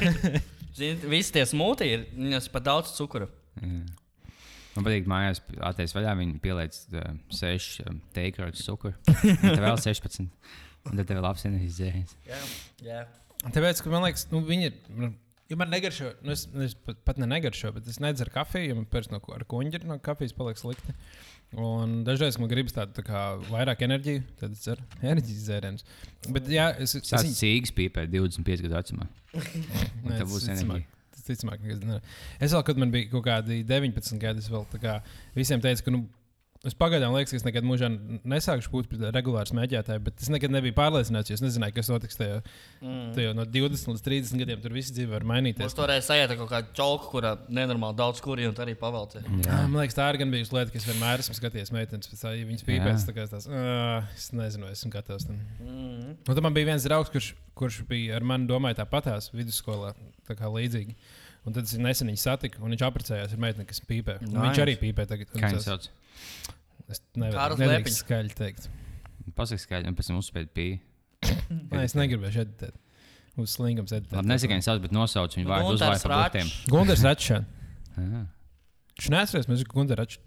Zini, 0.79 1.01
visi 1.11 1.35
tie 1.35 1.47
smūti 1.49 1.89
ir, 1.89 2.07
viņas 2.13 2.53
pat 2.53 2.69
daudz 2.69 2.93
cukuru. 2.99 3.31
Jā. 3.57 3.81
Man 4.77 4.87
patīk, 4.87 5.09
mājās 5.11 5.41
atteikts 5.67 5.95
vaļā. 5.97 6.13
Viņi 6.21 6.43
pieliec 6.43 6.77
uh, 6.95 7.09
6 7.35 7.81
um, 7.87 8.03
teikrotus 8.17 8.67
cukuru. 8.67 8.95
Tad 9.43 9.65
vēl 9.65 9.81
16. 9.83 10.29
Un 10.89 10.97
tad 10.97 11.09
tev 11.09 11.19
ir 11.19 11.25
labs 11.25 11.43
enerģijas 11.45 11.81
dzēriens. 11.81 12.15
Jā, 12.25 12.39
jā. 12.87 13.01
Tāpēc, 13.43 13.83
ka 13.85 13.91
man 13.93 14.07
liekas, 14.07 14.29
nu, 14.33 14.41
viņi 14.47 14.71
ir. 14.71 14.79
nu, 14.97 15.11
Ja 15.51 15.57
man 15.59 15.67
negaršo, 15.67 16.13
nu 16.23 16.31
es, 16.31 16.45
es 16.63 16.77
pat, 16.79 17.01
pat 17.03 17.17
ne 17.19 17.27
negaršo, 17.27 17.73
bet 17.75 17.89
es 17.91 17.97
nedzeru 17.99 18.31
kafiju, 18.31 18.69
jo 18.69 18.75
man 18.79 18.85
pēc 18.87 19.09
tam 19.09 19.17
no, 19.17 19.33
ar 19.35 19.43
kuģi 19.51 19.81
no 19.83 19.97
kafijas 19.99 20.31
paliek 20.39 20.61
slikti. 20.61 20.95
Un 21.59 22.05
dažreiz 22.07 22.39
man 22.39 22.47
gribas 22.53 22.77
tādu 22.77 22.95
tā 22.95 23.03
kā, 23.03 23.23
vairāk 23.49 23.83
enerģiju, 23.83 24.23
tad 24.39 24.55
es 24.55 24.63
dzeru 24.63 24.87
enerģijas 25.01 25.49
dzērienus. 25.49 25.87
Bet, 26.37 26.47
jā, 26.55 26.69
es, 26.79 26.95
Tas 27.03 27.27
es, 27.27 27.35
cīgs 27.41 27.75
pīpē 27.75 28.07
25 28.13 28.63
gadu 28.69 28.79
vecumā. 28.79 29.09
Nē, 30.07 30.21
tas 30.21 30.31
būs 30.31 30.47
enerģija. 30.55 30.87
Tas 31.21 31.29
ticamāk, 31.29 31.61
nekad 31.65 31.85
ne. 31.85 31.99
Es 32.41 32.55
vēl, 32.55 32.65
kad 32.65 32.81
man 32.81 32.93
bija 32.95 33.11
kaut 33.13 33.27
kādi 33.27 33.61
19 33.69 34.21
gadi, 34.23 34.41
es 34.41 34.49
vēl 34.49 34.65
kā 34.81 35.01
visiem 35.37 35.61
teicu, 35.61 35.85
ka 35.85 35.93
nu, 35.95 36.07
es 36.69 36.75
pagaidām 36.77 37.15
liekas, 37.17 37.33
ka 37.33 37.39
es 37.41 37.45
nekad 37.47 37.65
mūžā 37.65 37.89
nesākšu 38.29 38.69
būt 38.73 38.89
par 38.91 39.15
regulāru 39.17 39.49
smēķētāju, 39.49 40.03
bet 40.05 40.21
es 40.21 40.29
nekad 40.33 40.53
nebiju 40.53 40.75
pārliecināts, 40.77 41.31
jo 41.33 41.39
es 41.39 41.45
nezināju, 41.45 41.77
kas 41.79 41.89
notiks 41.93 42.19
tajā, 42.21 42.41
Mm. 42.81 43.13
tajā 43.17 43.33
no 43.37 43.45
20 43.45 43.93
līdz 43.93 44.03
30 44.05 44.41
gadiem. 44.41 44.61
Tur 44.65 44.73
viss 44.73 44.93
dzīve 44.93 45.13
var 45.13 45.25
mainīties. 45.29 45.65
Mums 45.65 45.77
toreiz 45.77 46.07
sajūta 46.09 46.37
kaut 46.41 46.51
kāda 46.53 46.73
čauka, 46.77 47.09
kurā 47.13 47.33
nenormāli 47.49 47.97
daudz 47.97 48.21
tā 48.21 48.65
arī 48.65 48.75
pavelca. 48.77 49.21
Jā, 49.21 49.59
man 49.69 49.81
liekas, 49.83 49.97
tā 49.97 50.09
ir 50.13 50.21
gan 50.21 50.31
bijusi 50.33 50.55
lieta, 50.57 50.73
ka 50.73 50.81
es 50.81 50.89
vienmēr 50.89 51.25
esmu 51.25 51.37
skatījies 51.37 51.73
meitenes, 51.73 52.09
pēc 52.09 52.25
tā, 52.25 52.35
ja 52.37 52.49
viņas 52.49 52.65
pēc 52.65 53.07
tā 53.09 53.17
kā 53.17 53.27
tās, 53.29 53.49
uh, 53.49 54.05
es 54.17 54.31
nezinu, 54.33 54.65
vai 54.69 54.73
esmu 54.73 54.93
gatavs 54.93 55.29
tam. 55.29 55.41
Mm. 55.61 56.17
Un 56.29 56.35
tad 56.35 56.43
man 56.43 56.57
bija 56.57 56.73
viens 56.73 56.85
draugs, 56.85 57.13
kurš, 57.13 57.35
kurš 57.55 57.83
bija 57.89 58.17
ar 58.17 58.25
mani 58.25 58.49
domāja 58.49 58.83
tāpatās 58.85 59.31
vidusskolā, 59.33 59.95
tā 60.29 60.37
kā 60.37 60.49
līdzīgi. 60.49 60.97
Un 61.49 61.57
tad 61.57 61.65
es 61.65 61.73
nesen 61.81 62.11
viņu 62.11 62.21
satiku, 62.21 62.61
un 62.65 62.75
viņš 62.75 62.85
apprecējās 62.85 63.33
ar 63.33 63.41
meiteni, 63.41 63.67
kas 63.69 63.81
pīpē. 63.89 64.19
Un 64.21 64.35
Nice. 64.35 64.43
Viņš 64.45 64.63
arī 64.67 64.77
pīpē 64.81 65.07
tagad. 65.09 65.31
Kā 65.33 65.53
viņš 65.55 65.67
sauc? 65.67 65.89
Es 66.91 67.01
nevaru 67.17 67.57
Liepiņš. 67.61 67.99
skaļi 68.03 68.37
teikt. 68.37 68.69
Pasaka 69.39 69.63
skaidri, 69.63 69.89
un 69.89 69.97
pēc 69.97 70.11
tam 70.11 70.21
uzspēlēt 70.21 70.53
pīpē. 70.57 70.81
Nē, 71.73 71.85
es 71.87 71.97
negribēju 71.97 72.45
editēt. 72.45 72.77
Uz 73.41 73.57
editēt. 73.61 74.13
Labi, 74.13 74.29
nezinu, 74.29 74.51
kā 74.51 74.59
viņš 74.59 74.69
sauc, 74.69 74.83
bet 74.85 74.93
nosauc 74.93 75.37
viņu 75.39 75.49
vārdu 75.49 75.71
Gunārs 75.71 75.81
uzvārdu 75.81 76.03
par 76.05 76.13
Račs. 76.35 76.59
Viņš 79.01 79.09
neatceras, 79.15 79.47
mēs 79.49 79.63
Gundars 79.65 80.03
Račs 80.03 80.19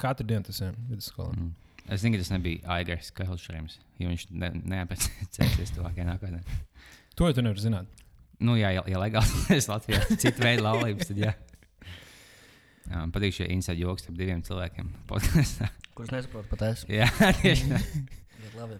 katru 0.00 0.24
dienu 0.28 0.46
tas 0.46 0.62
ejam 0.62 0.76
vidusskolā. 0.88 1.34
Mm. 1.36 1.50
Es 1.92 2.00
zinu, 2.02 2.16
ka 2.16 2.24
tas 2.24 2.32
nebija 2.32 2.62
Aigars 2.76 3.12
Kailšreims, 3.14 3.76
jo 4.00 4.08
viņš 4.10 4.24
ne, 4.34 4.48
neapēcēsies 4.72 5.74
tuvākajā 5.76 6.06
nākotnē. 6.08 6.40
To 7.18 7.28
jau 7.28 7.36
tu 7.36 7.44
nevari 7.44 7.62
zināt. 7.62 8.05
Nu, 8.40 8.56
jā, 8.60 8.68
ja, 8.76 8.82
ja 8.90 8.98
legāli 9.00 9.42
tas 9.48 9.68
Latvijā 9.70 10.02
ir 10.10 10.18
cita 10.20 10.42
veida 10.44 10.66
laulības, 10.66 11.08
tad 11.08 11.20
jā. 11.22 11.32
jā 12.90 12.98
man 13.00 13.12
patīk 13.14 13.32
šie 13.38 13.46
inside 13.54 13.80
joks 13.80 14.04
starp 14.04 14.18
diviem 14.18 14.42
cilvēkiem. 14.44 14.90
podkastā. 15.08 15.70
Kurš 15.96 16.12
nesaprot 16.12 16.48
pat 16.52 16.66
es? 16.72 16.84
jā, 16.92 17.08
tieši 17.42 17.70
tā. 17.72 17.80
Bet 18.42 18.58
labi. 18.60 18.76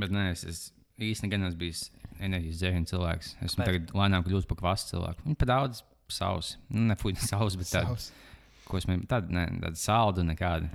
Bet 0.00 0.12
nē, 0.14 0.24
es, 0.34 0.42
es 0.48 0.60
īstenībā 1.00 1.36
gan 1.36 1.48
esmu 1.50 1.60
bijis 1.60 1.84
enerģijas 2.20 2.58
dzērienu 2.60 2.88
cilvēks. 2.90 3.30
Esmu 3.46 3.62
Bet- 3.62 3.68
tagad 3.70 3.94
lēnām 4.02 4.26
kļūst 4.26 4.48
par 4.50 4.58
kvastu 4.60 4.94
cilvēku. 4.96 5.24
Viņa 5.28 5.38
pa 5.40 5.48
daudz 5.50 5.82
savus. 6.10 6.54
Nu, 6.72 6.82
ne 6.90 6.96
fuņi 6.98 7.22
savus, 7.28 7.56
bet 7.60 7.70
tādu, 7.70 7.94
Savs. 7.94 8.10
ko 8.66 8.80
es 8.80 8.86
man 8.90 9.04
tādu, 9.10 9.30
ne, 9.36 9.46
tādu 9.62 9.78
saldu 9.80 10.24
nekādu. 10.26 10.70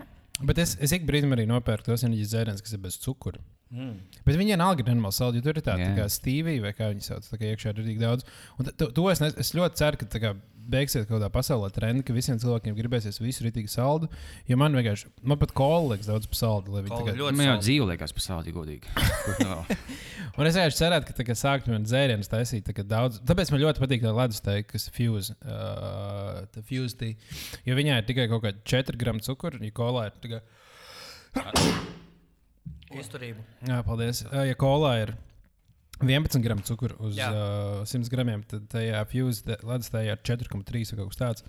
Bet 0.45 0.59
es, 0.63 0.75
es 0.83 0.91
ik 0.95 1.05
brīdim 1.07 1.31
arī 1.35 1.45
nopērku 1.49 1.87
tos 1.91 2.03
enerģijas 2.07 2.31
dzērienus, 2.33 2.63
kas 2.65 2.75
ir 2.75 2.81
bez 2.83 2.97
cukura. 3.03 3.39
Mm. 3.75 4.19
Bet 4.23 4.37
viņi 4.39 4.55
vienalga 4.55 4.83
ir 4.83 4.87
nenormāli 4.87 5.17
saldi, 5.17 5.41
jo 5.41 5.45
tur 5.45 5.59
ir 5.59 5.65
tāda 5.65 5.83
tā 5.83 5.91
Jā. 5.91 5.95
kā 5.97 6.09
stīvija, 6.13 6.63
vai 6.63 6.71
kā 6.77 6.89
viņi 6.93 7.03
sauc, 7.03 7.25
tā 7.27 7.39
kā 7.41 7.49
iekšā 7.51 7.73
ir 7.73 7.81
arī 7.83 7.95
daudz. 7.99 8.27
Un 8.55 8.69
to, 8.71 8.87
to 8.95 9.07
es, 9.11 9.19
ne, 9.19 9.31
es 9.41 9.51
ļoti 9.57 9.81
ceru, 9.81 9.99
ka 9.99 10.07
tā 10.13 10.21
kā 10.23 10.31
beigsies 10.65 11.05
kaut 11.05 11.17
kādā 11.19 11.29
pasaulē 11.33 11.69
trendi, 11.73 12.03
ka 12.05 12.13
visiem 12.15 12.39
cilvēkiem 12.41 12.75
gribēsies 12.77 13.19
visu 13.21 13.45
rītīgi 13.45 13.69
saldu. 13.69 14.09
Jo 14.49 14.57
man 14.57 14.75
vienkārši, 14.77 15.11
man 15.27 15.39
pat 15.41 15.53
kola 15.57 15.91
liekas 15.93 16.09
daudz 16.09 16.29
par 16.31 16.39
saldu. 16.39 16.77
tā 16.87 17.01
ļoti 17.19 17.37
Man 17.37 17.49
jau 17.49 17.57
dzīve 17.61 17.89
liekas 17.91 18.15
pasaulē 18.17 18.53
godīgi. 18.55 18.93
Kur 19.25 19.37
tu 19.39 19.49
vēl? 19.49 19.77
Un 20.35 20.49
es 20.49 20.57
vienkārši 20.57 20.81
cerētu, 20.81 21.09
ka 21.09 21.17
tā 21.19 21.27
kā 21.27 21.35
sākt 21.37 21.69
man 21.71 21.85
dzērienus 21.87 22.31
taisīt 22.31 22.65
tā 22.67 22.75
kā 22.77 22.85
daudz. 22.87 23.21
Tāpēc 23.27 23.53
man 23.53 23.61
ļoti 23.61 23.83
patīk 23.83 24.05
tā 24.05 24.15
ledus 24.15 24.41
teika, 24.45 24.71
kas 24.73 24.89
ir 24.89 24.97
fuse. 24.97 25.35
Uh, 25.43 26.41
tā 26.55 26.65
fuse 26.65 26.97
tea. 26.99 27.19
jo 27.67 27.77
viņai 27.77 27.99
ir 28.01 28.09
tikai 28.09 28.29
kaut 28.31 28.47
kāda 28.47 28.65
4 28.75 29.03
gramu 29.03 29.23
cukuru, 29.25 29.61
ja 29.63 29.75
kolā 29.75 30.09
ir 30.09 30.17
tikai. 30.25 30.41
Izturību. 32.93 33.41
Jā, 33.65 33.79
paldies. 33.85 34.23
Ja 34.29 34.57
kolā 34.59 34.91
ir 35.01 35.15
11 36.03 36.41
gramu 36.43 36.63
cukuru 36.67 36.97
uz 37.07 37.15
Jā. 37.15 37.29
uh, 37.31 37.83
100 37.87 38.11
gramiem, 38.11 38.41
tad 38.49 38.65
tajā 38.71 38.99
fuse 39.07 39.55
ledus 39.63 39.91
tajā 39.93 40.17
ir 40.17 40.23
4,3 40.27 40.91
vai 40.91 40.99
kaut 40.99 41.13
kas 41.13 41.21
tāds. 41.21 41.45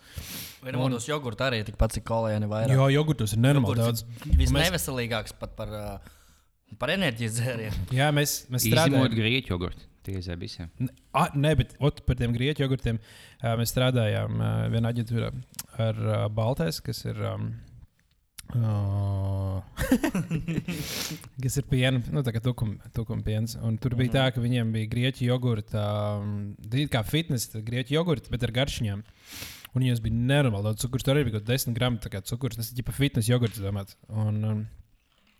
Vienam 0.62 0.86
no 0.92 1.00
jogurta 1.02 1.48
arī 1.50 1.64
tikpat 1.66 1.96
cik 1.96 2.06
kolēni 2.06 2.46
vairāk. 2.50 2.76
Jā, 2.76 2.86
jogurtus 2.94 3.34
ir 3.34 3.42
nenormāli 3.42 3.82
daudz. 3.82 4.04
Visneveselīgāks 4.38 5.34
pat 5.40 5.56
par, 5.58 5.74
uh, 5.74 6.72
par 6.78 6.94
enerģijas 6.94 7.40
dzērienu. 7.40 7.88
Jā, 7.98 8.12
mēs, 8.14 8.38
mēs 8.52 8.68
Izņemot 8.70 8.86
strādājam. 8.86 9.18
grieķu 9.18 9.54
jogurtu. 9.56 9.90
Tie 10.06 10.20
ir 10.22 10.38
visiem. 10.38 10.70
A, 11.18 11.26
nē, 11.34 11.56
bet 11.58 11.72
ot, 11.82 12.04
par 12.06 12.14
tiem 12.14 12.30
grieķu 12.36 12.62
jogurtiem 12.62 13.00
uh, 13.02 13.56
mēs 13.58 13.74
strādājām 13.74 14.38
uh, 14.38 14.50
vienā 14.70 14.94
aģentūrā 14.94 15.32
ar 15.82 16.04
uh, 16.06 16.20
Baltais, 16.30 16.78
kas 16.86 17.02
ir. 17.10 17.18
Um, 17.34 17.50
uh, 18.54 19.58
kas 21.42 21.58
ir 21.58 21.66
piena, 21.70 22.00
nu, 22.12 22.22
tā 22.26 22.34
kā 22.36 22.42
tukuma, 22.44 22.78
tukuma 22.96 23.26
piens. 23.26 23.56
Un 23.58 23.76
tur 23.82 23.96
bija 23.98 24.14
tā, 24.14 24.24
ka 24.34 24.44
viņiem 24.44 24.72
bija 24.76 24.92
grieķu 24.92 25.26
jogurta, 25.26 25.84
um, 26.22 26.54
kā 26.92 27.02
fitness, 27.06 27.50
tā 27.52 27.64
grieķu 27.66 27.98
jogurta, 27.98 28.32
bet 28.32 28.46
ar 28.46 28.54
garšņām. 28.62 29.04
Un 29.74 29.82
viņiem 29.82 30.02
bija 30.06 30.24
nenormāli 30.32 30.70
daudz 30.70 30.86
cukuru. 30.86 31.04
Tur 31.04 31.16
arī 31.16 31.26
bija 31.26 31.36
kaut 31.36 31.48
kāds 31.50 31.66
10 31.68 31.76
gramu 31.76 32.00
kā 32.00 32.22
cukurs. 32.24 32.56
Tas 32.56 32.70
ir 32.72 32.78
tikai 32.78 32.96
fitness 32.96 33.28
jogurts, 33.28 33.60
domāts. 33.60 33.98
Un, 34.08 34.40
um, 34.40 34.66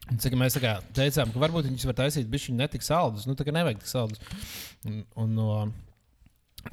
Un, 0.07 0.21
cik 0.23 0.37
mēs 0.38 0.55
kā 0.62 0.77
teicām, 0.95 1.33
ka 1.35 1.40
varbūt 1.42 1.66
viņus 1.66 1.87
var 1.88 1.97
taisīt, 1.99 2.29
bet 2.31 2.45
viņi 2.45 2.61
netik 2.61 2.85
saldus. 2.87 3.25
Nu, 3.27 3.35
tā 3.35 3.42
kā 3.47 3.55
nevajag 3.55 3.81
tik 3.81 3.90
saldus. 3.90 4.21
Un, 4.87 5.01
un 5.19 5.33
no, 5.35 5.47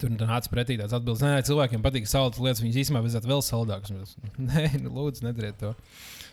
tur 0.02 0.12
nāca 0.14 0.52
pretī 0.52 0.78
tāds 0.80 0.96
atbildes, 0.96 1.24
nē, 1.24 1.44
cilvēkiem 1.48 1.84
patīk 1.86 2.10
saldas 2.10 2.42
lietas, 2.42 2.64
viņas 2.64 2.82
īstenībā 2.84 3.04
vajadzētu 3.06 3.30
vēl 3.30 3.44
saldākas. 3.46 4.18
Nē, 4.50 4.66
nu, 4.84 4.92
lūdzu, 4.98 5.26
nedariet 5.28 5.60
to. 5.62 5.74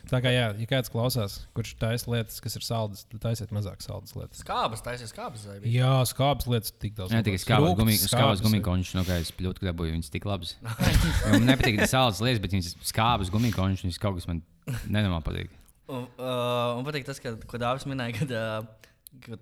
Tā 0.09 0.19
kā, 0.25 0.31
jā, 0.33 0.47
ja 0.57 0.67
kāds 0.67 0.91
klausās, 0.91 1.37
kurš 1.55 1.75
taisa 1.79 2.09
lietas, 2.11 2.41
kas 2.43 2.57
ir 2.57 2.65
saldas, 2.65 3.05
tad 3.11 3.21
taisiet 3.23 3.53
mazāk 3.55 3.85
saldas 3.85 4.15
lietas. 4.17 4.41
Skābas, 4.41 4.83
taisies 4.85 5.13
skābas. 5.13 5.45
Jā, 5.69 5.93
skābas 6.09 6.49
lietas 6.51 6.73
tik 6.73 6.97
daudz. 6.97 7.13
Jā, 7.13 7.21
tikai 7.27 7.43
skābas 7.43 7.77
gumijas, 7.79 8.07
skābas 8.09 8.41
skābas, 8.41 8.65
gumijas, 8.65 8.95
no 8.97 9.05
kā 9.07 9.21
es 9.21 9.31
ļoti 9.37 9.67
gribēju, 9.67 9.97
viņas 9.99 10.13
tik 10.17 10.27
labas. 10.27 10.57
Man 11.31 11.47
nepatīk 11.47 11.85
sāls 11.85 12.23
lietas, 12.25 12.43
bet 12.43 12.57
viņas 12.57 12.75
skābas 12.91 13.33
gumijas, 13.35 13.85
viņas 13.85 14.01
kaut 14.01 14.17
kas 14.17 14.29
man 14.31 14.43
nenormāli 14.89 15.27
patīk. 15.29 15.57
Un, 15.91 16.07
uh, 16.17 16.79
un 16.79 16.87
patīk 16.87 17.07
tas, 17.07 17.21
ka, 17.23 17.35
ko 17.51 17.61
Dāvis 17.61 17.87
minēja, 17.91 18.23
kad, 18.23 18.35
uh, 18.35 18.90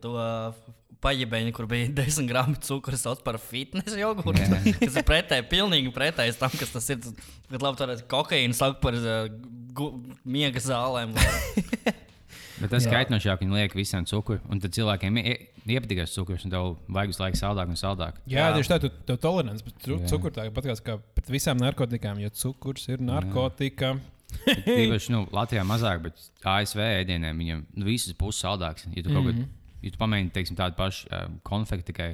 to 0.03 0.15
uh, 0.17 0.57
paģibeņu, 1.05 1.53
kur 1.57 1.69
bija 1.71 1.91
10 2.01 2.29
gramu 2.31 2.59
cukura, 2.65 2.99
sauc 3.01 3.23
par 3.27 3.39
fitness 3.43 3.97
jogurtu. 3.99 4.35
Jā. 4.39 4.63
kas 4.83 4.99
ir 4.99 5.07
pretēji, 5.09 5.47
pilnīgi 5.53 5.95
pretējs 5.95 6.41
tam, 6.41 6.53
kas 6.59 6.75
tas 6.75 6.91
ir. 6.95 7.01
Kad 7.49 7.65
labi, 7.65 7.81
tur 7.81 7.95
kokaīna 8.11 8.57
saka 8.57 8.81
par 8.83 8.99
uh, 8.99 9.31
gu, 9.79 9.93
miega 10.29 10.63
zālēm. 10.63 11.15
Bet 12.59 12.73
tas 12.73 12.83
Jā. 12.89 12.91
kaitinošāk, 12.91 13.39
viņi 13.45 13.55
liek 13.55 13.75
visiem 13.79 14.03
cukuru, 14.09 14.41
un 14.51 14.59
tad 14.59 14.75
cilvēkiem 14.75 15.21
ie- 15.21 15.37
iepatīkās 15.63 16.11
cukurs, 16.17 16.43
un 16.43 16.51
tev 16.51 16.73
vajag 16.91 17.13
visu 17.13 17.23
laiku 17.23 17.39
saldāk 17.39 17.71
un 17.71 17.79
saldāk. 17.79 18.17
Jā, 18.27 18.49
Jā. 18.49 18.57
tieši 18.57 18.73
tā, 18.73 18.79
tu 18.83 18.91
tev 19.07 19.21
tolerants, 19.23 19.63
bet 19.63 19.77
tu, 19.85 19.95
Jā. 19.95 20.09
cukurs 20.11 20.35
tā 20.35 20.49
pat 20.57 20.67
kā 20.83 20.97
pret 21.15 21.31
visām 21.31 21.61
narkotikām, 21.63 22.19
jo 22.25 22.33
cukurs 22.35 22.89
ir 22.91 23.05
narkotika. 23.05 23.93
Tīpaši 24.67 25.13
nu, 25.15 25.23
Latvijā 25.35 25.65
mazāk, 25.67 26.03
bet 26.09 26.25
ASV 26.45 26.83
ēdieniem 26.85 27.39
viņiem 27.43 27.63
nu, 27.75 27.87
visas 27.89 28.17
puses 28.19 28.45
saldāks. 28.45 28.87
Ja 28.95 29.03
tu, 29.03 29.11
mm 29.11 29.17
-hmm. 29.17 29.45
kaut, 29.45 29.81
ja 29.83 29.95
tu 29.95 30.01
pamēģini 30.03 30.35
teiksim, 30.35 30.59
tādu 30.59 30.77
pašu 30.77 31.09
uh, 31.09 31.29
konfekti 31.43 31.93
tikai 31.93 32.11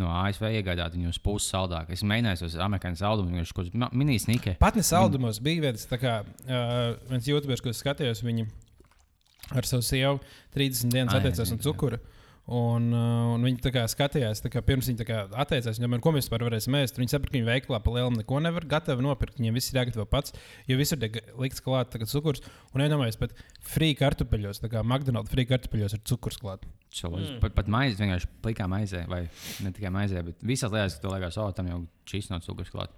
no 0.00 0.10
ASV 0.10 0.48
iegādāt, 0.50 0.96
viņi 0.96 1.08
uz 1.12 1.18
puses 1.22 1.52
saldāk. 1.52 1.90
Es 1.94 2.02
mēģināju 2.02 2.42
tos 2.42 2.56
amerikāņu 2.66 2.98
saldumus, 2.98 3.32
viņš 3.32 3.52
kaut 3.54 3.70
kāds 3.70 3.94
mini-snikē. 3.94 4.56
Pat 4.58 4.76
ne 4.76 4.82
saldumos 4.82 5.38
bija 5.44 5.68
viens, 5.68 5.86
kā 5.86 6.16
uh, 6.24 6.96
viens 7.10 7.28
jūtubers, 7.30 7.62
ko 7.62 7.70
skatījos, 7.70 8.24
viņi 8.26 8.48
ar 9.54 9.68
savu 9.68 9.82
sievu 9.82 10.20
30 10.56 10.90
dienas 10.90 11.14
Ai, 11.14 11.20
atteicās 11.20 11.48
zinu, 11.48 11.60
no 11.60 11.66
cukura. 11.68 12.00
Un, 12.44 12.90
uh, 12.92 13.30
un 13.32 13.44
viņi 13.46 13.62
tā 13.64 13.70
kā 13.72 13.86
skatījās, 13.88 14.42
tā 14.44 14.50
kā 14.52 14.60
pirms 14.64 14.90
viņi 14.90 14.98
tā 15.00 15.06
kā 15.08 15.20
atteicās, 15.40 15.78
viņam, 15.80 15.96
ko 16.04 16.10
mēs 16.12 16.26
vispār 16.26 16.42
varēsim 16.44 16.76
ēst. 16.76 16.98
Viņi 17.00 17.14
saprata, 17.14 17.32
ka 17.32 17.38
viņi 17.38 17.48
veiklā 17.48 17.78
pa 17.80 17.94
lielam 17.94 18.18
neko 18.18 18.40
nevar 18.44 18.66
gatavi 18.68 19.04
nopirkt. 19.06 19.38
Viņiem 19.40 19.56
viss 19.56 19.72
ir 19.72 19.78
jāgatavo 19.80 20.04
pats, 20.10 20.34
jo 20.68 20.76
visur 20.76 21.00
tiek 21.00 21.16
likts 21.40 21.64
klāt 21.64 21.96
cukurs. 22.04 22.44
Un 22.76 22.84
iedomājieties, 22.84 23.20
pat 23.22 23.32
free 23.64 23.96
kartupeļos, 23.96 24.60
tā 24.60 24.68
kā 24.74 24.84
McDonald's 24.84 25.32
free 25.32 25.48
kartupeļos 25.48 25.96
ir 25.96 26.04
cukurs 26.04 26.36
klāt. 26.42 26.68
Mm. 26.92 27.40
Pat, 27.40 27.56
pat 27.56 27.70
maize 27.72 27.96
vienkārši 27.98 28.28
plikā 28.44 28.68
maizē, 28.70 29.06
vai 29.08 29.24
ne 29.64 29.72
tikai 29.74 29.90
maizē, 29.94 30.20
bet 30.28 30.44
visās 30.44 30.70
lietās, 30.70 30.98
ka 30.98 31.06
tu 31.06 31.14
liekas, 31.14 31.40
oh, 31.40 31.48
tam 31.56 31.72
jau 31.72 31.80
šis 32.12 32.28
nav 32.30 32.44
cukurs 32.44 32.70
klāt. 32.70 32.92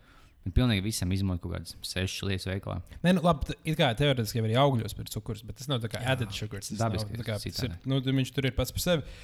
Bet 0.47 0.55
pilnīgi 0.55 0.85
visam 0.85 1.11
izmantot 1.11 1.43
kaut 1.43 1.57
kādas 1.57 1.75
sešas 1.83 2.23
lietas 2.29 2.47
veikalā. 2.47 2.77
Nē, 3.03 3.17
nu, 3.17 3.23
labi, 3.27 3.57
it 3.67 3.75
kā 3.81 3.89
teorētiski 3.99 4.39
jau 4.39 4.45
arī 4.47 4.55
augļos 4.63 4.95
ir 4.95 5.11
cukurs, 5.11 5.43
bet 5.47 5.59
tas 5.59 5.67
nav 5.71 5.81
tā 5.83 5.91
kā 5.91 6.03
added 6.07 6.31
sugars. 6.37 6.71
Tas 6.71 6.85
dabiski 6.85 7.17
nav 7.17 7.25
tā 7.25 7.27
kā, 7.27 7.39
ir 7.43 7.57
tas 7.57 7.67
ir, 7.67 7.75
nu, 7.91 7.99
viņš 7.99 8.31
tur 8.37 8.47
ir 8.47 8.55
pats 8.55 8.75
par 8.77 8.85
sevi. 8.85 9.19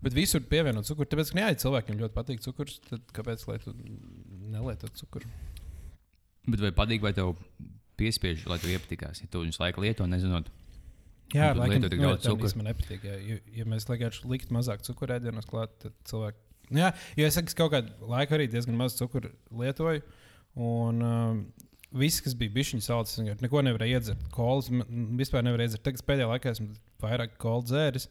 Bet 0.00 0.14
visur 0.16 0.44
pievienot 0.46 0.86
cukuru. 0.86 1.10
Tāpēc, 1.10 1.34
ka 1.34 1.42
jā, 1.42 1.50
ja 1.52 1.58
cilvēkiem 1.64 1.98
ļoti 2.00 2.16
patīk 2.16 2.46
cukurs, 2.46 2.78
tad 2.86 3.10
kāpēc 3.18 3.42
lai 3.50 3.58
tu 3.60 3.74
nelietot 3.74 4.94
cukuru? 5.02 5.28
Bet 6.46 6.62
vai 6.62 6.70
patīk, 6.78 7.02
vai 7.04 7.12
tev 7.18 7.34
piespiež, 8.00 8.46
lai 8.48 8.56
tu 8.62 8.70
iepatikās, 8.70 9.20
ja 9.20 9.28
tu 9.28 9.42
viņus 9.42 9.60
laiku 9.60 9.82
lieto, 9.84 10.06
nezinot, 10.08 10.48
Jā, 11.30 11.52
Un 11.52 11.58
tu 11.58 11.62
laikam, 11.62 11.74
lieto 11.76 11.90
tik 11.92 12.00
nu, 12.00 12.06
daudz 12.08 12.24
cukuru. 12.26 12.48
īsti 12.48 12.58
Man 12.58 12.66
nepatīk. 12.66 13.04
Jā. 13.06 13.16
Ja, 13.22 13.36
ja 13.60 13.66
mēs 13.70 13.86
vienkārši 13.86 14.30
liktu 14.30 14.54
mazāk 14.56 14.82
cukuru 14.86 15.14
ēdienos 15.14 15.46
klāt, 15.50 15.76
tad 15.82 15.94
cilvēki. 16.10 16.40
Nu, 16.70 16.80
jā, 16.82 16.88
jo 17.18 17.28
es 17.28 17.36
saku, 17.38 17.52
es 17.52 17.58
kaut 17.58 17.70
kādu 17.74 18.10
laiku 18.10 18.34
arī 18.34 18.48
diezgan 18.50 18.78
maz 18.78 18.96
cukuru 18.98 19.30
lietoju. 19.60 20.02
Un 20.58 21.04
um, 21.06 21.42
viss, 22.00 22.22
kas 22.24 22.34
bija 22.38 22.54
bijis 22.54 22.72
viņa 22.74 22.86
vienkārši 22.98 23.44
neko 23.44 23.62
nevarēju 23.66 23.98
iedzert. 23.98 24.24
Kolas 24.34 24.70
vispār 24.70 25.46
nevarēju 25.46 25.70
iedzert. 25.70 25.84
Tagad 25.86 26.06
pēdējā 26.08 26.30
laikā 26.32 26.54
esmu 26.54 26.72
vairāk 27.02 27.36
kolas 27.40 27.70
dzēris. 27.70 28.08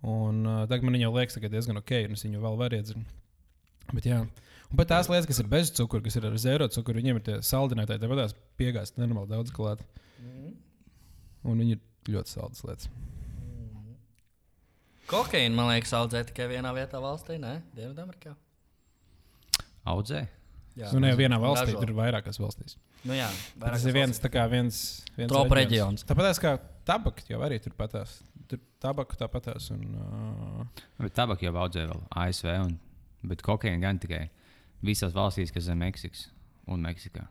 Un 0.00 0.44
uh, 0.46 0.62
tagad 0.70 0.86
man 0.86 0.96
viņa 0.96 1.08
jau 1.08 1.16
liekas, 1.18 1.40
ka 1.42 1.52
diezgan 1.52 1.80
ok, 1.80 1.96
un 2.08 2.16
es 2.16 2.24
viņu 2.24 2.40
vēl 2.44 2.56
varu 2.60 2.78
iedzert. 2.78 3.18
Bet, 3.90 4.06
jā. 4.06 4.22
Un 4.70 4.78
pat 4.78 4.92
tās 4.92 5.10
lietas, 5.10 5.26
kas 5.26 5.42
ir 5.42 5.50
bez 5.50 5.72
cukura, 5.74 6.04
kas 6.04 6.16
ir 6.16 6.28
ar 6.28 6.36
zero 6.38 6.68
cukuru, 6.70 7.02
viņiem 7.02 7.18
ir 7.18 7.24
tie 7.26 7.38
saldinātāji, 7.44 8.00
tāpat 8.04 8.22
tās 8.22 8.36
piegāzt 8.60 9.00
nenormāli 9.00 9.32
daudz 9.32 9.50
klāt. 9.54 9.82
Un 11.42 11.58
viņi 11.58 11.74
ir 11.74 12.14
ļoti 12.14 12.36
saldas 12.36 12.62
lietas. 12.64 12.90
Kokaīnu, 15.10 15.56
man 15.56 15.72
liekas, 15.72 15.90
audzē 15.98 16.22
tikai 16.28 16.46
vienā 16.52 16.70
vietā 16.76 17.00
valstī, 17.02 17.34
ne? 17.42 17.56
Dienvidamerikā. 17.74 18.36
audzē. 19.90 20.28
Jā, 20.80 20.90
Nu, 20.94 21.02
ne 21.04 21.12
jau 21.12 21.18
vienā 21.20 21.38
valstī, 21.42 21.74
Dažo. 21.74 21.82
tur 21.82 21.92
ir 21.92 21.98
vairākas 21.98 22.40
valstīs. 22.40 22.76
Nu, 23.04 23.14
jā, 23.16 23.28
Tas 23.60 23.84
ir 23.84 23.96
viens, 23.96 24.20
kā 24.32 24.46
viens, 24.50 24.80
viens 25.16 25.30
Tropu 25.32 25.56
reģions. 25.58 26.04
Tāpat 26.08 26.40
kā 26.42 26.54
tabaka 26.88 27.24
jau 27.28 27.40
arī 27.44 27.60
tur 27.62 27.74
patās. 27.78 28.20
Tur 28.50 28.62
tabaka 28.82 29.18
tāpatās. 29.20 29.70
Un, 29.74 29.84
uh, 29.94 30.84
Bet 30.98 31.14
tabaka 31.18 31.44
jau 31.46 31.52
audzē 31.54 31.86
vēl 31.90 32.00
ASV, 32.24 32.48
un, 32.64 32.78
bet 33.30 33.44
kokaīna 33.46 33.82
gan 33.84 34.00
tikai 34.02 34.24
visās 34.82 35.12
valstīs, 35.16 35.52
kas 35.52 35.68
zem 35.68 35.78
Meksikas 35.84 36.28
un 36.70 36.82
Meksikā. 36.86 37.26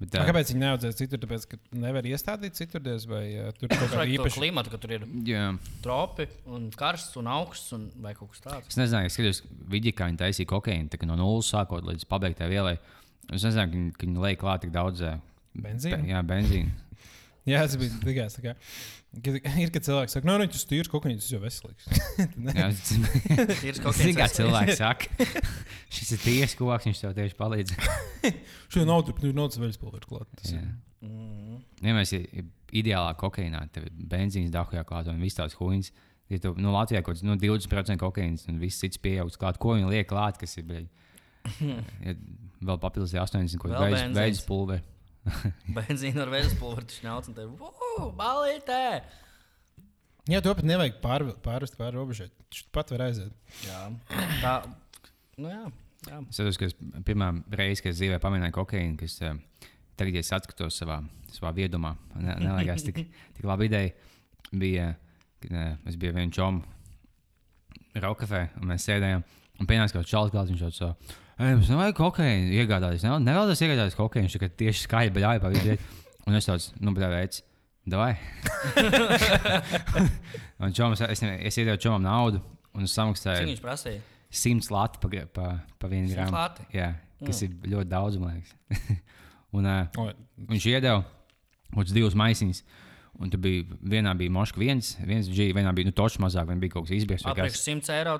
Bet, 0.00 0.14
uh, 0.14 0.22
ā, 0.22 0.26
kāpēc 0.30 0.50
viņi 0.52 0.62
neaudzēs 0.62 0.96
citur? 0.96 1.20
Tāpēc, 1.20 1.46
ka 1.50 1.58
nevar 1.76 2.06
iestādīt 2.08 2.56
citurdies, 2.56 3.04
vai 3.10 3.24
uh, 3.36 3.50
tur 3.56 3.68
kaut 3.68 3.82
Tas 3.84 3.92
kā 3.92 3.98
vajag 4.00 4.14
to 4.14 4.22
īpaši. 4.24 4.38
klimatu, 4.40 4.72
ka 4.72 4.80
tur 4.80 4.94
ir 4.96 5.04
Jā, 5.28 5.42
tropi 5.84 6.26
un 6.48 6.70
karsts 6.72 7.18
un 7.20 7.28
augsts 7.28 7.74
un 7.76 7.90
vai 8.00 8.14
kaut 8.16 8.32
kas 8.32 8.44
tāds. 8.46 8.70
es 8.72 8.80
nezinu, 8.80 9.10
es 9.10 9.18
skatos, 9.18 9.42
video, 9.68 9.92
kā 9.96 10.08
viņi 10.08 10.22
taisīja 10.22 10.48
kokaīnu 10.54 10.88
tā 10.94 11.04
no 11.04 11.18
nulles 11.20 11.52
sākot 11.52 11.84
līdz 11.84 12.08
pabeigtai 12.08 12.48
vielai. 12.48 12.78
Es 13.28 13.44
nezinu, 13.44 13.92
ka 13.92 14.08
viņi, 14.08 14.22
liek 14.24 14.40
klāt 14.40 14.64
tik 14.64 14.72
daudz 14.72 15.04
Benzīna? 15.60 15.98
Be, 16.00 16.10
jā, 16.14 16.20
benzīna. 16.22 16.89
Jā, 17.48 17.62
tas 17.64 17.76
bija 17.80 17.96
tikai 18.02 18.26
tā. 18.28 18.52
Kā, 19.24 19.32
ir, 19.58 19.70
kad 19.74 19.82
cilvēks 19.86 20.12
saka, 20.14 20.28
no, 20.28 20.36
nu, 20.38 20.46
tas 20.52 20.66
tīrs 20.70 20.90
kaut 20.92 21.02
kā 21.06 21.10
tas 21.16 21.30
jau 21.32 21.40
veselīgs. 21.42 21.86
Jā, 22.60 22.66
Tīrs 22.70 23.80
Zini, 23.80 23.82
kokaīns 23.82 24.18
kā 24.20 24.26
cilvēks 24.36 24.76
saka, 24.78 25.26
šis 25.96 26.12
ir 26.14 26.20
tiesa 26.26 26.58
koks, 26.60 26.86
viņš 26.86 27.00
tev 27.02 27.16
tieši 27.16 27.38
palīdz. 27.40 27.72
Šodien 28.70 28.86
nav 28.92 29.02
tur 29.08 29.16
tur 29.18 29.32
nav 29.34 29.48
tas 29.50 29.58
veļas 29.62 29.80
pulveris 29.82 30.10
klāt. 30.10 30.28
Tas 30.38 30.52
ir- 30.52 30.60
Jā. 30.60 30.68
Mhm. 31.08 31.58
Ja 31.80 31.96
mēs 31.96 32.12
ir 32.12 32.44
ideālā 32.76 33.16
kokaīnā, 33.18 33.64
tad 33.72 33.88
ir 33.88 33.94
benzīns, 34.12 34.52
dahujā 34.54 34.84
klāt 34.86 35.08
un 35.10 35.18
viss 35.24 35.38
tāds 35.40 35.56
huīns. 35.58 35.90
Ja 36.30 36.38
tu, 36.44 36.52
nu, 36.60 36.70
Latvijā 36.70 37.00
kaut 37.02 37.16
kāds 37.16 37.24
nu, 37.26 37.34
20% 37.40 37.96
kokaīns 37.98 38.44
un 38.52 38.60
viss 38.62 38.78
cits 38.84 39.00
pieaugs 39.02 39.40
klāt, 39.40 39.58
ko 39.58 39.74
viņi 39.74 39.88
liek 39.90 40.06
klāt, 40.12 40.36
kas 40.38 40.54
ir 40.60 40.68
bļaļ, 40.68 40.84
ja, 41.64 42.14
vēl 42.68 42.78
papildus 42.84 43.16
80 43.16 43.58
kaut 43.58 43.72
benzīns. 43.80 44.14
veids 44.20 44.44
pulveri. 44.46 44.84
Benzīna 45.76 46.24
ar 46.24 46.32
vējas 46.32 46.54
pulveri, 46.60 46.88
tas 46.90 47.02
ņauts 47.04 47.30
un 47.30 47.36
te- 47.36 47.46
balītē! 48.22 48.84
Jā, 50.30 50.40
to 50.44 50.52
pat 50.54 50.66
nevajag 50.66 50.98
pār, 51.02 51.24
pārvest 51.42 51.76
pāri 51.78 51.96
robežai. 51.96 52.28
Viņš 52.50 52.64
pat 52.74 52.92
var 52.92 53.06
aiziet. 53.08 53.32
Jā. 53.66 53.80
Tā, 54.42 54.52
nu 55.40 55.50
jā. 55.50 55.62
jā. 56.06 56.18
Es 56.20 56.38
atceros, 56.38 56.58
ka 56.60 56.68
es 56.68 56.76
pirmā 57.06 57.32
reize, 57.56 57.82
kad 57.82 57.94
es 57.94 57.98
dzīvē 57.98 58.20
pamanīju 58.22 58.54
kokaīnu, 58.54 58.98
kas 59.00 59.16
uh, 59.24 59.38
tagad, 59.98 60.18
ja 60.18 60.24
es 60.24 60.32
atskatos 60.36 60.78
savā, 60.82 61.00
savā 61.34 61.54
viedumā, 61.56 61.94
ne, 62.20 62.36
neliekas 62.44 62.84
tik, 62.86 63.02
tik 63.38 63.48
labi 63.48 63.70
ideja, 63.70 64.12
bija, 64.52 64.92
kad 65.42 65.56
uh, 65.56 65.72
es 65.90 65.98
biju 66.00 66.14
vienu 66.20 66.36
čomu 66.36 66.62
Raukafē, 68.00 68.44
un 68.60 68.70
mēs 68.70 68.86
sēdējām, 68.86 69.24
un 69.58 69.66
pienāca 69.66 69.96
kaut 69.96 70.04
kāds 70.04 70.14
čalis 70.14 70.52
viņš 70.52 70.68
Ei, 70.70 71.29
mums 71.40 71.70
nevajag 71.72 71.96
kokaīnu 71.96 72.52
iegādāties. 72.60 73.04
Ne, 73.06 73.14
nevēlas 73.24 73.62
iegādāties 73.64 73.96
kokaīnu, 73.96 74.28
viņš 74.28 74.36
tikai 74.36 74.50
tieši 74.60 74.84
skaļi 74.84 75.14
pa 75.40 75.52
vidu. 75.54 75.76
Un 76.28 76.36
es 76.36 76.46
tāds, 76.46 76.66
nu, 76.78 76.92
bet 76.94 77.06
veids, 77.10 77.40
davai. 77.88 78.12
un 80.62 80.74
čoms, 80.76 81.00
es, 81.08 81.22
es 81.24 81.60
iedevu 81.60 81.80
čomam 81.80 82.04
naudu, 82.04 82.42
un 82.76 82.84
es 82.84 82.92
Cik 82.92 83.00
samaksāju 83.00 83.48
viņš 83.48 83.62
prasīja? 83.64 84.02
100 84.30 84.70
lati 84.74 85.00
pa, 85.02 85.24
pa, 85.34 85.46
pa 85.80 85.90
vienu 85.90 86.10
100 86.10 86.18
grāmatu. 86.18 86.36
lati? 86.36 86.68
Jā, 86.76 86.92
kas 87.24 87.40
mm. 87.40 87.48
ir 87.48 87.72
ļoti 87.74 87.90
daudz, 87.90 88.20
man 88.20 88.36
liekas. 88.36 89.00
un, 89.56 89.66
uh, 89.66 89.98
O, 89.98 90.06
viņš 90.52 90.68
iedeva 90.70 91.00
kaut 91.02 91.82
kādas 91.82 91.96
divas 91.96 92.18
maisiņas. 92.18 92.62
Un 93.20 93.28
tur 93.32 93.40
bija 93.42 93.64
vienā 93.90 94.12
bija 94.16 94.32
moška 94.32 94.60
viens, 94.62 94.94
viens 95.04 95.26
G, 95.28 95.50
vienā 95.52 95.72
bija 95.76 95.90
nu, 95.90 95.92
točs 95.96 96.20
mazāk, 96.22 96.46
vienā 96.48 96.62
bija 96.62 96.76
kaut 96.76 96.86
kas 96.86 96.94
Priekš 97.10 97.26
kas. 97.58 97.64
100 97.66 97.96
eiro, 97.98 98.14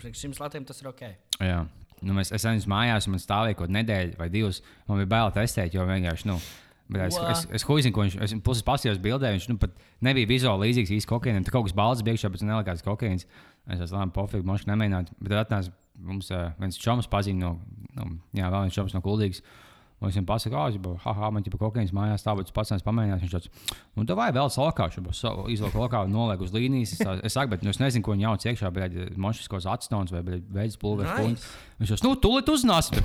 priekš 0.00 0.22
100 0.24 0.40
latiem 0.42 0.64
tas 0.66 0.80
ir 0.82 0.88
ok. 0.90 1.02
Jā. 1.44 1.60
Nu, 2.04 2.16
mēs, 2.16 2.32
es 2.34 2.44
aizjūtu 2.44 2.70
mājās, 2.70 3.08
un 3.08 3.14
man 3.14 3.22
stāvēja 3.22 3.56
kaut 3.58 3.68
kāda 3.68 3.78
nedēļa 3.78 4.18
vai 4.20 4.28
divas. 4.32 4.60
Man 4.88 5.00
bija 5.00 5.10
bail 5.14 5.32
testēt, 5.34 5.74
jo 5.76 5.86
vienkārši. 5.88 6.28
Nu, 6.30 6.36
es, 6.38 7.16
What? 7.16 7.30
es, 7.32 7.44
es 7.60 7.66
huizinu, 7.68 7.94
ko 7.96 8.04
viņš 8.04 8.16
es 8.26 8.34
puses 8.44 8.66
pasījos 8.66 9.00
bildē. 9.02 9.32
Viņš 9.36 9.48
nu, 9.52 9.58
pat 9.62 9.74
nebija 10.04 10.30
vizuāli 10.30 10.68
līdzīgs 10.68 10.94
īsti 10.98 11.10
kokaīnam. 11.10 11.46
Tur 11.46 11.58
kaut 11.58 11.68
kas 11.68 11.76
balts 11.76 12.04
bija 12.04 12.18
iekšā, 12.18 12.32
bet 12.34 12.44
nelikās 12.44 12.84
kokaīns. 12.86 13.28
Es 13.70 13.80
esmu 13.86 14.00
labi, 14.00 14.14
pofīgi, 14.16 14.46
moški 14.48 14.70
nemēģināt. 14.72 15.14
Bet 15.20 15.32
tad 15.32 15.44
atnāca 15.46 15.72
mums 16.04 16.30
uh, 16.34 16.50
viens 16.60 16.80
čoms 16.80 17.08
pazīst 17.10 17.38
no, 17.40 17.56
nu, 17.96 18.10
jā, 18.36 18.50
vēl 18.50 18.66
viens 18.66 18.76
čoms 18.76 18.96
no 18.96 19.00
kuldīgas. 19.04 19.40
Un 20.02 20.10
es 20.10 20.16
viņam 20.16 20.26
pasaku, 20.28 20.56
ah, 20.58 20.72
jau 20.74 20.94
haha, 21.00 21.28
man 21.32 21.44
ir 21.46 21.54
kokaīns 21.56 21.92
mājās, 21.94 22.24
tā, 22.26 22.34
bet 22.36 22.50
pats 22.52 22.72
neesmu 22.74 22.84
pamēģinājis. 22.88 23.22
Viņš 23.24 23.34
tāds, 23.36 23.76
nu, 23.96 24.04
tā 24.08 24.16
vai 24.18 24.26
vēl 24.34 24.50
salakā, 24.52 24.88
jau 24.92 25.46
izlaiž 25.48 25.76
lokā, 25.78 26.02
noliek 26.10 26.42
uz 26.44 26.52
līnijas. 26.52 26.96
Es, 26.96 27.00
tā, 27.00 27.14
es 27.24 27.36
saku, 27.36 27.54
bet 27.54 27.62
nu, 27.64 27.70
es 27.72 27.80
nezinu, 27.80 28.04
ko 28.04 28.12
viņa 28.12 28.26
jauc 28.26 28.44
iekšā, 28.50 28.72
bet 28.74 28.98
moškas 29.16 29.48
kaut 29.48 29.62
kāds 29.62 29.70
atstons 29.70 30.12
vai 30.12 30.20
veids 30.26 30.76
pulveris. 30.82 31.14
Nice. 31.22 31.48
Viņš 31.80 31.94
jau, 31.94 32.00
nu, 32.08 32.12
tūlīt 32.20 32.50
uzzināsim. 32.52 33.00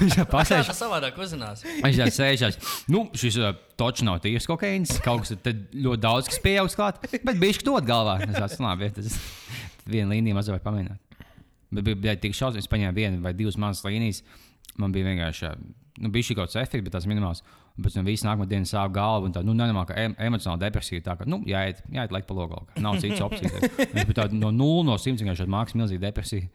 Viņš 0.00 0.16
jau 0.18 0.26
pasēž. 0.32 0.66
tas 0.72 0.80
savādāk 0.80 1.16
uzzinās? 1.22 1.62
Viņš 1.84 2.00
jau 2.02 2.08
sēžās. 2.16 2.58
Nu, 2.90 3.04
šis 3.16 3.38
uh, 3.40 3.52
točs 3.78 4.04
nav 4.06 4.18
tīrs 4.24 4.48
kokaīns. 4.50 4.96
Kaut 5.04 5.22
kas 5.24 5.36
tur 5.44 5.56
ļoti 5.86 6.02
daudz, 6.02 6.30
kas 6.32 6.42
pieaugs 6.42 6.76
klāt. 6.78 6.98
Bet 7.14 7.38
bija 7.38 7.56
šķiet, 7.56 7.68
dod 7.68 7.86
galvā. 7.88 8.18
Es 8.26 8.34
tāds, 8.34 8.58
"Nu, 8.60 8.68
labi, 8.68 8.90
tas 8.96 9.20
viena 9.86 10.12
līnija 10.12 10.36
mazliet 10.36 10.64
pamēģināt. 10.66 11.22
Bet 11.76 11.88
bija, 12.02 12.16
tik 12.20 12.34
šausmas, 12.36 12.64
es 12.64 12.70
paņēmu 12.70 12.94
vienu 12.96 13.22
vai 13.24 13.32
divas 13.36 13.56
mazas 13.60 13.84
līnijas. 13.86 14.22
Man 14.82 14.92
bija 14.92 15.08
vienkārši, 15.08 15.52
nu, 16.04 16.10
bija 16.12 16.28
šī 16.28 16.36
kaut 16.36 16.50
kāds 16.50 16.58
efekts, 16.60 16.84
bet 16.84 16.94
tas 16.96 17.06
minimāls. 17.08 17.42
Bet 17.76 17.96
no 17.96 18.02
visas 18.06 18.24
nākamā 18.24 18.46
dienas 18.48 18.72
sāp 18.72 18.92
galva 18.96 19.28
un 19.28 19.34
tā, 19.36 19.42
nu, 19.44 19.52
nenormāla, 19.56 19.88
ka 19.90 19.96
em 20.00 20.16
emocionāla 20.28 20.62
depresija. 20.66 21.04
Tā 21.04 21.16
kā, 21.20 21.28
nu, 21.28 21.42
jāiet, 21.48 21.82
jāiet 21.92 22.14
laik 22.14 22.28
pa 22.28 22.36
logu. 22.36 22.62
Nav 22.80 23.00
citas 23.04 23.20
opcijas. 23.24 23.56
Biju 23.92 24.16
tāda 24.16 24.36
no 24.36 24.52
0 24.54 24.86
no 24.88 24.96
100 25.00 25.24
vienkārši 25.24 25.48
mākslinieks, 25.52 25.80
milzīga 25.82 26.06
depresija. 26.08 26.48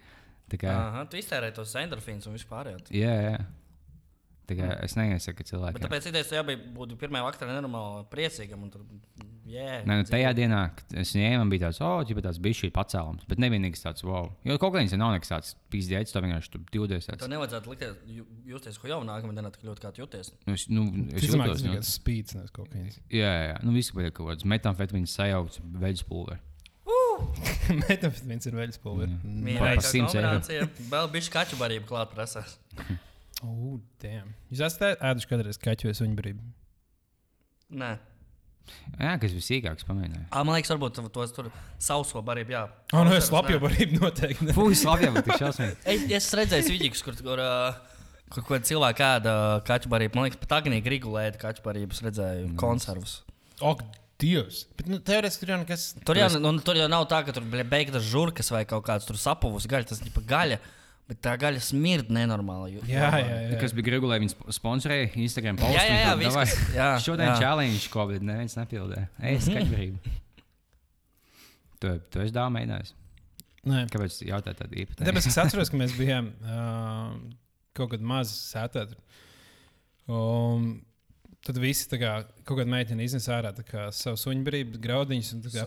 Tā 0.52 0.60
kā, 0.60 0.76
tu 1.10 1.20
iztērēji 1.22 1.56
tos 1.56 1.74
endorfīnus 1.80 2.28
un 2.28 2.38
vispār. 2.38 2.74
jā, 2.92 3.14
jā. 3.30 3.36
Tā 4.52 4.58
kā 4.60 4.78
es 4.86 4.96
neiesaku 5.00 5.42
Bet 5.44 5.50
cilvēkiem. 5.52 5.84
tāpēc 5.88 6.08
ideja 6.12 6.28
tev 6.30 6.40
jābūt 6.42 6.66
būt 6.78 6.96
pirmajā 7.02 7.26
vakarā 7.30 7.56
nenormāli 7.56 8.06
priecīgam. 8.12 8.64
un 8.66 8.72
Tur, 8.74 8.84
yeah, 9.46 9.82
Nē, 9.88 9.98
nu, 10.02 10.04
tajā 10.08 10.32
dienā, 10.38 10.60
kad 10.76 10.94
es 11.02 11.14
ņēmu, 11.18 11.48
bija 11.52 11.68
tāds, 11.68 11.80
oh, 11.84 12.02
ja 12.08 12.16
tāds 12.28 12.40
bija 12.44 12.58
šī 12.62 12.70
pacēlums. 12.76 13.26
Bet 13.28 13.42
nevienīgs 13.44 13.84
tāds, 13.84 14.04
wow. 14.08 14.30
Jo 14.48 14.58
kaut 14.62 14.74
kāds 14.76 14.94
nav 14.98 15.12
nekas 15.16 15.32
tāds 15.34 15.56
pīzdēts, 15.74 16.14
to 16.16 16.22
vienkārši 16.24 16.52
tur 16.56 16.62
divdies. 16.72 17.08
Tev 17.10 17.18
Tāds. 17.18 17.32
nevajadzētu 17.34 17.74
likt, 17.74 17.84
ju- 18.08 18.28
justies, 18.54 18.78
ko 18.80 18.88
jau 18.88 19.02
nākamā 19.08 19.36
dienā 19.36 19.52
tik 19.52 19.66
ļoti 19.68 19.84
kā 19.86 19.92
tu 19.96 20.06
jūties. 20.06 20.32
Nu, 20.48 20.54
Es, 20.54 20.68
nu, 20.70 20.86
es 21.16 21.24
jūtos, 21.28 21.48
tas 21.58 21.64
nu, 21.68 21.74
ir 21.74 21.84
spīdis, 21.88 22.36
nevis 22.40 22.52
kokaīns. 22.56 23.00
jā, 23.12 23.28
jā, 23.28 23.44
jā. 23.52 23.60
Nu, 23.64 23.72
viss 23.76 23.92
bija 23.92 24.12
kaut 24.12 24.32
kāds 24.32 24.44
metamfetamīns 24.48 25.14
sajaukts, 25.18 25.60
veidus 25.82 26.04
pulveri. 26.08 26.40
Metamfetamīns 27.90 28.48
ir 28.50 28.56
veļas 28.58 28.80
pulveris. 28.82 29.14
Par 29.60 29.78
100 29.86 29.96
eiro. 29.96 30.08
kombinācija. 30.12 30.68
Vēl 30.92 31.10
bija 31.14 31.34
kaķu 31.38 31.60
barība 31.60 31.88
klāt 31.92 32.16
prasās. 32.16 32.58
Oh, 33.42 33.80
damn. 34.02 34.34
Jūs 34.52 34.64
esat 34.68 35.02
ēduši 35.02 35.30
kādreiz 35.32 35.60
kaķu 35.62 35.94
brīvību? 36.18 36.48
Nē. 37.82 37.92
Jā, 39.00 39.16
kas 39.20 39.34
bija 39.34 39.46
sīkāks, 39.46 39.86
pamēģināju. 39.88 40.26
Ā, 40.30 40.42
man 40.46 40.56
liekas, 40.58 40.72
varbūt 40.74 41.00
tos 41.16 41.34
tur 41.36 41.48
sauso 41.82 42.22
barību. 42.26 42.54
Jā, 42.54 42.66
Oh, 42.94 43.06
nu, 43.08 43.16
es 43.18 43.32
lapju 43.34 43.58
barību 43.64 44.02
noteikti. 44.04 44.52
Fūs, 44.56 44.84
labi, 44.88 45.10
bet 45.16 45.28
tas 45.28 45.42
šausmīgi. 45.42 45.80
Es, 45.94 46.06
es 46.20 46.28
redzēju 46.38 46.68
vidīgus, 46.76 47.02
kur, 47.06 47.18
kur, 47.26 47.42
kur, 48.36 48.46
kur 48.48 48.62
cilvēki 48.68 49.06
ēda 49.08 49.34
kaķu 49.68 49.92
barību. 49.92 50.20
Man 50.20 50.28
liekas, 50.28 50.42
pat 50.44 50.60
agnīgi 50.60 50.94
regulēta 50.94 51.42
kaķu 51.42 51.66
barību. 51.66 51.98
Es 51.98 52.06
redzēju 52.06 52.54
konservus. 52.62 53.18
Ak, 53.66 53.82
Dievs! 54.22 54.66
Bet 54.78 54.90
nu, 54.92 55.00
teorētiski 55.02 55.42
tur 55.42 55.56
jau 55.56 55.60
nekas. 55.64 55.88
Tur 56.06 56.20
jau, 56.20 56.28
nu, 56.44 56.54
tur 56.62 56.78
jau 56.78 56.90
nav 56.92 57.08
tā, 57.10 57.24
ka 57.26 57.34
tur 57.34 57.48
beigta 57.66 58.02
žurkas 58.06 58.52
vai 58.54 58.62
kaut 58.70 58.86
kāds 58.86 59.08
tur 59.10 59.18
sapuvus 59.18 59.66
gaļa. 59.70 59.90
Tas 59.90 60.04
ir 60.06 60.14
gaļa, 60.30 60.60
bet 61.12 61.20
tā 61.28 61.34
gaļa 61.42 61.60
smird 61.68 62.10
nenormāli. 62.16 62.78
ju- 62.78 62.86
Jā, 62.88 63.10
jā, 63.20 63.38
jā. 63.52 63.60
Kas 63.62 63.76
bija 63.76 63.94
regulēji, 63.98 64.24
viņas 64.26 64.36
sponsorēja 64.58 65.12
Instagram 65.20 65.60
postu. 65.60 65.76
Jā, 65.76 65.84
jā, 65.90 66.00
jā, 66.06 66.16
viss, 66.22 66.32
davai. 66.32 66.46
kas- 66.48 66.74
jā, 66.78 66.90
Šodien 67.04 67.28
jā. 67.34 67.38
challenge, 67.44 67.90
ko 67.92 68.08
bet 68.14 68.24
neviens 68.26 68.56
nepildīja. 68.58 69.08
Es 69.36 69.46
skaidrību. 69.52 70.00
Tu, 71.82 71.90
tu 72.14 72.20
esi 72.22 72.30
dāmas 72.36 72.54
mēģinājis. 72.60 72.92
Nē. 73.66 73.80
Kāpēc 73.90 74.20
jautāt 74.28 74.60
tādu 74.60 74.78
īpatnēju? 74.84 75.08
Tāpēc 75.08 75.28
es 75.32 75.38
atceros, 75.42 75.70
ka 75.74 75.78
mēs 75.82 75.96
bijām 75.98 76.28
uh, 76.46 77.16
kaut 77.78 77.90
kad 77.96 78.04
mazi 78.06 78.36
sētēti. 78.38 78.94
Um, 80.12 80.68
tad 81.46 81.58
visi 81.58 81.88
kā, 81.98 82.12
kaut 82.46 82.60
kāda 82.60 82.70
meitene 82.70 83.06
iznesa 83.06 83.34
ārā 83.40 83.52
kā 83.66 83.88
savu 83.96 84.20
suņu 84.22 84.44
brīvību, 84.46 84.82
graudiņus. 84.84 85.32
un 85.34 85.42
kā 85.48 85.66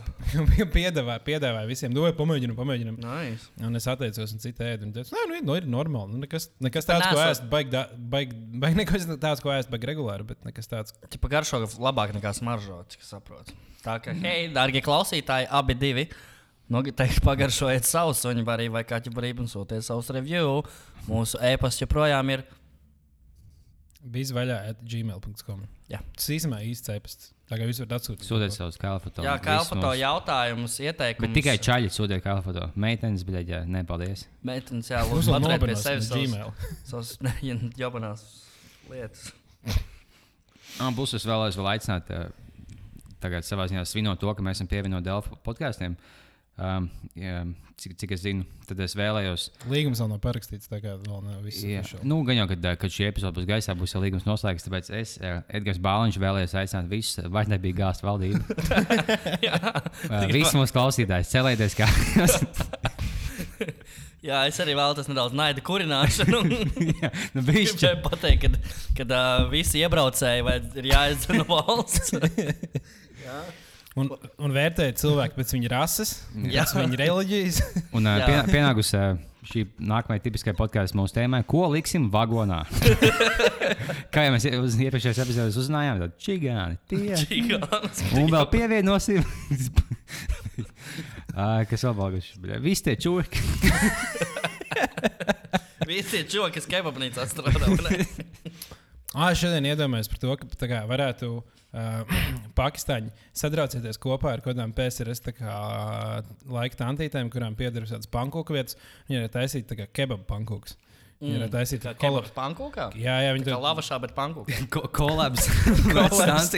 Piedāvāja, 0.75 1.18
piedāvāja 1.29 1.66
visiem, 1.66 1.93
nu, 1.95 2.05
vai 2.07 2.12
pamēģinām, 2.16 2.57
pamēģinām. 2.59 2.99
Nice. 3.03 3.51
Un 3.66 3.75
es 3.79 3.89
atteicos, 3.91 4.35
un 4.37 4.43
cita 4.43 4.68
ēda. 4.70 4.87
Viņa 4.87 5.01
teica, 5.01 5.25
nu, 5.33 5.41
nu, 5.49 5.57
ir 5.59 5.66
normāli. 5.70 6.14
Nu, 6.14 6.22
nekas, 6.22 6.49
nekas 6.62 6.87
tāds, 6.91 7.09
ko 7.11 7.25
ēst, 7.25 7.49
baigi, 7.51 7.83
baigi, 8.14 8.39
baigi 8.62 8.81
nekas 8.85 9.09
tāds, 9.18 9.43
ko 9.43 9.55
ēst, 9.55 9.72
baigi 9.72 9.91
regulāri, 9.91 10.29
bet 10.31 10.47
nekas 10.47 10.70
tāds. 10.70 10.95
Tipā 11.11 11.33
garšo 11.39 11.64
labāk 11.83 12.14
nekā 12.14 12.35
smaržo, 12.39 12.85
cik 12.95 13.03
saprotu. 13.07 13.59
Tā 13.85 13.99
kā, 14.05 14.14
hei, 14.22 14.47
darbie 14.55 14.85
klausītāji, 14.85 15.51
abi 15.51 15.77
divi. 15.79 16.09
Nu, 16.70 16.87
teikt, 17.01 17.18
pagaršojiet 17.27 17.89
savu 17.89 18.14
suņu 18.16 18.47
barību 18.47 18.79
vai 18.79 18.87
kaķu 18.89 19.12
barību 19.14 19.45
un 19.45 19.51
sūtiet 19.51 19.83
savus 19.85 20.14
review. 20.14 20.62
Mūsu 21.11 21.43
e-pasts 21.51 21.83
joprojām 21.83 22.31
ir. 22.33 22.47
Bija 24.05 24.36
vaļā 24.36 24.57
at 24.72 24.82
gmail.com. 24.84 25.62
Jā. 25.88 26.00
Tas 26.16 26.26
īstenībā 26.34 26.59
īsts 26.68 26.90
cepasts. 26.90 27.30
Tā 27.48 27.59
kā 27.61 27.66
jūs 27.68 27.78
varat 27.82 27.94
atsūtīt. 27.98 28.24
Sūtiet 28.24 28.55
savus 28.55 28.76
kalfotos. 28.80 29.24
Jā, 29.24 29.34
kā 29.40 29.59
elfoto 29.61 29.90
jautājumus, 30.00 30.76
ieteikumus. 30.80 31.26
Bet 31.26 31.36
tikai 31.36 31.55
čaļi 31.61 31.90
sūtiet 31.92 32.24
kalfotos. 32.24 32.72
Meitenes, 32.80 33.24
bet 33.28 33.48
jā, 33.48 33.61
nepaldies. 33.68 34.26
Meitenes, 34.44 34.88
jā, 34.92 35.02
lūdzu, 35.09 35.32
paturēt 35.34 35.64
pie 35.64 35.76
sevis 35.80 36.09
Gmail. 36.12 36.52
ja 37.48 37.57
jobanās 37.80 38.24
lietas. 38.88 39.28
Ah, 40.80 40.90
Būs 40.96 41.14
es 41.16 41.28
vēlēs 41.28 41.57
vēl 41.61 41.70
aicināt, 41.74 42.11
tagad 43.22 43.46
savā 43.46 43.68
ziņā 43.70 43.84
svinot 43.88 44.20
to, 44.20 44.32
ka 44.32 44.44
mēs 44.44 44.59
esam 44.59 44.68
pievienoti 44.72 45.07
Delfu 45.07 45.36
podkāstiem. 45.46 45.96
Um, 46.55 46.84
jā, 47.18 47.40
cik, 47.82 47.96
cik 47.98 48.12
es 48.14 48.20
zinu, 48.22 48.44
tad 48.68 48.78
es 48.84 48.92
vēlējos. 48.94 49.48
Līgums 49.72 49.98
vēl 49.98 50.12
nav 50.12 50.20
parakstīts, 50.22 50.68
tā 50.70 50.78
kā 50.78 50.92
vēl 51.02 51.24
nav 51.24 51.40
viss. 51.42 51.64
Jā, 51.66 51.80
nu, 52.07 52.20
gan 52.26 52.38
jau, 52.38 52.44
kad, 52.52 52.68
kad 52.78 52.94
šī 52.94 53.09
epizode 53.09 53.40
būs 53.40 53.48
gaisā, 53.48 53.74
būs 53.78 53.94
jau 53.96 54.02
līgums 54.05 54.26
noslēgts. 54.28 54.68
Tāpēc 54.68 54.90
es, 55.00 55.16
eh, 55.18 55.40
Edgars 55.59 55.80
Bāliņš, 55.82 56.20
vēlējos 56.22 56.55
aicināt 56.62 56.86
visus 56.92 57.26
vairdarbīgi 57.26 57.80
gāzt 57.80 58.07
valdību. 58.07 58.42
Eh, 60.05 60.26
Visi 60.28 60.57
mūsu 60.57 60.74
klausītāji, 60.74 61.24
celieties 61.30 61.74
kā. 61.78 61.86
Jā, 64.24 64.42
es 64.48 64.57
arī 64.62 64.74
vēlos 64.76 65.09
nedaudz 65.11 65.34
naida 65.36 65.61
kurināšanu. 65.64 66.40
Jā, 67.02 67.11
nu, 67.34 67.42
bišķi. 67.44 67.80
Gribēju 67.80 68.02
pateikt, 68.07 68.46
kad, 68.46 68.55
kad 69.00 69.14
uh, 69.16 69.44
visi 69.52 69.82
iebraucēji 69.82 70.46
vai 70.46 70.57
ir 70.80 70.86
jāizdzer 70.92 71.40
no 71.40 71.46
valsts. 71.48 72.14
Un, 73.95 74.09
un 74.42 74.51
vērtēt 74.51 74.99
cilvēku 74.99 75.38
pēc 75.38 75.53
viņa 75.55 75.68
rases, 75.70 76.16
Jā. 76.34 76.64
pēc 76.66 76.72
viņa 76.80 76.99
reliģijas. 76.99 77.61
Un 77.97 78.09
uh, 78.11 78.24
pien, 78.26 78.40
pienākusi 78.51 78.97
uh, 78.99 79.20
šī 79.47 79.62
nākamā 79.86 80.16
tipiskā 80.24 80.55
podkāstu 80.59 80.99
mūsu 80.99 81.14
tēmai, 81.14 81.45
ko 81.47 81.68
liksim 81.70 82.09
vagonā. 82.11 82.64
Kā 84.14 84.26
jau 84.26 84.34
mēs 84.34 84.49
uz 84.59 84.78
iepriekšējās 84.82 85.22
epizodēs 85.22 85.61
uzzinājām, 85.62 86.03
tad 86.03 86.18
čigāni, 86.26 86.80
tie. 86.90 87.14
Čigāns. 87.22 88.03
Un 88.18 88.34
vēl 88.34 88.51
pievienosim. 88.51 89.22
uh, 91.38 91.62
kas 91.70 91.86
vēl 91.86 91.95
balguši? 92.01 92.40
Visi 92.66 92.88
tie 92.88 92.99
čūki. 92.99 93.47
Visi 95.86 96.16
tie 96.16 96.24
čūki, 96.34 96.57
kas 96.59 96.66
kebabnīcā 96.70 97.30
strādā. 97.30 97.62
vai 97.68 98.01
ne? 98.01 98.09
Ah, 99.14 99.30
šodien 99.38 99.66
iedomājos 99.70 100.10
par 100.10 100.18
to, 100.22 100.34
ka 100.40 100.68
kā, 100.70 100.80
varētu 100.90 101.28
uh, 101.38 102.16
Pakistāņi 102.58 103.12
sadraucieties 103.36 104.00
kopā 104.02 104.32
ar 104.34 104.42
kaut 104.42 104.54
kādām 104.56 104.74
PSRS 104.74 105.22
kā, 105.36 105.58
laika 106.50 106.80
tantītēm, 106.82 107.30
kurām 107.30 107.54
pieder 107.58 107.86
tādas 107.86 108.10
pankūku 108.10 108.56
vietas. 108.56 108.78
Viņi 109.08 109.20
varētu 109.22 109.36
taisīt 109.38 109.70
tā 109.70 109.78
kā 109.78 109.86
kebabu 110.02 110.26
pankūkus. 110.30 110.74
Viņi 111.24 111.38
varētu 111.38 111.54
taisīt 111.54 111.84
Kā 111.84 111.92
kolab... 111.94 112.24
kolabs 112.26 112.32
pankūkā? 112.36 112.88
Jā, 113.00 113.14
jā, 113.24 113.34
viņi 113.36 113.46
Kā 113.46 113.54
tur 113.54 113.62
lavašā, 113.64 114.00
bet 114.02 114.16
pankūkā. 114.18 114.58
Ko- 114.74 114.88
Kolabs. 114.92 115.46
Kolabs. 115.94 116.50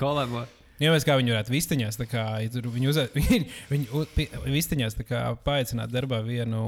Kolabs. 0.00 0.54
Mēs 0.78 1.06
kā 1.06 1.16
viņi 1.18 1.32
varētu 1.34 1.52
vistiņās, 1.54 1.96
tā 1.98 2.06
kā 2.06 2.24
viņi 2.54 2.90
uzē, 2.90 3.04
viņi, 3.18 3.40
viņi 3.70 4.26
vistiņās 4.54 4.96
tā 4.98 5.06
kā 5.08 5.22
paaicināt 5.46 5.90
darbā 5.90 6.20
vienu 6.26 6.60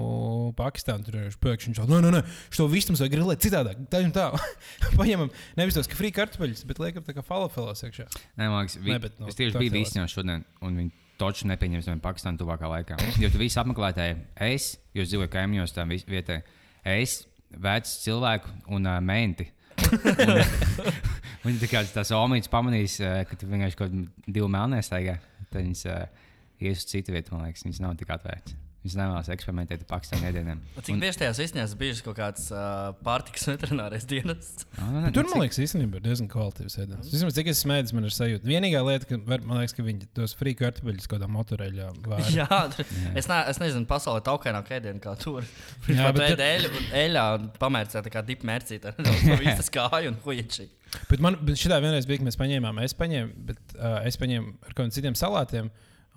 Pakistānu. 0.58 1.06
Tur 1.06 1.18
ir 1.20 1.36
pēkšņi 1.42 1.74
viņš 1.74 1.92
nē, 1.92 2.00
nē, 2.06 2.10
nē, 2.16 2.22
šo 2.54 2.66
vistu 2.72 2.90
mums 2.94 3.04
vajag 3.04 3.14
grilēt 3.14 3.44
citādāk. 3.46 3.84
Tā 3.92 4.02
un 4.02 4.14
tā. 4.16 4.26
Paņemam 4.98 5.30
nevis 5.60 5.78
tos 5.78 5.90
free 5.94 6.10
kartupeļus, 6.16 6.64
bet 6.68 6.82
liekam 6.82 7.06
tā 7.06 7.14
kā 7.16 7.24
falafelos 7.26 7.84
iekšā. 7.86 8.08
Nē, 8.34 8.48
man 8.50 8.64
liekas, 8.64 8.80
vi, 8.82 8.90
Ne, 8.96 8.98
bet 9.06 9.20
no 9.22 9.30
es 9.30 9.38
tieši 9.38 9.60
biju 9.62 9.78
īstenībā 9.84 10.10
šodien, 10.10 10.42
un 10.66 10.82
viņi 10.82 10.92
toču 11.20 11.46
nepieņems 11.50 11.86
no 11.90 11.98
Pakistānas 12.02 12.40
tuvākā 12.40 12.68
laikā. 12.72 12.98
Jo 13.20 13.28
tu 13.30 13.38
visi 13.42 13.58
apmeklētāji, 13.60 14.18
es, 14.50 14.72
jo 14.96 15.04
es 15.04 15.10
dzīvoju 15.12 15.30
kaimiņos 15.34 15.76
tam 15.76 15.92
vis- 15.92 16.06
vietai, 16.08 16.40
es, 16.88 17.20
vecs 17.50 17.98
cilvēku 18.06 18.50
un 18.72 18.88
uh, 18.88 18.98
menti. 19.04 19.50
Un- 19.80 21.09
Viņi 21.44 21.62
tā 21.62 21.68
kā 21.70 21.84
tās 21.88 22.10
omītas 22.12 22.52
pamanīs, 22.52 22.98
uh, 23.00 23.22
ka 23.28 23.38
tu 23.38 23.48
vienkārši 23.48 23.78
kaut 23.80 23.92
kādā 23.92 24.32
divu 24.38 24.48
melnē 24.52 24.82
staigā. 24.84 25.18
Tad 25.48 25.62
viņas 25.62 25.86
uh, 25.88 26.26
ies 26.60 26.82
uz 26.82 26.90
citu 26.90 27.14
vietu, 27.16 27.34
man 27.34 27.48
liekas, 27.48 27.64
viņas 27.66 27.80
nav 27.84 27.96
tik 28.00 28.12
atvērtas. 28.12 28.58
Viņas 28.80 28.94
nevēlas 28.96 29.26
eksperimentēt 29.34 29.82
ar 29.84 29.88
Pakistānu 29.90 30.24
ēdieniem. 30.30 30.60
Cik 30.86 30.96
bieži 31.02 31.18
tajās 31.20 31.38
izņēmas 31.44 31.72
bijušas 31.76 32.04
kaut 32.06 32.16
kāds 32.16 32.46
uh, 32.48 32.94
pārtikas 33.04 33.42
veterinārais 33.50 34.06
dienas? 34.08 34.46
Ah, 34.80 34.86
nu, 34.94 35.02
Tur, 35.12 35.26
nu, 35.26 35.34
man 35.34 35.42
liekas, 35.44 35.58
īstenībā 35.66 35.98
ir 36.00 36.04
diezgan 36.06 36.30
kvalitīvs 36.32 36.78
ēdiens. 36.80 37.10
Vismaz 37.12 37.36
cik 37.36 37.50
es 37.52 37.60
smēķis, 37.60 37.92
man 37.98 38.08
ir 38.08 38.14
sajūta. 38.16 38.48
Vienīgā 38.48 38.80
lieta, 38.86 39.04
ka 39.10 39.18
var, 39.28 39.44
man 39.44 39.60
liekas, 39.60 39.76
ka 39.76 39.84
viņi 39.84 40.08
tos 40.16 40.32
free 40.38 40.56
kartupeļus 40.56 41.10
kaut 41.10 41.18
kādā 41.20 41.28
motoreļā 41.34 41.90
vāra. 42.06 42.30
Jā, 42.40 42.48
tur- 42.72 42.88
es, 43.20 43.28
ne, 43.28 43.42
es 43.52 43.60
nezinu, 43.60 43.84
pasaulē 43.90 44.24
taukaināk 44.30 44.72
ēdienu 44.78 45.04
kā 45.04 45.12
tur. 45.20 45.44
Jā, 45.84 45.98
Jā, 46.06 46.08
bet 46.16 46.22
bet 46.22 46.32
tur- 46.38 46.46
eļļa, 46.48 46.72
un 46.80 46.88
eļļā 47.02 47.26
un 47.36 47.46
pamērcē 47.60 48.04
tā 48.08 48.14
kā 48.16 48.24
dip 48.32 48.48
mērcīta. 48.48 48.94
No 49.04 49.36
visas 49.44 49.68
kāju 49.76 50.14
un 50.14 50.18
huiči. 50.24 50.70
Bet 51.12 51.20
man 51.22 51.36
bet 51.44 51.60
šitā 51.60 51.76
vienreiz 51.84 52.08
bija, 52.08 52.18
ka 52.24 52.30
mēs 52.30 52.40
paņēmām, 52.40 52.80
es 52.88 52.96
paņēmu, 52.98 53.44
bet 53.52 53.76
uh, 53.76 54.00
es 54.08 54.16
paņēmu 54.18 54.56
ar 54.66 54.72
kādiem 54.74 54.96
citiem 54.96 55.20
salātiem. 55.20 55.68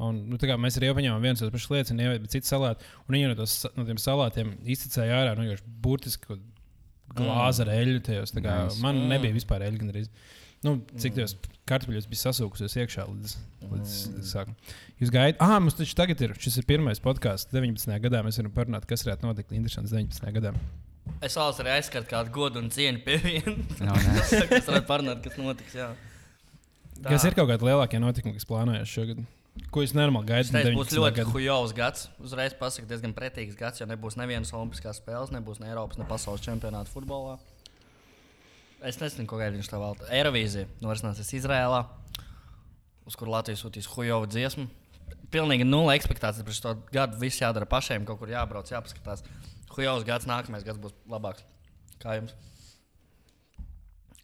Un, 0.02 0.24
nu, 0.32 0.40
mēs 0.58 0.80
arī 0.80 0.90
paņēmām 0.98 1.22
viens 1.22 1.42
no 1.44 1.50
lietas, 1.54 1.92
un 1.94 2.02
ievietojām 2.02 2.32
citu 2.34 2.50
salātu. 2.50 2.88
Un 3.06 3.16
viņi 3.16 3.30
no, 3.30 3.36
tos, 3.38 3.60
no 3.78 3.86
tiem 3.86 4.00
salātiem 4.02 4.56
izcēlīja 4.74 5.20
ārā 5.20 5.36
nu, 5.38 5.46
burtiski 5.84 6.40
glāzi 7.14 7.62
ar 7.66 7.74
eļļu. 7.76 8.00
Tajos, 8.08 8.34
kā, 8.34 8.56
Nice. 8.66 8.82
man 8.84 9.04
nebija 9.12 9.36
vispār 9.36 9.68
eļļa 9.68 9.84
gandrīz. 9.84 10.10
Nu, 10.64 10.78
cik 11.00 11.18
tajos 11.18 11.36
kartupeļos 11.68 12.08
bija 12.08 12.22
sasūkusies 12.24 12.78
iekšā 12.80 13.06
līdz, 13.10 13.36
līdz 13.68 13.98
sākumam. 14.30 14.72
Jūs 15.02 15.12
gaidat, 15.12 15.42
ah, 15.44 15.58
mums 15.60 15.76
taču 15.76 15.98
tagad 16.00 16.24
ir 16.24 16.34
šis 16.40 16.62
ir 16.62 16.68
pirmais 16.70 17.04
podkāsts 17.04 17.52
19. 17.52 17.92
gadā. 18.06 18.24
Mēs 18.26 18.40
varam 18.40 18.56
parunāt, 18.56 18.88
kas 18.90 19.04
varētu 19.06 19.28
notikt 19.28 19.52
interesants 19.56 19.92
19. 19.92 20.32
gadā. 20.40 20.56
Es 21.24 21.36
vēlos 21.36 21.60
arī 21.60 21.76
aizskart 21.76 22.08
kādu 22.08 22.32
godu 22.36 22.64
un 22.64 22.72
cieņu 22.72 23.04
pie 23.04 23.20
viena. 23.20 23.58
nē. 23.84 24.16
kas 24.56 24.70
varētu 24.72 24.88
parunāt, 24.88 25.24
kas 25.28 25.36
notiks. 25.40 25.76
Jā. 25.76 25.92
Tā. 26.96 27.10
Kas 27.12 27.28
ir 27.28 27.36
kaut 27.36 27.50
kādi 27.52 27.68
lielākie 27.68 28.00
notikumi, 28.00 28.38
kas 28.40 28.48
plānojas 28.48 28.92
šogad? 28.92 29.20
Ko 29.74 29.84
jūs 29.84 29.94
normāli 29.94 30.30
Tas 30.32 30.50
gaidat? 30.50 30.74
būs 30.78 30.94
ļoti 30.98 31.26
hujovs 31.30 31.74
gads. 31.78 32.08
Uzreiz 32.22 32.56
pasaku, 32.58 32.88
diezgan 32.90 33.14
pretīgs 33.14 33.58
gads, 33.58 33.82
jo 33.82 33.86
nebūs 33.90 34.18
nevienas 34.18 34.54
Olimpiskās 34.54 34.98
spēles, 35.02 35.34
nebūs 35.34 35.60
ne 35.62 35.70
Eiropas, 35.70 36.00
ne 36.02 36.08
pasaules 36.10 36.42
čempionāta 36.42 36.90
futbolā. 36.90 37.36
Es 38.84 38.98
nezinu, 39.00 39.28
ko 39.30 39.38
gaida 39.40 39.56
viņš 39.56 39.70
tā 39.70 39.78
vēl. 39.80 40.00
Eirovīzija 40.12 40.70
norisināsies 40.84 41.30
Izrēlā, 41.38 41.84
uz 43.08 43.16
kur 43.20 43.30
Latvijas 43.30 43.62
sūtīs 43.64 43.88
hujovu 43.94 44.28
dziesmu. 44.34 44.66
Pilnīgi 45.34 45.66
nulle 45.70 45.94
ekspektācijas 46.00 46.46
par 46.46 46.58
šo 46.58 46.74
gadu. 46.94 47.22
Viss 47.22 47.42
jādara 47.42 47.70
pašiem, 47.70 48.06
kaut 48.10 48.20
kur 48.20 48.34
jābrauc, 48.34 48.74
jāpaskatās. 48.74 49.24
Hujovs 49.74 50.06
gads, 50.10 50.28
nākamais 50.30 50.66
gads 50.66 50.82
būs 50.82 50.98
labāks. 51.10 51.46
Kā 52.02 52.18
jums? 52.18 52.34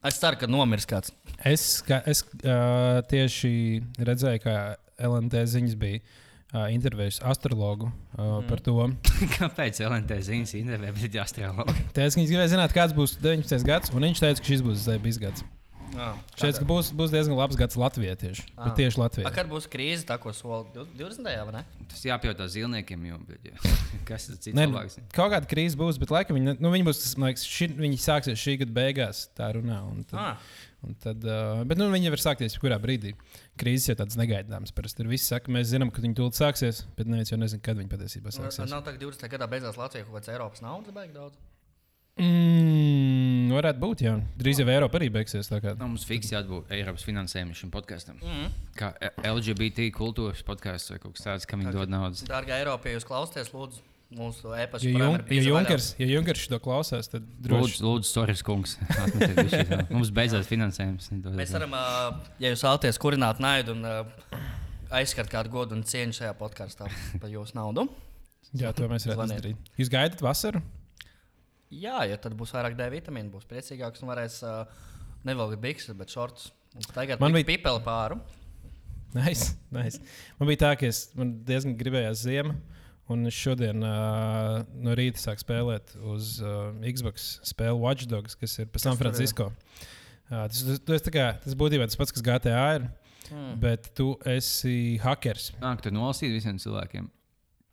Es 0.05 0.19
ceru, 0.19 0.38
ka 0.39 0.47
nomirs 0.47 0.86
kāds. 0.89 1.11
Es, 1.45 1.63
kā, 1.86 2.01
es 2.07 2.21
uh, 2.43 2.99
tieši 3.09 3.51
redzēju, 3.99 4.41
ka 4.45 4.53
LNT 5.00 5.43
ziņas 5.54 5.76
bija 5.80 6.00
uh, 6.02 6.66
intervijas 6.74 7.20
astrologu 7.24 7.88
uh, 7.89 8.20
mm. 8.20 8.50
par 8.50 8.64
to. 8.66 8.76
Kāpēc 9.38 9.80
LNT 9.86 10.20
ziņas 10.30 10.56
intervijā? 10.60 10.95
Teicu, 10.95 11.54
ka 11.95 12.10
viņš 12.20 12.34
gribēja 12.34 12.52
zināt, 12.56 12.76
kāds 12.76 12.97
būs 12.97 13.18
19. 13.24 13.64
gads, 13.70 13.93
un 13.95 14.10
viņš 14.10 14.26
teica, 14.26 14.43
ka 14.43 14.52
šis 14.54 14.66
būs 14.66 14.84
zvaigznes 14.88 15.24
gads. 15.28 15.47
Ah, 15.97 16.14
Viņš 16.14 16.43
teica, 16.43 16.60
ka 16.62 16.66
būs, 16.70 16.89
būs 16.93 17.10
diezgan 17.10 17.34
labs 17.34 17.58
gads 17.58 17.74
Latvijai 17.80 18.14
tieši. 18.22 18.43
Ah. 18.54 18.68
Bet 18.68 18.76
tieši 18.78 19.00
Latvijai. 19.02 19.32
Kad 19.34 19.47
būs 19.50 19.66
krīze, 19.74 20.04
tā 20.06 20.20
ko 20.22 20.30
sola 20.38 20.62
20. 20.76 21.26
vai 21.26 21.56
ne? 21.56 21.64
Tas 21.89 22.04
jāpajautā 22.06 22.45
zilniekiem, 22.54 23.08
jo 23.10 23.18
kas 24.10 24.28
tas 24.30 24.38
cits 24.38 24.54
Ne, 24.54 24.68
labāks? 24.70 25.00
kaut 25.16 25.34
kāda 25.34 25.50
krīze 25.50 25.80
būs, 25.80 25.97
bet 26.02 26.14
laikam 26.14 26.38
viņi, 26.38 26.60
nu, 26.62 26.70
viņi 26.76 26.86
būs, 26.91 27.02
liekas, 27.18 27.45
ši, 27.50 27.72
viņi 27.82 27.97
sāksies 28.06 28.38
šī 28.38 28.60
gada 28.62 28.76
beigās, 28.78 29.24
tā 29.38 29.50
runā. 29.58 29.80
Un 29.89 30.06
tad, 30.06 30.20
Ah. 30.22 30.54
un 30.86 30.93
tad, 31.02 31.26
uh, 31.26 31.66
bet 31.66 31.82
nu, 31.82 31.89
viņi 31.89 32.14
var 32.14 32.22
sākties 32.22 32.54
jebkurā 32.60 32.78
brīdī. 32.86 33.16
Krīzes 33.60 33.91
jau 33.91 33.97
tādas 33.99 34.16
negaidāmas. 34.20 34.72
Parasti 34.76 35.01
tur 35.01 35.12
viss 35.12 35.28
saka, 35.28 35.51
mēs 35.51 35.70
zinām, 35.74 35.91
ka 35.91 36.03
viņi 36.03 36.16
tūlīt 36.16 36.39
sāksies, 36.39 36.86
bet 36.95 37.10
neviens 37.12 37.34
jau 37.34 37.39
nezina, 37.41 37.62
kad 37.66 37.80
viņi 37.80 37.91
patiesībā 37.91 38.32
sāksies. 38.32 38.72
Nav 38.72 38.86
tā, 38.86 38.95
ka 38.95 39.01
20. 39.03 39.32
gadā 39.36 39.49
beidzās 39.51 39.80
Latvijā 39.80 40.07
kaut 40.07 40.20
kāds 40.20 40.32
Eiropas 40.32 40.64
naudas 40.64 40.95
beigas 40.95 41.18
daudz. 41.18 41.39
Mm, 42.20 43.51
varētu 43.53 43.80
būt, 43.80 44.01
jā. 44.03 44.16
Drīz 44.39 44.60
jau 44.60 44.68
Eiropa 44.72 44.99
arī 44.99 45.07
beigsies. 45.14 45.47
tā 45.47 45.62
kā. 45.64 45.74
Nu, 45.80 45.88
mums 45.93 46.03
fiksēti 46.07 46.36
jābūt 46.36 46.74
Eiropas 46.76 47.05
finansējumam 47.07 47.55
šim 47.55 47.72
podkāstam. 47.72 48.18
Mm. 48.20 48.49
Kā 48.80 48.91
LGBT 49.24 49.88
kultūras 49.95 50.43
podkāsts 50.47 50.91
vai 50.91 50.99
kaut 50.99 51.16
kas 51.16 51.28
tāds, 51.28 51.47
kam 51.47 51.64
viņi 51.64 51.76
dod 51.78 51.93
naudas. 51.93 52.26
Dārgā 52.28 52.60
Eiropā, 52.60 52.91
ja 52.91 52.99
jūs 52.99 53.07
klausāties, 53.07 53.53
lūdzu, 53.55 53.84
mūsu 54.16 54.51
e-pastu. 54.57 54.89
Ja, 54.89 55.05
Jun, 55.05 55.20
ja 55.30 55.41
Junkers, 55.45 55.91
ja 55.99 56.07
Junkers 56.10 56.47
to 56.49 56.57
klausās, 56.64 57.10
tad 57.12 57.26
droši 57.45 57.76
Lūdzu, 57.78 57.86
lūdzu 57.86 58.10
Soris 58.10 58.41
kungs. 58.45 58.78
atmetiet. 58.89 59.91
Mums 59.93 60.10
beidzās 60.16 60.47
finansējums. 60.49 61.12
Mēs 61.38 61.53
varam, 61.53 61.76
ja 62.41 62.51
jūs 62.55 62.64
vēlaties 62.66 62.97
kurināt 63.01 63.41
naidu 63.43 63.76
un 63.78 63.86
aizskart 64.97 65.30
kādu 65.30 65.51
godu 65.53 65.78
un 65.78 65.84
cieņu 65.86 66.18
šajā 66.18 66.34
podkāstā 66.39 66.89
par 67.22 67.30
jūsu 67.30 67.57
naudu. 67.60 67.86
Jā, 68.57 68.72
to 68.74 68.88
mēs 68.89 69.05
varētu 69.05 69.30
izdarīt. 69.36 69.70
Jūs 69.78 69.91
gaidat 69.93 70.24
vasaru? 70.26 70.64
Jā, 71.70 71.99
ja 72.10 72.16
tad 72.18 72.34
būs 72.34 72.49
vairāk 72.55 72.74
D 72.80 72.88
vitamīnu, 72.95 73.30
būs 73.36 73.45
priecīgāks 73.45 74.01
un 74.01 74.10
varēs 74.10 74.39
uh, 74.41 74.64
nevelkt 75.28 75.60
bikses, 75.62 75.93
bet 75.99 76.10
šortus. 76.10 76.47
Un 76.74 76.88
Tagad 76.95 77.22
Man 77.22 77.34
bija- 77.38 77.45
pipeli 77.51 77.82
pāri. 77.86 78.18
Nice, 79.14 79.51
nice. 79.74 80.01
Man 80.39 80.49
bija 80.49 80.64
tā, 80.66 80.72
ka 80.82 80.89
es 80.89 81.03
man 81.18 81.36
diezgan 81.45 81.78
gribējās 81.78 82.24
ziemu. 82.26 82.55
Un 83.10 83.26
šodien 83.34 83.82
uh, 83.82 84.60
no 84.86 84.93
rīta 84.97 85.18
sāku 85.18 85.41
spēlēt 85.41 85.95
uz 86.14 86.36
uh, 86.45 86.70
Xbox 86.86 87.39
spēli 87.49 87.80
Watch 87.82 88.05
Dogs, 88.12 88.36
kas 88.38 88.53
ir 88.62 88.68
pa 88.70 88.82
San? 88.84 88.99
Francisco. 88.99 89.47
Uh, 90.30 90.45
tas, 90.45 90.60
tas, 90.62 91.01
tas, 91.01 91.10
kā, 91.14 91.32
tas 91.41 91.55
būtībā 91.57 91.88
tas 91.89 91.97
pats, 91.97 92.14
kas 92.16 92.26
GTA 92.26 92.66
ir, 92.80 92.89
Mm. 93.30 93.60
bet 93.62 93.91
tu 93.93 94.16
esi 94.26 94.97
hackers. 95.03 95.51
Nāk, 95.62 95.84
tu 95.86 95.91
nolasīji 95.93 96.32
visiem 96.34 96.55
cilvēkiem. 96.57 97.10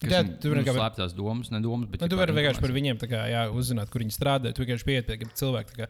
Jā, 0.05 0.21
tu 0.37 0.51
vari 0.53 0.61
nu, 0.61 0.67
kā- 0.67 0.75
slēptās 0.77 1.15
domas, 1.17 1.49
ne 1.51 1.63
domas, 1.65 1.89
bet 1.89 2.03
Nu, 2.05 2.11
tu 2.13 2.19
vari 2.21 2.35
vienkārši 2.37 2.61
par 2.61 2.73
viņiem 2.77 2.99
kā, 3.01 3.23
jā, 3.33 3.47
uzzināt, 3.49 3.89
kur 3.89 4.05
viņi 4.05 4.13
strādā. 4.13 4.53
Tu 4.53 4.61
vienkārši 4.61 4.85
pieiet 4.85 5.09
pie 5.09 5.29
cilvēka, 5.41 5.73
tā 5.73 5.79
kā, 5.79 5.87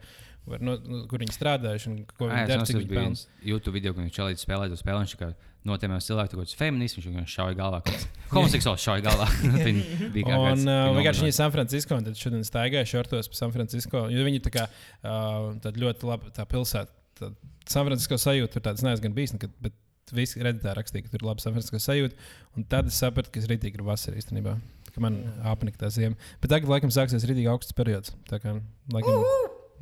var, 0.46 0.62
no, 0.62 0.76
nu, 0.78 1.00
kur 1.10 1.18
viņi 1.24 1.34
strādājuši 1.34 1.90
un 1.90 1.96
ko 2.12 2.28
viņi 2.30 2.46
dara, 2.46 2.66
viņi 2.70 2.86
bija 2.86 3.02
viens 3.02 3.26
YouTube 3.42 3.74
video, 3.74 3.94
kur 3.96 4.04
viņš 4.04 4.14
čalīts 4.14 4.46
spēlē 4.46 4.68
to 4.70 4.78
spēli. 4.78 5.18
Kā 5.18 5.32
notēmēs 5.66 6.06
cilvēku, 6.06 6.36
kaut 6.36 6.44
kāds 6.44 6.54
feminisms, 6.54 7.00
viņš 7.02 7.08
vienkārši 7.10 7.34
šauja 7.40 7.56
galvā. 7.58 7.80
Homoseksuāls 8.36 8.84
šauja 8.84 9.02
galvā. 9.08 9.26
Viņi 9.66 9.82
bija 10.14 10.28
kā 10.28 10.38
Un 10.52 10.62
uh, 10.70 10.90
vienkārši 10.94 11.26
ir 11.26 11.34
San 11.34 11.50
Francisco, 11.54 11.98
un 11.98 12.06
tad 12.06 12.20
šodien 12.20 12.46
staigāja 12.46 12.86
šortos 12.86 13.30
pa 13.32 13.40
San 13.40 13.54
Francisco. 13.54 14.04
Viņi 14.06 14.44
tā 14.46 14.54
kā 14.54 14.68
uh, 14.68 15.50
tāda 15.64 15.82
ļoti 15.82 16.06
laba 16.06 16.46
pilsēta. 16.52 17.32
San 17.66 17.88
Francisco 17.88 18.20
sajūta, 18.22 18.54
tur 18.54 18.62
tādas 18.68 18.86
neesmu 18.86 19.08
gan 19.08 19.16
bijis, 19.16 19.34
bet 19.42 19.74
visi 20.14 20.42
redītā 20.42 20.74
rakstīja, 20.76 21.06
ka 21.06 21.12
tur 21.12 21.22
ir 21.22 21.28
laba 21.28 21.42
Francisco 21.42 21.80
sajūta. 21.82 22.14
Un 22.56 22.66
tad 22.70 22.90
es 22.90 22.98
sapratu, 23.02 23.32
ka 23.32 23.40
es 23.42 23.48
rītīgi 23.50 23.78
gribu 23.78 23.90
vasaru 23.90 24.20
īstenībā. 24.20 24.56
Ka 24.94 25.02
man 25.02 25.18
apnika 25.44 25.82
tā 25.82 25.90
ziema. 25.92 26.16
Bet 26.42 26.52
tagad, 26.52 26.70
laikam, 26.70 26.92
sāksies 26.94 27.26
rītīgi 27.28 27.50
augsts 27.52 27.74
periods. 27.76 28.14
Tā 28.30 28.38
kā, 28.42 28.54
laikam, 28.94 29.26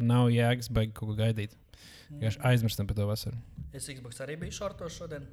nav 0.00 0.30
jēgas 0.34 0.70
baigi 0.74 0.94
kaut 0.96 1.12
ko 1.12 1.18
gaidīt. 1.18 1.54
Vienkārši 2.14 2.40
aizmirstam 2.50 2.88
par 2.88 2.98
to 2.98 3.06
vasaru. 3.08 3.38
Es 3.74 3.88
Xbox 3.90 4.20
arī 4.22 4.36
biju 4.40 4.54
šortos 4.54 4.96
šodien. 4.98 5.26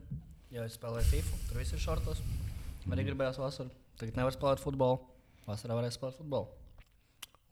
Jā, 0.52 0.66
es 0.68 0.76
spēlēju 0.80 1.08
FIFA. 1.12 1.40
Tur 1.50 1.62
viss 1.62 1.76
ir 1.76 1.82
šortos. 1.84 2.22
Man 2.86 2.98
arī 2.98 3.08
gribējās 3.12 3.40
vasaru. 3.42 3.72
Tagad 4.02 4.18
nevar 4.18 4.36
spēlēt 4.36 4.64
futbolu. 4.64 5.00
Vasarā 5.48 5.78
varēs 5.78 5.98
spēlēt 6.00 6.18
futbolu. 6.20 6.50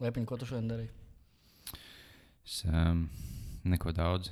Liepiņ, 0.04 0.26
ko 0.28 0.38
tu 0.40 0.48
šodien 0.50 0.70
darīji? 0.72 0.92
Es, 2.48 2.62
um, 2.66 3.06
neko 3.68 3.94
daudz. 3.96 4.32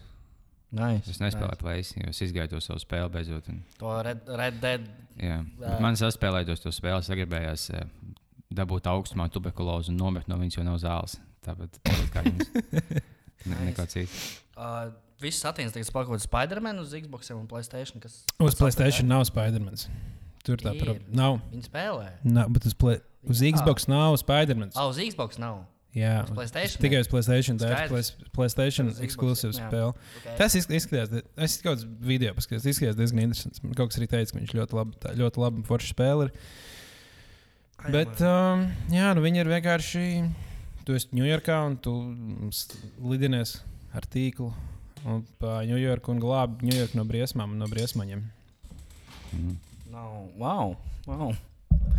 Nice. 0.76 1.08
Es 1.14 1.22
nespēlēju 1.24 1.60
plēsi, 1.62 2.02
jo 2.02 2.10
es 2.12 2.20
izgāju 2.26 2.50
to 2.56 2.60
savu 2.64 2.82
spēli 2.84 3.08
beidzot. 3.14 3.46
Un, 3.54 3.62
To 3.80 3.94
Red, 4.04 4.26
Red 4.28 4.58
Dead. 4.60 4.88
jā, 5.16 5.38
Jā. 5.62 5.78
man 5.84 5.96
saspēlējot 5.96 6.66
to 6.66 6.74
spēli, 6.76 7.00
es 7.00 7.08
gribējās 7.10 7.70
uh, 7.78 7.86
dabūt 8.52 8.90
augstumā 8.92 9.30
tuberkulozi 9.32 9.94
un 9.94 10.02
nomirt 10.02 10.28
no 10.28 10.36
viņas, 10.42 10.58
jo 10.60 10.66
nav 10.68 10.80
zāles. 10.84 11.16
tāpat, 11.48 11.80
kā 12.12 12.26
jums. 12.28 12.50
Ne, 13.48 13.56
neko 13.70 13.86
citu. 13.88 14.12
Uh, 14.58 14.90
Viss 15.22 15.42
attīstās 15.48 15.74
tagad 15.74 15.88
spēkot 15.88 16.22
Spider-Man 16.22 16.78
uz 16.84 16.92
Xbox 16.94 17.32
un 17.34 17.48
Playstation. 17.50 18.02
Kas 18.04 18.20
Uz 18.44 18.58
Playstation 18.60 19.08
nav 19.10 19.24
Spidermans. 19.30 19.88
Tur 20.46 20.60
tā 20.62 20.74
Ir. 20.78 21.00
Nav. 21.16 21.40
Viņi 21.54 21.66
spēlē. 21.70 22.10
nav 22.28 22.52
bet 22.54 22.68
uz, 22.70 22.76
play, 22.78 23.00
uz. 23.26 23.42
Xbox 23.42 23.88
nav 23.90 24.18
Spidermans. 24.22 24.76
Ah, 24.78 24.90
uz 24.92 25.00
Xbox 25.02 25.40
nav. 25.42 25.64
Jā, 25.98 26.14
Uz 26.28 26.34
PlayStation 26.36 26.82
tikai 26.84 27.00
uz 27.02 27.08
Playstation. 27.10 27.58
Tā 27.58 27.72
ir 27.88 27.94
Playstation 28.36 28.92
ekskluzīva 29.02 29.56
spēle. 29.56 29.94
Okay. 30.20 30.36
Tas 30.38 30.56
izsk- 30.60 30.74
izskatās, 30.78 31.24
es 31.48 31.56
kaut 31.64 31.80
kādā 31.80 31.88
video 32.12 32.34
paskatījos, 32.38 32.68
izskatās 32.70 33.00
diezgan 33.00 33.24
interesants. 33.24 33.64
Man 33.64 33.74
kaut 33.78 33.90
kas 33.92 33.98
arī 34.02 34.10
teica, 34.12 34.36
ka 34.36 34.42
viņš 34.44 34.54
ļoti 34.60 34.78
labi, 34.78 35.00
tā, 35.02 35.16
ļoti 35.18 35.42
labi 35.42 35.64
forši 35.70 35.94
spēlē. 35.96 36.28
ir. 36.28 36.34
Bet, 37.94 38.22
um, 38.26 38.68
jā, 38.94 39.10
nu 39.18 39.24
viņi 39.26 39.42
ir 39.42 39.50
vienkārši. 39.52 40.06
Tu 40.88 40.96
esi 40.96 41.10
Ņujorkā 41.18 41.58
un 41.68 41.76
tu 41.84 41.94
lidinies 43.04 43.58
ar 43.94 44.06
tīklu 44.08 44.54
un 45.08 45.26
pa 45.42 45.60
Ņujorku 45.68 46.14
un 46.14 46.22
glābi 46.24 46.70
Ņujorku 46.70 46.96
no 47.00 47.04
briesmām 47.10 47.52
un 47.56 47.60
no 47.64 47.68
briesmaņiem. 47.72 48.24
Mhm. 49.34 49.58
Nav. 49.92 50.16
Wow. 50.38 50.76
wow. 51.08 51.36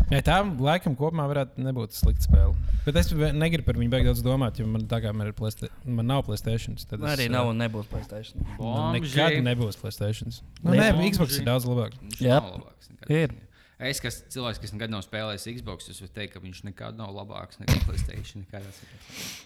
Jā, 0.09 0.23
tā 0.25 0.37
laikam 0.41 0.95
kopumā 0.97 1.27
varētu 1.29 1.61
nebūt 1.61 1.93
slikta 1.93 2.25
spēle. 2.25 2.55
Bet 2.87 2.97
es 2.97 3.11
negribu 3.13 3.67
par 3.67 3.77
viņu 3.77 3.91
daudz 3.93 4.23
domāt, 4.25 4.57
jo 4.61 4.65
man, 4.67 4.87
tā 4.89 5.03
kā 5.05 5.13
man, 5.13 5.29
ir 5.29 5.35
Playsta- 5.37 5.69
man 5.85 6.07
nav 6.09 6.23
Playstation. 6.25 6.79
Tad 6.81 7.01
Man 7.03 7.11
es, 7.13 7.19
arī 7.19 7.27
uh, 7.29 7.35
nav 7.35 7.49
un 7.51 7.59
nebūs 7.61 7.91
Playstation. 7.91 8.47
Man 8.59 8.97
nekad 8.97 9.43
nebūs 9.45 9.77
Playstation. 9.77 10.33
Nu, 10.63 10.71
Ne- 10.73 10.93
nē, 10.93 11.11
Xbox 11.13 11.37
ir 11.39 11.45
daudz 11.45 11.67
labāk. 11.69 11.93
Jā. 12.25 12.41
labāks. 12.41 12.89
Ir. 13.13 13.35
Es, 13.79 14.01
kas 14.01 14.23
cilvēks, 14.33 14.59
kas 14.65 14.73
nekad 14.73 14.91
nav 14.91 15.05
spēlējis 15.05 15.45
Xbox, 15.61 15.91
es 15.93 16.01
varu 16.01 16.11
teikt, 16.17 16.33
ka 16.33 16.41
viņš 16.41 16.65
nekad 16.65 16.97
nav 16.97 17.13
labāks 17.15 17.61
nekā 17.61 17.77
Playstation. 17.85 18.47
nekādā 18.49 18.73
situācijā. 18.73 19.45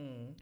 Mm. 0.00 0.32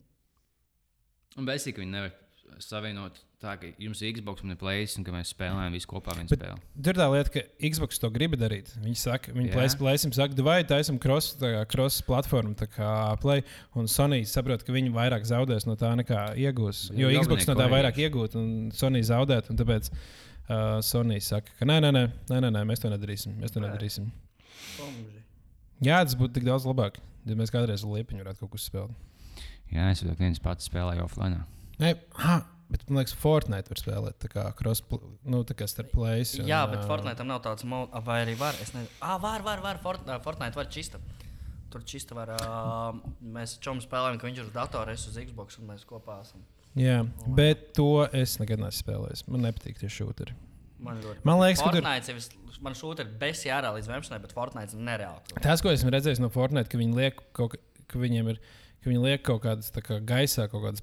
Un 1.36 1.46
beidzīgi 1.50 1.82
viņi 1.82 1.90
nevar 1.90 2.12
savienot 2.58 3.18
tā, 3.40 3.54
ka 3.60 3.68
jums 3.80 4.00
ir 4.02 4.12
Xbox 4.18 4.44
un 4.44 4.52
ir 4.52 4.58
Playstation, 4.60 5.00
un 5.00 5.06
ka 5.06 5.12
mēs 5.14 5.30
spēlējam 5.32 5.76
visi 5.76 5.88
kopā 5.88 6.14
vienu 6.16 6.28
Bet- 6.28 6.40
spēli. 6.42 6.60
Tur 6.86 6.98
tā 6.98 7.06
lieta, 7.12 7.32
ka 7.34 7.42
Xbox 7.70 8.00
to 8.02 8.10
grib 8.10 8.34
darīt. 8.40 8.72
Viņi 8.82 8.96
saka, 9.00 9.32
viņi 9.32 9.50
Jā. 9.52 9.76
plēsim, 9.80 10.12
saka, 10.14 10.42
vai 10.42 10.62
taisam 10.64 10.98
cross, 11.00 11.34
tā 11.40 11.52
kā 11.54 11.68
cross 11.68 12.00
platformu, 12.02 12.54
tā 12.54 12.68
kā 12.68 13.18
Play. 13.20 13.44
Un 13.74 13.86
Sony 13.86 14.22
saprot, 14.26 14.64
ka 14.64 14.72
viņi 14.72 14.92
vairāk 14.92 15.24
zaudēs 15.24 15.66
no 15.66 15.76
tā 15.76 15.94
nekā 15.96 16.36
iegūs. 16.36 16.90
Jo 16.96 17.08
Jau 17.08 17.22
Xbox 17.24 17.46
no 17.46 17.54
tā 17.54 17.64
galvenie 17.64 17.76
vairāk 17.76 18.02
iegūt 18.04 18.36
un 18.36 18.70
Sony 18.72 19.00
zaudēt. 19.00 19.50
Un 19.50 19.56
tāpēc 19.56 19.90
uh, 19.92 20.80
Sony 20.80 21.20
saka, 21.20 21.50
ka 21.58 21.64
nē, 21.64 21.80
nē, 21.80 21.92
nē, 21.92 22.04
nē, 22.28 22.40
nē, 22.40 22.50
nē 22.58 22.64
mēs 22.66 22.80
to 22.82 22.90
nedarīsim. 22.92 23.38
Mēs 23.40 23.52
to 23.54 23.60
nedarīsim. 23.60 24.10
Bomži. 24.78 25.24
Jā, 25.80 26.02
tas 26.04 26.14
būtu 26.14 26.34
tik 26.36 26.44
daudz 26.44 26.66
labāk, 26.68 26.98
ja 27.24 27.34
mēs 27.38 27.52
kādreiz 27.52 27.86
liepiņu 27.86 28.20
varētu 28.20 28.44
kaut 28.44 28.52
ko 28.52 28.60
spēlēt. 28.60 28.92
Jā, 29.70 29.90
es 29.94 30.02
jau 30.02 30.12
viens 30.18 30.38
pats 30.42 30.68
spēlēju 30.68 31.06
offline. 31.06 31.44
Nē, 31.80 31.94
ha, 32.20 32.34
bet 32.70 32.82
man 32.90 33.00
liekas, 33.00 33.14
Fortnite 33.16 33.72
var 33.72 33.80
spēlēt 33.80 34.18
tā 34.22 34.28
kā 34.32 34.44
cross, 34.58 34.82
pl- 34.84 35.00
nu, 35.32 35.40
tā 35.48 35.56
kā 35.58 35.66
starp 35.70 35.90
plays. 35.94 36.34
un, 36.38 36.46
Jā, 36.50 36.62
bet 36.70 36.84
Fortnite 36.88 37.16
tam 37.22 37.30
nav 37.32 37.40
tāds 37.46 37.64
mods, 37.64 37.92
vai 38.06 38.20
arī 38.26 38.36
var. 38.40 38.54
Es 38.60 38.74
nezinu, 38.76 38.90
ah, 39.00 39.16
var, 39.22 39.42
var, 39.46 39.62
var. 39.64 39.80
Fort, 39.82 40.04
Fortnite 40.26 40.58
var 40.60 40.68
čista. 40.72 41.00
Tur 41.70 41.84
čista 41.86 42.14
var. 42.18 42.32
Uh, 42.34 42.98
mēs 43.22 43.56
čom 43.62 43.78
spēlējam, 43.80 44.18
ka 44.20 44.26
viņš 44.26 44.40
ir 44.42 44.48
uz 44.48 44.52
datora, 44.54 44.92
es 44.92 45.04
uz 45.06 45.16
Xbox 45.22 45.58
un 45.60 45.68
mēs 45.70 45.84
kopā 45.86 46.20
esam. 46.24 46.42
Jā, 46.78 47.00
bet 47.34 47.72
to 47.78 48.04
es 48.14 48.36
nekad 48.42 48.60
neesmu 48.62 48.84
spēlējis. 48.84 49.24
Man 49.30 49.42
nepatīk 49.46 49.78
tie 49.80 49.88
šūti. 49.90 50.28
Man, 50.80 51.00
ļoti 51.02 51.24
Man 51.28 51.40
liekas, 51.42 51.60
ka 51.62 51.70
tur- 51.70 51.82
Fortnite 51.82 52.08
ir 52.08 52.14
vis- 52.20 52.36
Man 52.60 52.74
šūta 52.76 53.00
ir 53.06 53.12
bez 53.18 53.44
jārā 53.46 53.70
līdz 53.72 53.86
11, 53.88 54.18
bet 54.20 54.32
Fortnite 54.36 54.74
ir 54.76 54.80
nereāli. 54.84 55.22
Tas, 55.40 55.62
ko 55.64 55.70
esmu 55.72 55.90
redzējis 55.94 56.18
no 56.20 56.28
Fortnite, 56.28 56.68
ka 56.68 56.76
viņi 56.76 56.94
liek 56.94 57.20
kaut, 57.32 57.52
ka- 57.54 57.84
ka 57.88 57.98
viņiem 57.98 58.28
ir, 58.34 58.40
ka 58.82 58.90
viņi 58.90 59.00
liek 59.06 59.22
kaut 59.24 59.40
kādas 59.46 59.70
kā 59.72 59.96
gaisā, 60.04 60.44
kaut 60.50 60.66
kādas 60.66 60.82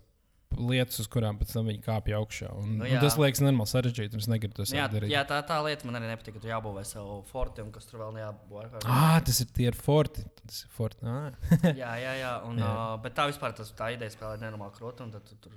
lietas, 0.55 0.99
uz 1.03 1.07
kurām 1.11 1.37
pēc 1.37 1.51
tam 1.53 1.67
viņi 1.69 1.81
kāpj 1.85 2.13
augšā. 2.17 2.49
Un, 2.57 2.69
Nu 2.77 2.83
nu, 2.83 2.85
jā. 2.87 2.97
un 2.97 3.03
tas 3.03 3.17
liekas 3.19 3.41
nenormāli 3.43 3.71
sarežģīti, 3.71 4.17
es 4.21 4.27
negribu 4.31 4.55
to 4.57 4.63
Jā, 4.65 4.85
sākt 4.87 4.95
darīt. 4.95 5.11
jā 5.11 5.23
tā, 5.27 5.41
tā 5.45 5.57
lieta 5.65 5.85
man 5.89 5.99
arī 5.99 6.07
nepatīk, 6.13 6.37
ka 6.37 6.43
tu 6.45 6.49
jābūvē 6.51 6.83
savu 6.87 7.17
forti 7.29 7.61
un 7.65 7.71
kas 7.75 7.85
tur 7.89 7.99
vēl 8.05 8.13
neapbūvē. 8.17 8.83
Ah, 8.87 9.19
tas 9.25 9.41
ir 9.43 9.49
tie 9.53 9.67
ir 9.69 9.75
forti. 9.77 10.23
Tas 10.47 10.63
ir 10.63 10.71
forti. 10.73 11.03
Ah. 11.05 11.31
jā, 11.83 11.91
jā, 12.01 12.13
jā, 12.23 12.31
un, 12.47 12.57
Jā. 12.63 12.71
uh, 12.71 12.95
bet 13.03 13.13
tā 13.19 13.27
vispār 13.29 13.53
tas, 13.57 13.73
tā 13.77 13.91
ideja 13.97 14.13
spēlēt 14.15 14.41
nenormāli 14.45 14.73
krūti. 14.79 15.03
un 15.03 15.11
tad 15.11 15.27
Tu 15.27 15.35
tur 15.43 15.51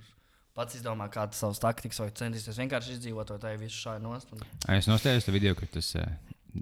pats 0.55 0.75
izdomā, 0.75 1.07
kādas 1.09 1.39
savas 1.41 1.61
taktikas, 1.63 2.01
vai 2.03 2.11
centīsies 2.11 2.59
vienkārši 2.59 2.97
izdzīvot, 2.99 3.31
vai 3.31 3.39
tā 3.39 3.55
ir 3.55 3.61
visu 3.63 3.79
šādi 3.87 4.03
nost. 4.03 4.33
Un... 4.35 4.43
Es 4.75 4.89
nostājos 4.91 5.25
to 5.25 5.33
video, 5.33 5.55
kur 5.55 5.71
tas 5.71 5.95
uh, 5.97 6.05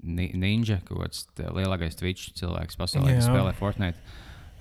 ni- 0.03 0.31
ninja, 0.37 0.77
kaut 0.87 1.01
kāds 1.01 1.25
lielākais 1.41 1.97
Twitch 1.97 2.29
cilvēks 2.37 2.77
pasaulē, 2.79 3.17
kas 3.17 3.25
Jā. 3.25 3.33
spēlē 3.33 3.55
Fortnite. 3.57 3.97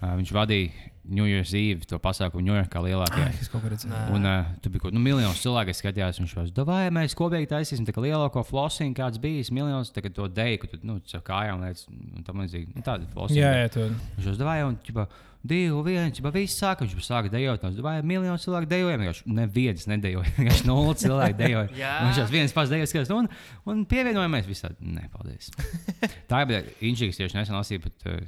Uh, 0.01 0.14
viņš 0.16 0.31
vadīja 0.33 0.73
New 1.09 1.24
Year's 1.24 1.54
Eve 1.56 1.86
to 1.88 1.96
pasākumu 2.02 2.44
Ņujorkā 2.44 2.82
lielākajā. 2.84 3.28
Es 3.40 3.48
kaut 3.48 3.64
kā 3.64 3.72
redzēju. 3.72 4.00
Un 4.12 4.28
uh, 4.28 4.50
tur 4.62 4.74
bija 4.74 4.84
kaut 4.84 4.96
nu, 4.96 5.00
miljonus 5.02 5.40
cilvēku, 5.40 5.72
kas 5.72 5.80
skatījās. 5.80 6.20
Viņš 6.20 6.34
teica, 6.36 6.66
vai 6.68 6.82
mēs 6.94 7.16
kopīgi 7.18 7.48
taisīsim 7.48 7.86
tā 7.88 7.94
kā 7.96 8.04
lielāko 8.04 8.42
flosīnu, 8.44 8.96
kāds 8.98 9.20
bijis. 9.22 9.52
Miljonus, 9.54 9.92
tagad 9.94 10.16
to 10.18 10.28
deju, 10.28 10.61
ka 10.62 10.72
tu 10.74 10.80
nu, 10.84 10.98
ar 11.00 11.24
kājām 11.24 11.64
lietas 11.64 11.88
un 11.88 12.26
tam 12.26 12.44
līdzīgi. 12.44 12.76
Nu, 12.76 12.84
tāda 12.84 13.09
flosīna. 13.14 13.40
Jā, 13.40 13.64
jā, 13.64 13.72
to. 13.72 13.88
Viņš 14.18 14.28
jau 14.28 14.36
zvanīja, 14.36 14.68
un 14.68 14.78
ķipa, 14.84 15.06
divi, 15.48 15.82
viens, 15.86 16.20
jau 16.20 16.32
viss 16.34 16.61
sāka. 16.61 16.84
Viņš 16.84 16.96
jau 16.98 17.04
sāka 17.09 17.32
dejot. 17.32 17.64
Viņš 17.64 17.80
jau 17.80 17.94
miljonu 18.12 18.42
cilvēku 18.44 18.70
dejoja. 18.74 19.00
Viņš 19.00 19.22
neviens 19.38 19.88
nedejoja. 19.88 20.34
Viņš 20.44 20.64
nulle 20.68 20.96
cilvēku 21.00 21.38
dejoja. 21.40 21.94
Viņš 22.04 22.20
jau 22.20 22.26
viens 22.32 22.56
pats 22.56 22.74
dejoja, 22.74 22.90
skatās, 22.92 23.14
un, 23.16 23.30
un 23.72 23.86
pievienojamies 23.88 24.50
visādi. 24.50 24.92
Nē, 24.98 25.09
paldies. 25.14 25.48
Tā 26.30 26.44
ir 26.44 26.68
Inčīgs 26.84 27.20
tieši 27.20 27.40
nesen 27.40 27.56
lasīja 27.56 27.86
pat 27.86 28.11
uh, 28.11 28.20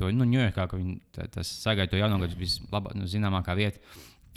to 0.00 0.10
nu, 0.14 0.26
Ņujorkā, 0.28 0.66
ka 0.70 0.80
viņi 0.80 0.96
tā- 1.14 1.28
tas 1.36 1.50
sagaida 1.62 1.90
to 1.92 2.00
jauno 2.00 2.18
gadu 2.22 2.38
vislabākā, 2.40 2.96
nu, 2.98 3.08
zināmākā 3.10 3.56
vieta. 3.58 3.78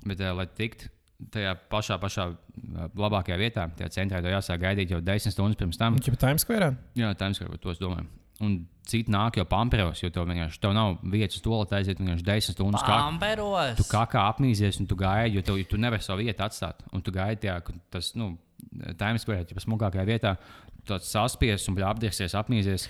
Bet, 0.06 0.22
uh, 0.22 0.34
lai 0.38 0.46
tiktu 0.48 0.92
tajā 1.34 1.56
pašā, 1.72 1.98
pašā 2.02 2.28
uh, 2.30 2.88
labākajā 2.94 3.38
vietā, 3.42 3.66
tajā 3.78 3.90
centrā, 3.96 4.22
to 4.22 4.30
jāsāk 4.32 4.62
gaidīt 4.62 4.94
jau 4.94 5.02
10 5.02 5.34
stundas 5.34 5.58
pirms 5.60 5.80
tam. 5.82 5.98
Ir 5.98 6.20
Times 6.22 6.46
Square. 6.46 6.76
Jā, 6.96 7.14
tā 7.18 7.32
ir 7.34 7.40
tā, 7.42 7.60
to 7.62 7.74
es 7.74 7.82
domāju. 7.82 8.06
Un 8.46 8.68
citi 8.86 9.10
nāk 9.10 9.40
jau 9.40 9.46
pamperos, 9.50 10.04
jo 10.04 10.12
tev 10.14 10.28
vienkārši 10.30 10.60
tev 10.62 10.76
nav 10.78 11.00
vietas 11.10 11.42
to 11.42 11.58
aiziet, 11.74 11.98
vienkārši 11.98 12.26
10 12.28 12.54
stundas 12.54 12.86
kā. 12.86 13.00
Amperos! 13.08 13.80
Tu 13.80 13.88
kā 13.90 14.04
kā 14.12 14.28
apmīsies, 14.30 14.78
un 14.84 14.90
tu 14.90 14.96
gaidi, 15.00 15.40
jo 15.40 15.46
tev, 15.48 15.58
tu 15.72 15.80
nevari 15.82 16.06
savu 16.06 16.22
vietu 16.22 16.46
atstāt. 16.46 16.86
Un 16.94 17.02
tu 17.02 17.12
gaidi, 17.16 17.48
tajā, 17.48 17.58
ka 17.66 17.74
tas, 17.98 18.12
nu, 18.16 18.36
Times 18.98 19.26
Square, 19.26 19.48
jau 19.50 19.64
smagākajā 19.64 20.06
vietā, 20.06 20.36
tāds 20.88 21.10
saspies 21.10 21.66
un 21.72 21.82
apdirsies, 21.82 22.38
apmīsies. 22.38 22.88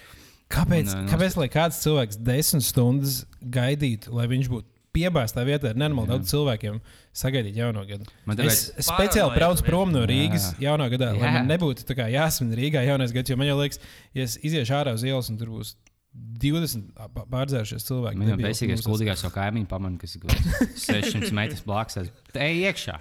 Kāpēc, 0.48 0.94
Un, 0.96 1.06
ā, 1.06 1.10
kāpēc 1.12 1.36
lai 1.42 1.48
kāds 1.52 1.82
cilvēks 1.84 2.20
desmit 2.24 2.64
stundas 2.64 3.26
gaidītu, 3.44 4.14
lai 4.16 4.28
viņš 4.32 4.48
būtu 4.54 4.68
piebāzts 4.98 5.36
tajā 5.36 5.46
vietā 5.50 5.70
ar 5.74 5.76
nenormāli 5.78 6.08
daudz 6.14 6.32
cilvēkiem, 6.32 6.78
sagaidīt 7.14 7.58
jauno 7.60 7.84
gadu? 7.86 8.08
Man 8.26 8.40
Es 8.46 8.72
speciāli 8.88 9.36
braucu 9.36 9.66
prom 9.68 9.92
no 9.92 10.06
Jā. 10.06 10.08
Rīgas 10.14 10.48
jaunā 10.64 10.88
gadā, 10.94 11.12
lai 11.18 11.28
Jā. 11.28 11.34
man 11.36 11.52
nebūtu 11.52 11.84
jāsmin 11.86 12.56
Rīgā 12.58 12.86
jaunais 12.88 13.12
gads. 13.14 13.30
Jo 13.30 13.36
man 13.38 13.48
jau 13.52 13.60
liekas, 13.60 13.80
ja 14.16 14.24
es 14.24 14.38
iziešu 14.42 14.74
ārā 14.80 14.96
uz 14.98 15.04
ielas 15.04 15.30
un 15.30 15.38
tur 15.38 15.52
būs 15.58 15.76
20 16.18 16.96
ap- 16.98 17.28
pārdzērušies 17.30 17.84
cilvēki. 17.86 18.18
man 18.18 18.32
jau 18.32 18.38
debili, 18.40 18.50
beigās 18.50 18.82
mums 18.88 18.88
gudrīgā 18.90 19.14
savu 19.20 19.36
kaimiņu 19.36 19.68
pamanu, 19.70 20.00
kas 20.02 20.16
ir 20.16 20.24
kaut 20.24 20.34
kāds 20.34 20.88
600 20.88 21.32
metrus 21.36 21.62
blakus. 21.68 22.10
Ej 22.34 22.64
iekšā. 22.72 22.96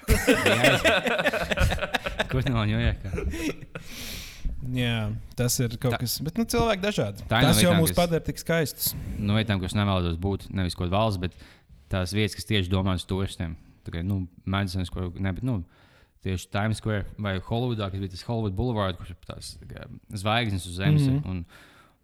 Kur 2.29 2.43
no 2.51 2.65
Ņujorkā? 2.69 3.13
tas- 3.15 3.66
Jā, 4.75 5.13
tas 5.37 5.59
ir 5.61 5.77
kaut 5.79 5.93
Tā- 5.95 5.99
kas. 6.01 6.19
Bet 6.25 6.39
nu, 6.39 6.45
cilvēki 6.45 6.83
dažādi. 6.83 7.23
Tā 7.29 7.41
Tas 7.41 7.61
jau 7.63 7.73
mūs 7.75 7.93
kas- 7.93 7.97
padara 7.97 8.21
tik 8.25 8.37
skaistus. 8.39 8.95
no 9.19 9.35
vietām, 9.35 9.59
kuras 9.61 9.75
nevēlos 9.75 10.17
būt, 10.19 10.49
nevis 10.51 10.75
kaut 10.75 10.89
kāda 10.89 10.99
valsts, 10.99 11.21
bet 11.21 11.33
tās 11.91 12.13
vietas, 12.13 12.35
kas 12.35 12.45
tieši 12.45 12.69
domātas 12.71 13.07
turistiem. 13.07 13.57
Tā 13.85 13.93
kā, 13.95 14.03
nu, 14.05 14.27
Madison 14.45 14.85
Square, 14.85 15.13
ne, 15.21 15.33
bet, 15.33 15.45
nu, 15.45 15.65
tieši 16.25 16.51
Times 16.51 16.79
Square 16.79 17.07
vai 17.19 17.39
Hollywoodā, 17.39 17.91
kas 17.91 18.01
bija 18.01 18.11
tas 18.11 18.23
Hollywood 18.27 18.57
Boulevard, 18.57 18.99
kurš 18.99 19.11
ir 19.11 19.17
tās 19.27 19.57
tā 19.61 19.67
kā, 19.71 19.87
zvaigznes 20.11 20.67
uz 20.67 20.77
zemes. 20.77 21.03
Mm. 21.07 21.23
-hmm. 21.23 21.45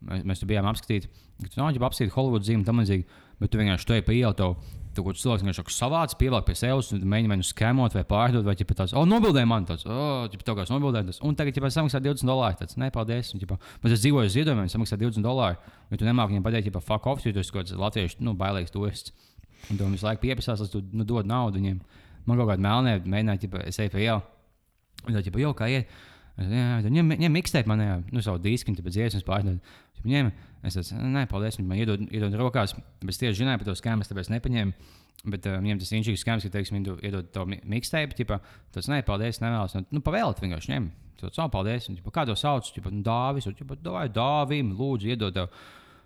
Mēs, 0.03 0.25
mēs 0.25 0.39
tur 0.41 0.49
bijām 0.49 0.67
apskatīti, 0.67 1.07
ka 1.43 1.49
tu 1.49 1.61
nav 1.61 1.73
jau 1.75 1.83
apskatīt 1.89 2.11
Hollywood 2.11 2.43
zīmi, 2.43 2.65
tam 2.65 2.79
līdzīgi, 2.79 3.05
bet 3.41 3.51
tu 3.51 3.59
vienkārši 3.59 3.87
to 3.87 4.03
pa 4.03 4.13
ielu. 4.13 4.57
Kāds 4.97 5.23
cilvēks 5.25 5.45
vienkārši 5.47 5.75
savāds, 5.75 6.17
pievelk 6.21 6.45
pie 6.47 6.55
sevis, 6.59 6.91
un 6.93 7.03
mēģina 7.09 7.33
vai 7.33 7.39
nu 7.41 7.47
skemot, 7.47 7.95
vai 7.97 8.03
pārdot, 8.09 8.45
vai 8.47 8.55
ķipa 8.59 8.77
tāds, 8.83 8.95
oh, 8.99 9.07
nobildēji 9.09 9.49
man 9.49 9.67
tāds, 9.69 9.87
oh, 9.89 10.27
ķipa 10.33 10.47
tev 10.49 10.59
kāds 10.61 10.73
nobildēji 10.73 11.09
tas, 11.09 11.21
un 11.25 11.39
tagad, 11.39 11.57
ja 11.57 11.73
samaksā 11.77 12.03
20 12.05 12.29
dolāri, 12.29 12.59
tāds, 12.61 12.77
nē, 12.81 12.91
paldies, 12.93 13.33
un, 13.33 13.43
ķipa, 13.43 13.59
bet 13.83 13.97
es 13.97 14.05
dzīvoju 14.05 14.29
uz 14.29 14.37
ziedojumiem, 14.37 14.69
samaksā 14.73 15.01
20 15.01 15.25
dolāri, 15.25 15.59
un 15.89 16.03
tu 16.03 16.09
nemāki 16.09 16.35
viņiem 16.35 16.47
pateikt, 16.47 16.69
ja 16.69 16.85
fuck 16.85 17.09
off, 17.09 17.25
jo 17.25 17.33
tu 17.33 17.41
esi 17.41 17.55
kaut 17.55 17.65
kāds 17.65 17.81
latviešu, 17.81 18.21
nu, 18.27 18.37
bailīgs 18.37 18.75
turists, 18.75 19.17
un 19.71 19.81
tu 19.81 19.89
visu 19.89 20.09
laiku 20.09 20.27
pieprasās, 20.27 20.61
lai 20.61 20.73
tu, 20.73 20.85
nu, 20.93 21.09
dod 21.09 21.29
naudu 21.29 21.61
viņiem. 21.61 21.83
Man 22.29 22.39
kaut 22.39 22.53
kāda 22.53 22.63
melnē 22.63 22.99
mēģināja, 23.03 23.47
ķipa, 23.47 23.67
es 23.67 23.81
eju 23.83 23.97
pa 23.97 24.03
ielu, 24.03 24.23
un 25.09 25.17
tā, 25.17 25.25
ķipa, 25.25 25.41
jau 25.43 25.57
kā 25.59 25.73
iet, 25.73 25.91
Es, 26.41 26.49
ņem, 26.49 27.13
ņem 27.21 27.35
mixtape 27.35 27.69
man, 27.69 27.83
jā, 27.85 27.97
nu, 28.09 28.23
savu 28.25 28.41
disku, 28.43 28.73
tāpēc 28.77 28.95
dziesmas 28.97 29.27
pārdod. 29.27 29.59
Viņš 29.99 30.13
ņēma, 30.13 30.31
es 30.71 30.77
teicu, 30.79 30.99
nē, 31.03 31.25
paldies, 31.31 31.57
viņi 31.59 31.69
man 31.69 31.79
iedod, 31.83 32.05
iedod 32.13 32.35
rokās. 32.39 32.75
Bet 33.03 33.11
es 33.15 33.19
tieši 33.23 33.41
zināju 33.43 33.63
par 33.63 33.69
to 33.71 33.75
skēmu, 33.81 34.07
tāpēc 34.07 34.31
nepaņēmu. 34.37 34.73
Bet 35.33 35.47
uh, 35.47 35.59
viņiem 35.63 35.79
tas 35.79 35.93
inčīgs 35.95 36.23
skēms, 36.25 36.43
ka, 36.47 36.51
teiksim, 36.57 36.79
viņi 36.81 36.87
do- 36.89 36.99
iedod 37.07 37.29
to 37.35 37.45
mi- 37.47 37.61
mixtape, 37.77 38.15
tipā, 38.19 38.41
tas 38.75 38.89
nē, 38.91 39.03
paldies, 39.07 39.39
nevēlas. 39.43 39.75
Nu, 39.79 39.85
nu 39.99 40.01
pavēlēt 40.03 40.41
vienkārši 40.43 40.73
ņem. 40.73 40.89
Tu 41.21 41.31
savu 41.31 41.53
paldies, 41.55 41.87
un, 41.89 41.95
ķipa, 42.01 42.11
kā 42.17 42.25
to 42.27 42.35
sauc, 42.35 42.67
ķipa, 42.75 42.91
nu, 42.91 43.05
dāvis, 43.07 43.47
un, 43.47 43.55
ķipa, 43.55 43.77
dāvai, 43.85 44.09
dāvim, 44.11 44.73
lūdzu, 44.75 45.13
iedod 45.15 45.35
tev. 45.37 45.53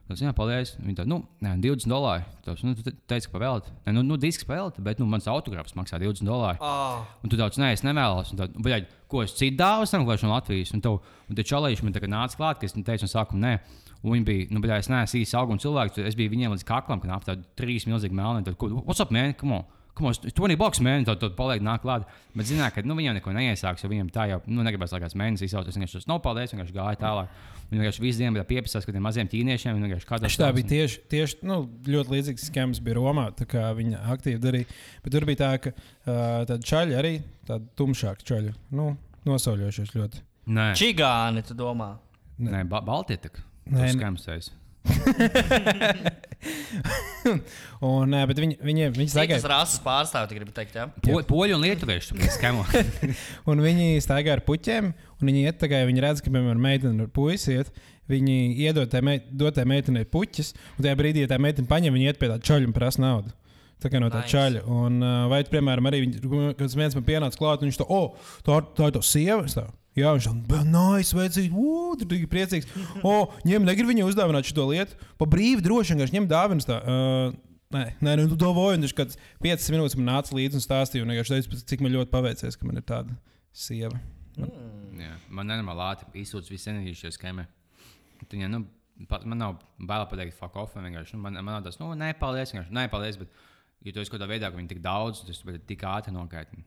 Tas, 0.07 0.20
jā, 0.22 0.30
paldies. 0.36 0.74
Viņa 0.78 1.00
tāda, 1.00 1.09
nu, 1.11 1.16
nē, 1.42 1.54
20 1.64 1.88
dolāri. 1.90 2.26
Tas, 2.44 2.61
nu, 2.62 2.74
tu 2.78 2.84
te- 2.86 2.92
teici, 3.11 3.26
ka 3.26 3.38
pavēlēt. 3.38 3.70
Nē, 3.88 3.94
nu, 3.96 4.04
nu 4.07 4.18
disks 4.20 4.44
pavēlēt, 4.46 4.76
bet, 4.84 5.00
nu, 5.02 5.09
mans 5.11 5.24
autogrāfs 5.32 5.74
maksā 5.74 5.98
20 5.98 6.22
dolāri. 6.28 6.61
Oh, 6.61 7.00
Un 7.24 7.32
tu 7.32 7.40
tāds, 7.40 7.57
nē, 7.59 7.72
es 7.74 7.82
nevēlos. 7.82 8.30
Un 8.36 8.38
Tad, 8.38 8.52
bļaļ, 8.54 8.84
ko 9.11 9.24
es 9.24 9.32
citu 9.34 9.57
dāvāju 9.59 9.90
tam, 9.96 10.04
es 10.14 10.22
no 10.22 10.30
Latvijas. 10.30 10.74
Un, 10.76 10.84
tev, 10.84 11.00
un 11.26 11.34
tie 11.40 11.42
čalīši 11.50 11.82
man 11.88 11.96
tagad 11.96 12.12
nāca 12.12 12.36
klāt, 12.38 12.61
ka 12.61 12.68
es 12.68 12.76
teicu, 12.76 13.09
no 13.09 13.11
sākuma 13.11 13.42
nē. 13.48 13.57
Viņi 14.07 14.26
bija, 14.26 14.50
nu, 14.54 14.62
bļaļ, 14.62 14.82
es 14.84 14.90
neesmu 14.92 15.22
īsts 15.22 15.38
auguma 15.38 15.62
cilvēks. 15.62 16.02
Es 16.07 16.18
biju 16.18 16.34
viņiem 16.34 16.54
līdz 16.54 16.66
kaklam, 16.68 17.00
kad 17.02 17.16
aptauj 17.16 17.40
trīs 17.59 17.88
milzīgi 17.90 18.14
melni. 18.14 18.46
Tad, 18.46 18.59
ko, 18.61 18.70
what's 18.84 19.02
up, 19.02 19.14
man? 19.14 19.34
Come 19.40 19.61
on! 19.61 19.72
Come 19.96 20.11
on, 20.11 20.12
20 20.12 20.59
bucks, 20.61 20.80
man, 20.84 21.07
tad, 21.09 21.16
tad 21.22 21.32
paliek 21.38 21.62
nāk 21.64 21.80
klāt. 21.80 22.02
Bet 22.36 22.44
zināt, 22.50 22.74
ka 22.74 22.82
nu, 22.84 22.92
viņiem 22.98 23.14
neko 23.16 23.32
neiesāks, 23.32 23.80
jo 23.80 23.88
viņiem 23.88 24.11
tā 24.12 24.26
jau 24.28 24.42
nu, 24.44 24.61
negribas 24.66 24.92
kā 24.92 25.00
kāds 25.00 25.16
mēnesis 25.16 25.48
izsaukt. 25.48 25.70
Es 25.70 25.78
vienkārši 25.78 26.11
nav 26.11 26.20
paldies, 26.20 26.52
vienkārši 26.52 26.74
gāju 26.76 27.00
tālāk. 27.00 27.38
Viņi 27.70 27.80
vienkārši 27.80 28.04
visu 28.04 28.20
dienu 28.20 28.36
bija 28.36 28.44
piepisās, 28.50 28.84
ka 28.84 28.92
tiem 28.92 29.07
maziem 29.09 29.30
tīniešiem 29.32 29.72
viņi 29.72 29.88
vienkārši 29.88 30.11
kādā 30.11 30.30
Tā 30.36 30.50
bija 30.52 30.68
tieši, 30.74 31.00
tieši 31.14 31.40
nu, 31.48 31.57
ļoti 31.88 32.12
līdzīgs 32.12 32.44
skēmas 32.50 32.82
bija 32.84 32.98
Romā. 33.00 33.30
tā 33.40 33.48
kā 33.48 33.64
Viņa 33.80 34.04
aktīvi 34.12 34.42
darīja. 34.44 34.68
Bet 35.00 35.16
tur 35.16 35.26
bija 35.32 35.40
tā, 35.46 35.50
ka 35.64 35.72
uh, 35.72 36.44
tāda 36.44 36.61
čaļa 36.61 37.00
arī 37.00 37.16
tāda 37.48 37.64
tumšāka 37.80 38.28
čaļa. 38.28 38.52
Nu, 38.76 38.92
nosauļojušies 39.24 39.96
ļoti. 39.96 40.24
Nē, 40.52 40.70
čigāni, 40.76 41.40
tu 41.48 41.57
domā? 41.57 41.94
nē 42.36 42.66
ba 42.68 42.84
Baltija 42.84 43.24
tak. 43.26 43.40
Nē, 43.66 43.82
nē. 43.82 43.90
skamsēs. 43.96 44.52
Un, 47.86 48.12
bet 48.30 48.38
viņi, 48.38 48.56
viņi, 48.62 48.84
viņi 48.94 49.08
Tas 49.08 49.16
staigāja, 49.16 49.48
rases 49.50 49.80
pārstāvji, 49.82 50.38
gribu 50.38 50.52
teikt, 50.54 50.76
jā. 50.78 50.84
Po, 51.02 51.18
poļu 51.26 51.56
un 51.56 51.64
lietuviešu 51.64 52.14
tam 52.14 52.22
skamo. 52.36 52.62
un 53.50 53.62
viņi 53.64 53.86
staigāja 54.04 54.36
ar 54.38 54.44
puķiem. 54.46 54.92
un 54.92 55.30
Viņi 55.30 55.40
iet 55.48 55.58
tagad, 55.62 55.88
viņi 55.90 56.04
redz, 56.04 56.22
ka, 56.22 56.30
piemēram, 56.30 56.62
meitene 56.62 57.06
ar 57.06 57.10
puisi 57.14 57.56
iet. 57.56 57.68
Viņi 58.06 58.36
iedod 58.62 58.86
tai 58.92 59.00
meit, 59.02 59.22
meitenei 59.66 60.06
puķis, 60.06 60.48
un 60.76 60.86
tajā 60.86 60.94
brīdī, 61.00 61.24
ja 61.24 61.32
tā 61.32 61.38
meitene 61.42 61.66
paņem, 61.70 61.96
viņi 61.96 62.06
iet 62.12 62.20
pie 62.20 62.28
tā 62.30 62.36
čaļa 62.38 62.68
un 62.68 62.76
prasa 62.76 63.02
naudu. 63.02 63.34
Tā 63.82 63.90
kā 63.92 63.98
no 64.00 64.08
tā 64.12 64.22
Nice. 64.22 64.30
čaļa. 64.32 64.60
Un, 64.72 65.00
uh, 65.02 65.24
vai, 65.32 65.40
piemēram, 65.50 65.88
arī 65.90 65.98
viņi, 66.04 66.22
kad 66.56 66.76
viens 66.78 66.94
man 66.96 67.04
pienāca 67.08 67.40
klāt, 67.40 67.60
un 67.60 67.68
viņš 67.68 67.80
to, 67.82 67.88
oh, 67.92 68.14
tā, 68.46 68.60
tā 68.78 68.88
ir 68.88 68.94
tā 68.94 69.02
sieva. 69.04 69.66
Jā, 69.97 70.12
viņš 70.12 70.26
tam 70.28 70.68
nājas, 70.68 71.14
vajadzīgi, 71.16 71.51
ugh, 71.57 71.97
tur 72.01 72.09
bija 72.11 72.28
priecīgs. 72.28 72.68
O, 73.01 73.14
ņem, 73.49 73.64
negribu 73.64 73.94
viņai 73.94 74.05
uzdāvināt 74.11 74.49
šo 74.51 74.66
lietu. 74.68 74.99
Pa 75.16 75.28
brīvi 75.32 75.64
droši 75.64 75.94
vien, 75.94 76.01
ka 76.03 76.05
viņš 76.05 76.14
ņem 76.18 76.26
dāvinas. 76.30 76.68
Tā, 76.68 76.80
uh, 76.84 77.42
Nē, 77.74 77.80
nē, 77.99 78.12
nu, 78.20 78.28
tu 78.30 78.36
domāji, 78.38 78.78
viņš 78.78 78.92
kaut 78.94 79.09
kāds 79.11 79.16
5 79.42 79.64
minūtes 79.74 79.97
man 79.99 80.07
nāca 80.12 80.36
līdzi 80.36 80.55
un 80.55 80.62
stāstīja, 80.62 81.03
un 81.03 81.11
viņš 81.11 81.32
teica, 81.32 81.59
cik 81.72 81.80
man 81.82 81.97
ļoti 81.97 82.12
paveicies, 82.12 82.55
ka 82.55 82.68
man 82.68 82.78
ir 82.78 82.84
tāda 82.86 83.16
sieva. 83.51 83.99
Jā, 84.38 85.16
man 85.34 85.51
nenormāli 85.51 85.82
ātri 85.88 86.22
izsūta 86.22 86.53
visu 86.53 86.70
enerģiju 86.70 87.01
šajā 87.01 87.16
schēmā. 87.16 87.49
Viņa, 88.30 88.53
nu, 88.53 88.62
pat, 89.11 89.26
man 89.26 89.42
nav 89.42 89.59
bail 89.82 90.07
pateikt, 90.12 90.38
fuck 90.38 90.55
off. 90.62 90.78
vienkārši, 90.78 91.16
Nu, 91.18 91.24
man, 91.24 91.40
man 91.40 91.57
nav 91.57 91.66
tas, 91.66 91.80
nu, 91.82 91.90
nē, 91.99 92.12
paldies. 92.20 92.55
vienkārši, 92.55 92.74
Nē, 92.78 92.86
paldies. 92.92 93.18
Bet, 93.18 93.34
ja 93.82 93.92
tu 93.97 94.05
esi 94.05 94.12
kaut 94.14 94.20
kādā 94.20 94.30
veidā, 94.30 94.53
ka 94.53 94.61
viņi 94.61 94.70
tik 94.76 94.84
daudz, 94.86 95.24
tas 95.26 95.42
tik 95.66 95.82
ātri 95.90 96.14
nokaitina. 96.14 96.62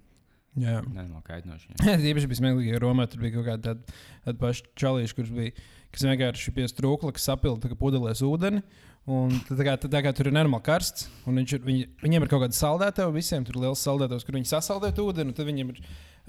Jā. 0.60 0.80
Nenormāli 0.84 1.26
kaitinoši. 1.28 1.74
jā. 1.74 1.96
Īpaši 2.12 2.30
bija 2.30 2.42
smieklīgi, 2.42 2.76
ka 2.76 2.84
Romā 2.84 3.08
tur 3.10 3.24
bija 3.24 3.38
kaut 3.38 3.48
kāda 3.48 3.74
tāda, 3.74 3.98
tāda 4.28 4.42
paša 4.42 4.70
čalīša, 4.82 5.18
kurš 5.18 5.34
bija, 5.36 5.66
kas 5.96 6.06
vienkārši 6.10 6.54
pie 6.56 6.68
strūkla, 6.72 7.14
kas 7.16 7.28
sapilda 7.30 7.80
pudelēs 7.80 8.24
ūdeni. 8.26 8.64
Un 9.10 9.32
tad 9.48 9.58
tā 9.58 9.66
kā, 9.66 9.74
tad 9.82 9.94
tā 9.94 10.04
kā 10.06 10.12
tur 10.14 10.28
ir 10.30 10.36
nenormāli 10.36 10.66
karsts, 10.68 11.08
un 11.26 11.40
viņš 11.40 11.54
ir, 11.56 11.62
viņi, 11.66 11.86
viņiem 12.04 12.26
ir 12.26 12.30
kaut 12.30 12.44
kāda 12.44 12.58
saldētava, 12.58 13.16
visiem 13.16 13.46
tur 13.48 13.58
ir 13.58 13.64
liels 13.64 13.82
saldētavs, 13.82 14.26
kur 14.28 14.38
viņi 14.38 14.52
sasaldē 14.52 14.92
ūdeni, 15.02 15.32
un 15.32 15.38
tad 15.38 15.48
viņiem 15.48 15.72
ir 15.74 15.80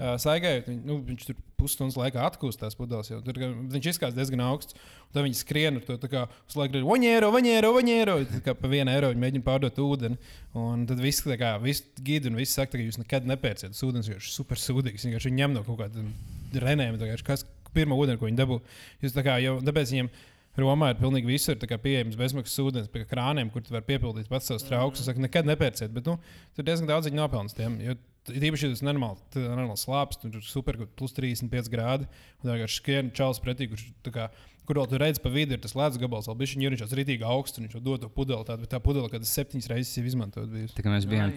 uh, 0.01 0.15
saigājot, 0.21 0.67
viņi, 0.71 0.81
nu, 0.89 0.97
viņš 1.05 1.27
tur 1.27 1.37
pusstundas 1.61 1.97
laikā 1.99 2.23
atkūst 2.25 2.61
tās 2.61 2.75
pudeles. 2.77 3.11
Tur, 3.25 3.37
viņš 3.71 3.89
izskatās 3.93 4.17
diezgan 4.17 4.41
augsts, 4.47 4.75
tad 5.13 5.25
viņi 5.27 5.37
skrien 5.37 5.77
ar 5.77 5.85
to 5.85 6.09
kā 6.09 6.25
uz 6.49 6.57
laiku 6.57 6.79
ir 6.79 6.87
vaņēro, 6.87 7.29
vaņēro, 7.35 7.71
vaņēro, 7.77 8.17
tā 8.31 8.41
kā 8.47 8.55
pa 8.57 8.71
vienu 8.71 8.93
eiro 8.93 9.11
viņi 9.11 9.23
mēģina 9.25 9.47
pārdot 9.47 9.79
ūdeni. 9.83 10.19
Un 10.57 10.87
tad 10.89 11.01
viss, 11.03 11.23
kā, 11.25 11.53
viss 11.61 11.85
gidi 12.01 12.31
un 12.31 12.39
viss 12.41 12.57
saka, 12.57 12.73
ka 12.75 12.83
jūs 12.83 12.99
nekad 13.01 13.29
nepērciet 13.29 13.75
tas 13.75 13.85
ūdens, 13.85 14.09
jo 14.09 14.17
viņš 14.17 14.31
ir 14.31 14.35
super 14.39 14.61
sūdīgs. 14.61 15.07
Viņš 15.07 15.29
ņem 15.37 15.55
no 15.57 15.65
kaut 15.67 15.83
kāda 15.83 16.65
renēm, 16.65 16.99
kas 17.27 17.45
pirmā 17.75 17.95
ūdeni, 17.95 18.19
ko 18.19 18.27
viņi 18.27 18.41
dabū. 18.41 18.59
Jūs 19.03 19.15
tā 19.15 19.23
kā 19.27 19.37
jau, 19.43 19.59
tāpēc 19.63 19.93
viņiem 19.95 20.11
Romā 20.59 20.89
ir 20.91 20.97
pilnīgi 20.99 21.29
visur 21.29 21.55
pieejams 21.55 22.17
bezmaksas 22.19 22.59
ūdens 22.59 22.89
pie 22.91 23.05
krāniem, 23.07 23.47
kur 23.53 23.63
tu 23.63 23.71
vari 23.71 23.87
piepildīt 23.87 24.27
pats 24.27 24.49
savus 24.51 24.65
traukus. 24.67 24.99
Mm 24.99 25.03
-hmm. 25.03 25.05
Saka, 25.05 25.19
nekad 25.23 25.45
nepērciet, 25.47 25.93
bet 25.95 26.05
nu, 26.05 26.17
tur 26.55 26.65
diezgan 26.67 26.89
daudz 26.89 27.07
viņi 27.07 27.15
nopelnīs 27.15 27.55
tiem. 27.55 27.79
Jo 27.79 27.95
Tīpaši, 28.29 28.67
ja 28.67 28.75
tas 28.75 28.83
ir 28.83 28.85
normāli, 28.85 29.17
tā 29.33 29.41
ir 29.41 29.49
normāli 29.49 29.81
slāpes, 29.81 30.19
tur 30.21 30.35
ir 30.37 30.43
super, 30.45 30.77
kur 30.77 30.89
plus 30.99 31.15
35 31.17 31.69
grādi. 31.73 32.05
Un 32.41 32.51
tā 32.51 32.57
kā 32.59 32.67
skrien 32.69 33.09
čels 33.17 33.41
pretī, 33.41 33.65
kurš 33.71 33.87
tā 34.05 34.13
kā, 34.13 34.27
kur 34.69 34.77
vēl 34.77 34.89
tur 34.91 35.01
redz 35.01 35.17
pa 35.23 35.31
vidu, 35.33 35.55
ir 35.57 35.63
tas 35.63 35.73
ledus 35.73 35.97
gabals, 36.01 36.29
vēl 36.29 36.37
bija 36.37 36.59
viņš 36.59 36.83
tāds 36.83 36.93
rītīgi 36.99 37.25
augsts, 37.25 37.57
un 37.57 37.65
viņš 37.65 37.79
jau 37.79 37.83
dod 37.87 38.05
to 38.05 38.11
pudeli. 38.13 38.57
Bet 38.61 38.69
tā 38.75 38.79
pudele, 38.83 39.09
kad 39.09 39.25
es 39.25 39.33
septiņas 39.33 39.69
reizes 39.73 39.97
jau 39.97 40.05
izmantoju, 40.05 40.51
bija. 40.53 40.69
Tā 40.77 40.85
kā 40.85 40.93
mēs 40.93 41.09
bijām 41.09 41.33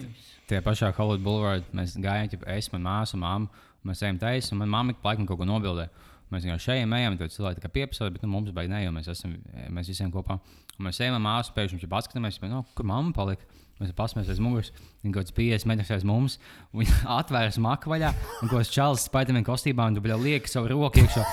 tajā 0.51 0.61
pašā 0.67 0.91
Hollywood 0.93 1.25
Boulevard, 1.25 1.73
mēs 1.73 1.97
gājām, 1.97 2.29
ja 2.29 2.59
es, 2.59 2.69
man 2.75 2.85
māsa, 2.85 3.17
mamma, 3.17 3.65
mēs 3.85 4.05
ejam 4.05 4.21
taisni, 4.21 4.53
un 4.53 4.61
manā 4.61 4.75
mamma 4.77 4.93
ik 4.93 5.01
pa 5.01 5.11
laikam 5.11 5.25
kaut 5.29 5.41
ko 5.41 5.49
nobildē. 5.49 5.89
Mēs 6.33 6.45
vienkārši 6.45 6.69
šeit 6.69 6.95
ejam, 6.99 7.17
tad 7.17 7.33
cilvēki 7.33 7.69
pieprasa, 7.73 8.13
bet 8.13 8.23
nu, 8.25 8.29
mums 8.33 8.53
ne, 8.53 8.79
jo 8.81 8.93
mēs 8.93 9.09
esam 9.13 9.35
mēs 9.73 9.89
visiem 9.89 10.13
kopā. 10.13 10.39
Un 10.77 10.87
mēs 10.87 11.01
ejam 11.01 11.17
māsu, 11.21 11.53
pēkšņi 11.55 11.77
viņš 11.77 11.91
paskatāmies, 11.91 12.39
no, 12.49 12.63
kur 12.77 12.87
mamma 12.89 13.13
palika. 13.13 13.45
Mēs 13.75 13.91
pasmējamies 13.91 14.29
aiz 14.31 14.39
muguras, 14.39 14.69
viņa 15.03 15.11
kaut 15.11 15.25
kāds 15.25 15.35
50 15.35 15.67
metrus 15.67 15.89
aiz 15.91 16.05
mums, 16.07 16.37
viņa 16.79 16.99
atvērs 17.19 17.59
maku 17.59 17.91
vaļā, 17.91 18.13
un 18.39 18.51
ko 18.51 18.61
čālis 18.63 19.03
Spiderman 19.09 19.43
kostībā, 19.47 19.89
un 19.91 19.99
biji 19.99 20.19
lieki 20.21 20.51
savu 20.51 20.71
roku 20.71 21.03
iekšā. 21.03 21.25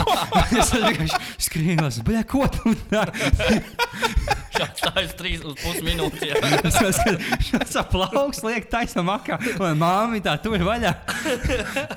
es 0.58 0.74
vienkārši 0.74 1.22
skrīnu, 1.46 1.92
bļā, 2.08 2.24
ko 2.34 2.48
tu 2.50 2.74
dari? 2.90 4.42
Tā 4.54 4.92
ir 5.02 5.12
trīs 5.18 5.42
uz 5.44 5.56
pus 5.60 5.80
minūtes. 5.84 6.22
Es 6.64 6.78
skatos, 6.78 7.00
ka 7.04 7.38
šāds 7.48 7.78
aplauks 7.82 8.42
liek 8.46 8.68
taisnā 8.72 9.04
makā, 9.06 9.38
un 9.58 9.78
māmiņa 9.80 10.24
tā 10.28 10.36
tur 10.44 10.62
vaļā. 10.64 10.92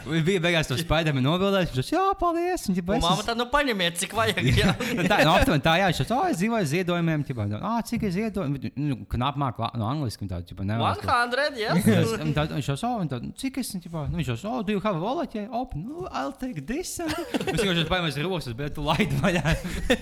Viņa 0.08 0.24
bija 0.28 0.44
beigās 0.44 0.70
to 0.72 0.78
spaidami 0.80 1.22
nobildējis. 1.26 1.76
Viņš 1.78 1.92
jā, 1.94 2.06
paldies. 2.20 2.68
Viņa 2.72 2.86
Un 2.88 3.04
Māma 3.04 3.24
tā 3.26 3.36
nu 3.38 3.46
paņemiet, 3.52 3.98
cik 4.02 4.14
vajag. 4.18 4.40
jā. 4.58 4.74
tā, 5.12 5.20
no 5.28 5.36
aptuveni 5.38 5.64
tā, 5.66 5.76
jā, 5.82 5.90
teica, 5.94 6.16
oh, 6.18 6.28
es 6.32 6.40
dzīvoju 6.42 6.70
ziedojumiem. 6.72 7.26
Ķipā, 7.28 7.48
ah, 7.62 7.80
cik 7.86 8.06
ir 8.08 8.14
ziedojumi? 8.16 8.72
Nu, 8.80 9.00
knap 9.12 9.38
māk 9.40 9.60
la- 9.62 9.72
no 9.78 9.88
angliski. 9.90 10.28
Tā, 10.30 10.40
ķipā, 10.48 10.66
nevēlas 10.68 11.02
to- 11.02 11.08
100, 11.08 11.60
jā. 11.62 11.76
Es- 11.78 12.16
un 12.18 12.34
tad 12.36 12.54
Viņš 12.58 12.70
jau 12.72 12.78
savu, 12.80 13.04
un 13.04 13.34
cik 13.38 13.60
es 13.62 13.70
viņu, 13.76 13.92
nu, 14.10 14.18
viņš 14.18 14.32
jau 14.34 14.38
savu, 14.42 14.64
do 14.66 14.74
you 14.74 14.82
have 14.82 14.96
a 14.98 15.00
wallet? 15.04 15.36
Yeah, 15.36 15.52
open, 15.52 15.86
no, 15.86 16.08
I'll 16.12 16.34
take 16.34 16.66
this. 16.66 16.98
and 17.00 17.12
that." 17.12 17.54
Es 17.54 17.62
vienkārši 17.62 17.86
paņēmu 17.92 18.24
rokas, 18.26 18.50
bet 18.58 18.74
tu 18.78 18.82
laidi 18.88 19.20
vaļā. 19.22 19.44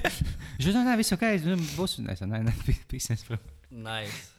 Viņš 0.56 0.70
jau, 0.70 0.84
nē, 0.86 0.96
viss 1.02 1.12
ok, 1.16 1.26
nu, 1.50 1.58
būs, 1.76 1.98
nē, 2.06 2.16
nē, 2.32 2.40
pisies, 2.92 3.24
bro. 3.28 3.38
Nice. 3.72 4.30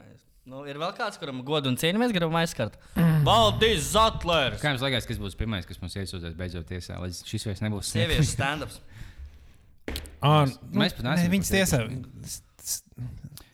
Nice. 0.00 0.24
Nu, 0.50 0.62
ir 0.66 0.78
vēl 0.80 0.92
kāds, 0.96 1.18
kuram 1.20 1.42
godu 1.46 1.70
un 1.70 1.78
cieņu 1.80 2.00
mēs 2.00 2.14
gribam 2.16 2.38
aizskart. 2.40 2.78
Valdis 3.26 3.90
Zatlers! 3.92 4.60
Kā 4.62 4.72
jums 4.72 4.84
liekas, 4.86 5.08
kas 5.08 5.20
būs 5.20 5.36
pirmais, 5.38 5.68
kas 5.68 5.80
mums 5.82 5.96
iesūdzēs 6.00 6.36
beidzot 6.38 6.68
tiesā, 6.70 6.96
lai 7.02 7.10
šis 7.12 7.46
vairs 7.50 7.62
nebūs 7.64 7.92
Sieviešu 7.94 8.30
stand-ups. 8.36 8.80
Ah, 10.20 10.46
Mēs 10.76 10.96
pat 10.96 11.06
neesam 11.06 11.32
Viņas 11.32 11.52
tiesā. 11.54 11.82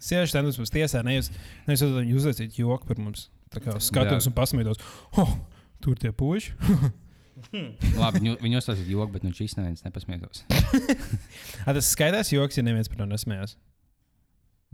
Sieviešu 0.06 0.32
standarts 0.32 0.60
mums 0.60 0.72
tiesā. 0.74 1.02
Ne 1.06 1.16
jūs, 1.18 1.32
ne 1.66 1.76
jūs 1.76 2.22
uzlieciet 2.22 2.58
joku 2.58 2.88
par 2.88 3.00
mums. 3.02 3.28
Tā 3.54 3.62
kā 3.62 3.76
skatos 3.82 4.26
un 4.28 4.34
pasmiedos. 4.36 4.80
Oh, 5.18 5.36
tur 5.82 5.98
tie 6.00 6.12
puiši. 7.36 7.94
Labi, 8.02 8.20
viņu, 8.22 8.34
viņu 8.42 8.60
uzstāstīt 8.60 8.90
joku, 8.92 9.12
bet 9.14 9.24
nu 9.26 9.32
šis 9.36 9.56
neviens 9.58 9.84
nepasmietos. 9.86 10.42
A, 11.66 11.72
tas 11.76 11.88
skaidrs 11.92 12.32
joks, 12.34 12.58
ja 12.58 12.64
neviens 12.66 12.88
par 12.92 13.00
to 13.02 13.06
nesmējās. 13.10 13.56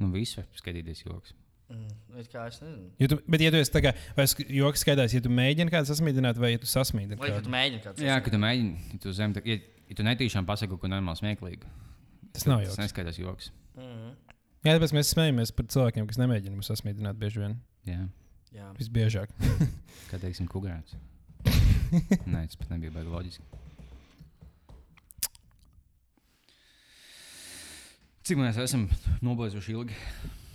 Nu, 0.00 0.08
visu 0.14 0.40
var 0.40 0.46
skatīties 0.58 1.04
joks. 1.04 1.34
Mm, 1.72 2.24
kā 2.32 2.46
es 2.50 2.58
nezinu. 2.60 2.88
Ja 3.00 3.08
tu, 3.12 3.16
bet, 3.32 3.40
ja 3.44 3.50
tu 3.54 3.60
esi 3.60 3.72
tā 3.72 3.80
kā, 3.84 3.92
vai 4.16 4.26
sk- 4.28 4.48
joks 4.52 4.82
skaidrs, 4.84 5.14
ja 5.16 5.22
tu 5.24 5.30
mēģini 5.32 5.72
kādu 5.72 5.88
sasmīdināt, 5.88 6.40
vai 6.40 6.50
ja 6.54 6.60
tu 6.60 6.68
sasmīdi 6.68 7.16
Vai 7.20 7.30
tu 7.30 7.38
kādu. 7.38 7.52
mēģini 7.54 7.82
kāds? 7.84 8.02
Jā, 8.04 8.16
ka 8.24 8.32
tu 8.34 8.40
mēģini, 8.42 8.90
ja 8.92 8.98
tu 9.04 9.12
zem, 9.16 9.32
ja, 9.48 9.56
ja 9.88 9.96
tu 9.96 10.04
netīšām 10.04 10.48
pasaki 10.48 10.72
kaut 10.74 10.82
ko 10.84 10.90
normāli 10.92 11.20
smieklīgu. 11.22 11.70
Tas 12.36 12.44
nav 12.48 12.60
Tas 12.64 12.72
joks. 12.74 12.82
neskaidrs 12.86 13.20
joks. 13.22 13.52
Mm 13.78 14.12
Jā, 14.62 14.76
tāpēc 14.76 14.92
mēs 14.94 15.08
smējamies 15.10 15.50
par 15.58 15.66
cilvēkiem, 15.74 16.04
kas 16.06 16.20
nemēģina 16.20 16.54
mums 16.54 16.68
sasmīdināt 16.70 17.16
bieži 17.18 17.40
vien. 17.42 17.56
Jā, 17.88 18.04
Jā. 18.54 18.68
Visbiežāk. 18.78 19.32
kā 20.12 20.20
teiksim, 20.22 20.46
kukurāts. 20.46 20.94
Nē, 21.93 22.47
tas 22.49 22.57
pat 22.57 22.70
nebija 22.72 22.93
baigi 22.95 23.12
loģiski. 23.12 23.45
Cik 28.22 28.38
mēs 28.38 28.59
esam 28.62 28.86
nobeiguši 29.24 29.74
ilgi? 29.74 29.97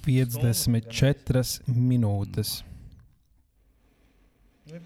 54 0.08 1.44
minūtes. 1.68 2.62
Nu. 4.72 4.80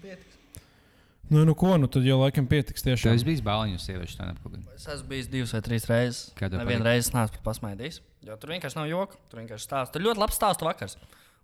Nu, 1.32 1.44
nu 1.48 1.54
ko, 1.56 1.70
nu 1.80 1.86
tad 1.88 2.04
jau 2.04 2.18
laikam 2.20 2.44
pietiks 2.50 2.82
Tu 2.82 2.90
tiešām. 2.90 3.14
esi 3.16 3.24
bijis 3.24 3.40
bāliņš, 3.46 3.84
sieviešu 3.86 4.18
tādā 4.18 4.34
kādā. 4.42 4.58
Es 4.74 4.84
esmu 4.90 5.08
bijis 5.14 5.30
divas 5.32 5.54
vai 5.54 5.60
trīs 5.64 5.86
reizes. 5.88 6.18
Kā 6.36 6.50
tev 6.50 6.60
Nevienu 6.60 6.82
patīk? 6.82 6.90
reizi 6.90 7.14
neesmu 7.14 7.36
pat 7.38 7.44
pasmaidījis. 7.46 8.00
Jo 8.26 8.36
tur 8.42 8.52
vienkārši 8.52 8.78
nav 8.78 8.90
joku. 8.90 9.16
Tur 9.30 9.40
vienkārši 9.40 9.64
stāsta. 9.68 9.94
Tur 9.94 10.04
ļoti 10.10 10.20
labs 10.20 10.36
stāstu 10.36 10.66
vakars. 10.68 10.98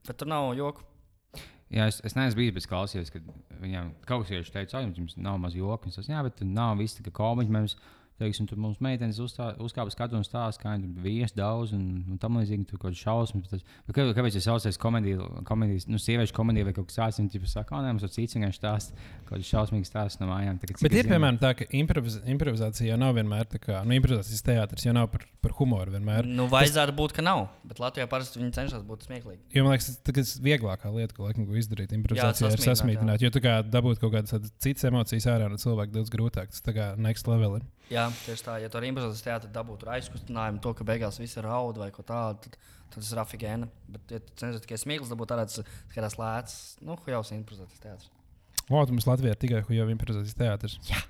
Bet 0.07 0.19
tur 0.21 0.29
nav 0.29 0.51
joku. 0.59 0.85
Jā, 1.69 1.85
es, 1.91 1.99
es 2.07 2.15
neesmu 2.17 2.41
bijis, 2.41 2.55
bet 2.57 2.67
klausījos, 2.71 3.11
kad 3.13 3.25
viņam 3.61 3.91
kaut 4.09 4.25
kas 4.25 4.53
teica, 4.55 4.79
ka 4.79 4.85
jums 4.87 5.19
nav 5.21 5.37
maz. 5.43 5.57
Es 5.59 5.99
teicu, 5.99 6.09
jā, 6.09 6.23
bet 6.25 6.41
nav 6.47 6.79
viss 6.81 6.97
tikai 6.97 7.13
komiķi. 7.19 7.77
Teiksim, 8.19 8.49
tur 8.51 8.59
mums 8.59 8.81
meitenes 8.83 9.21
uzstā- 9.23 9.53
uzkāpa 9.63 9.93
skatu 9.95 10.17
un 10.19 10.25
stāsta, 10.27 10.59
kā 10.65 10.73
viņam 10.75 10.97
vīrs 11.05 11.35
daudz 11.39 11.71
un, 11.77 11.85
un 12.11 12.19
tam 12.19 12.35
līdzīgi. 12.41 12.65
Tur 12.67 12.81
kaut 12.83 12.91
kāds 12.91 12.99
šausmas. 13.05 13.47
Tas, 13.53 13.61
kā, 13.95 14.07
kāpēc 14.17 14.35
tas 14.35 14.47
saucās 14.49 14.79
komēdija, 14.83 15.29
komēdijas, 15.47 15.87
nu, 15.87 16.01
sieviešu 16.03 16.35
komēdija 16.35 16.67
vai 16.67 16.73
kaut 16.75 16.89
kas 16.91 16.99
tāds? 16.99 17.21
Viņi 17.23 17.31
tikai 17.37 17.51
saka, 17.53 17.69
ka 17.71 17.83
mums 17.87 18.03
ir 18.03 18.11
cits 18.17 18.35
vienkārši 18.35 18.59
stāsts, 18.59 18.93
kaut 19.29 19.37
kāds 19.39 19.53
šausmīgs 19.53 19.93
stāsts 19.93 20.19
no 20.19 20.27
mājām. 20.33 20.59
Tagad, 20.59 20.81
Bet 20.83 20.91
es 20.93 20.99
ir 20.99 21.05
zinu- 21.07 21.15
piemēram 21.15 21.39
tā, 21.39 21.53
ka 21.61 21.69
improviz 21.79 22.19
improvizācija 22.27 22.91
jau 22.91 22.99
nav 22.99 23.15
vienmēr 23.21 23.47
tā 23.55 23.61
kā, 23.63 23.85
nu, 23.87 23.95
improvizācijas 24.01 24.43
teātris 24.51 24.89
jau 24.89 24.97
nav 24.99 25.07
par, 25.15 25.23
par 25.41 25.55
humoru 25.61 25.95
vienmēr. 25.95 26.27
Nu, 26.27 26.49
vajadzētu 26.51 26.97
būt, 26.99 27.15
ka 27.15 27.23
nav. 27.23 27.47
Bet 27.71 27.79
Latvijā 27.79 28.09
parasti 28.11 28.43
viņi 28.43 28.51
cenšas 28.59 28.83
būt 28.83 29.07
smieklīgi. 29.07 29.39
Jo 29.55 29.63
man 29.63 29.77
liekas, 29.79 29.93
tas 30.03 30.35
ir 30.35 30.43
vieglākā 30.51 30.91
lieta, 30.91 31.15
ko 31.15 31.31
laikam 31.31 31.47
izdarīt. 31.55 31.95
Improvizācijā 31.95 32.51
ir 32.51 32.67
sasmīdināt. 32.67 33.23
Jo 33.23 33.31
tā 33.31 33.41
kā 33.47 33.63
dabūt 33.63 34.03
kaut 34.03 34.13
kādas 34.19 34.35
citas 34.59 34.85
emocijas 34.91 35.31
ārā 35.31 35.47
no 35.49 35.55
cilvēka 35.61 35.95
daudz 35.95 36.11
grūtāk. 36.11 36.51
Tas 36.51 36.61
tā 36.67 36.75
kā 36.75 36.97
next 36.99 37.29
level. 37.31 37.61
Ir. 37.63 37.67
Jā, 37.89 38.07
tieši 38.27 38.45
tā. 38.45 38.57
Ja 38.61 38.69
tur 38.73 38.85
ir 38.85 38.91
improvizācijas 38.93 39.25
teātris, 39.25 39.53
dabūtu 39.55 39.89
aizkustinājumu, 39.95 40.61
to, 40.65 40.75
ka 40.77 40.85
beigās 40.89 41.17
viss 41.21 41.39
ir 41.41 41.47
rauda 41.49 41.81
vai 41.87 41.91
ko 41.95 42.03
tādu, 42.05 42.43
tad, 42.45 42.59
tad 42.93 42.99
tas 43.01 43.13
ir 43.15 43.21
afigēna. 43.23 43.69
Bet, 43.95 44.05
ja 44.13 44.21
tu 44.21 44.35
cenšas 44.43 44.65
tikai 44.67 44.79
smieklīgi 44.83 45.13
dabūt, 45.15 45.33
tas 45.33 45.63
skatās 45.93 46.19
lēts. 46.21 46.59
Nu, 46.85 46.99
jau 47.09 47.23
ir 47.25 47.39
improvizācijas 47.39 47.85
teātris. 47.87 48.11
Tu 48.69 48.93
mums 48.93 49.09
Latvijā 49.09 49.33
ir 49.33 49.41
tikai 49.41 49.63
jau 49.79 49.89
improvizācijas 49.95 50.37
teātris. 50.37 50.77
Jā. 50.91 51.01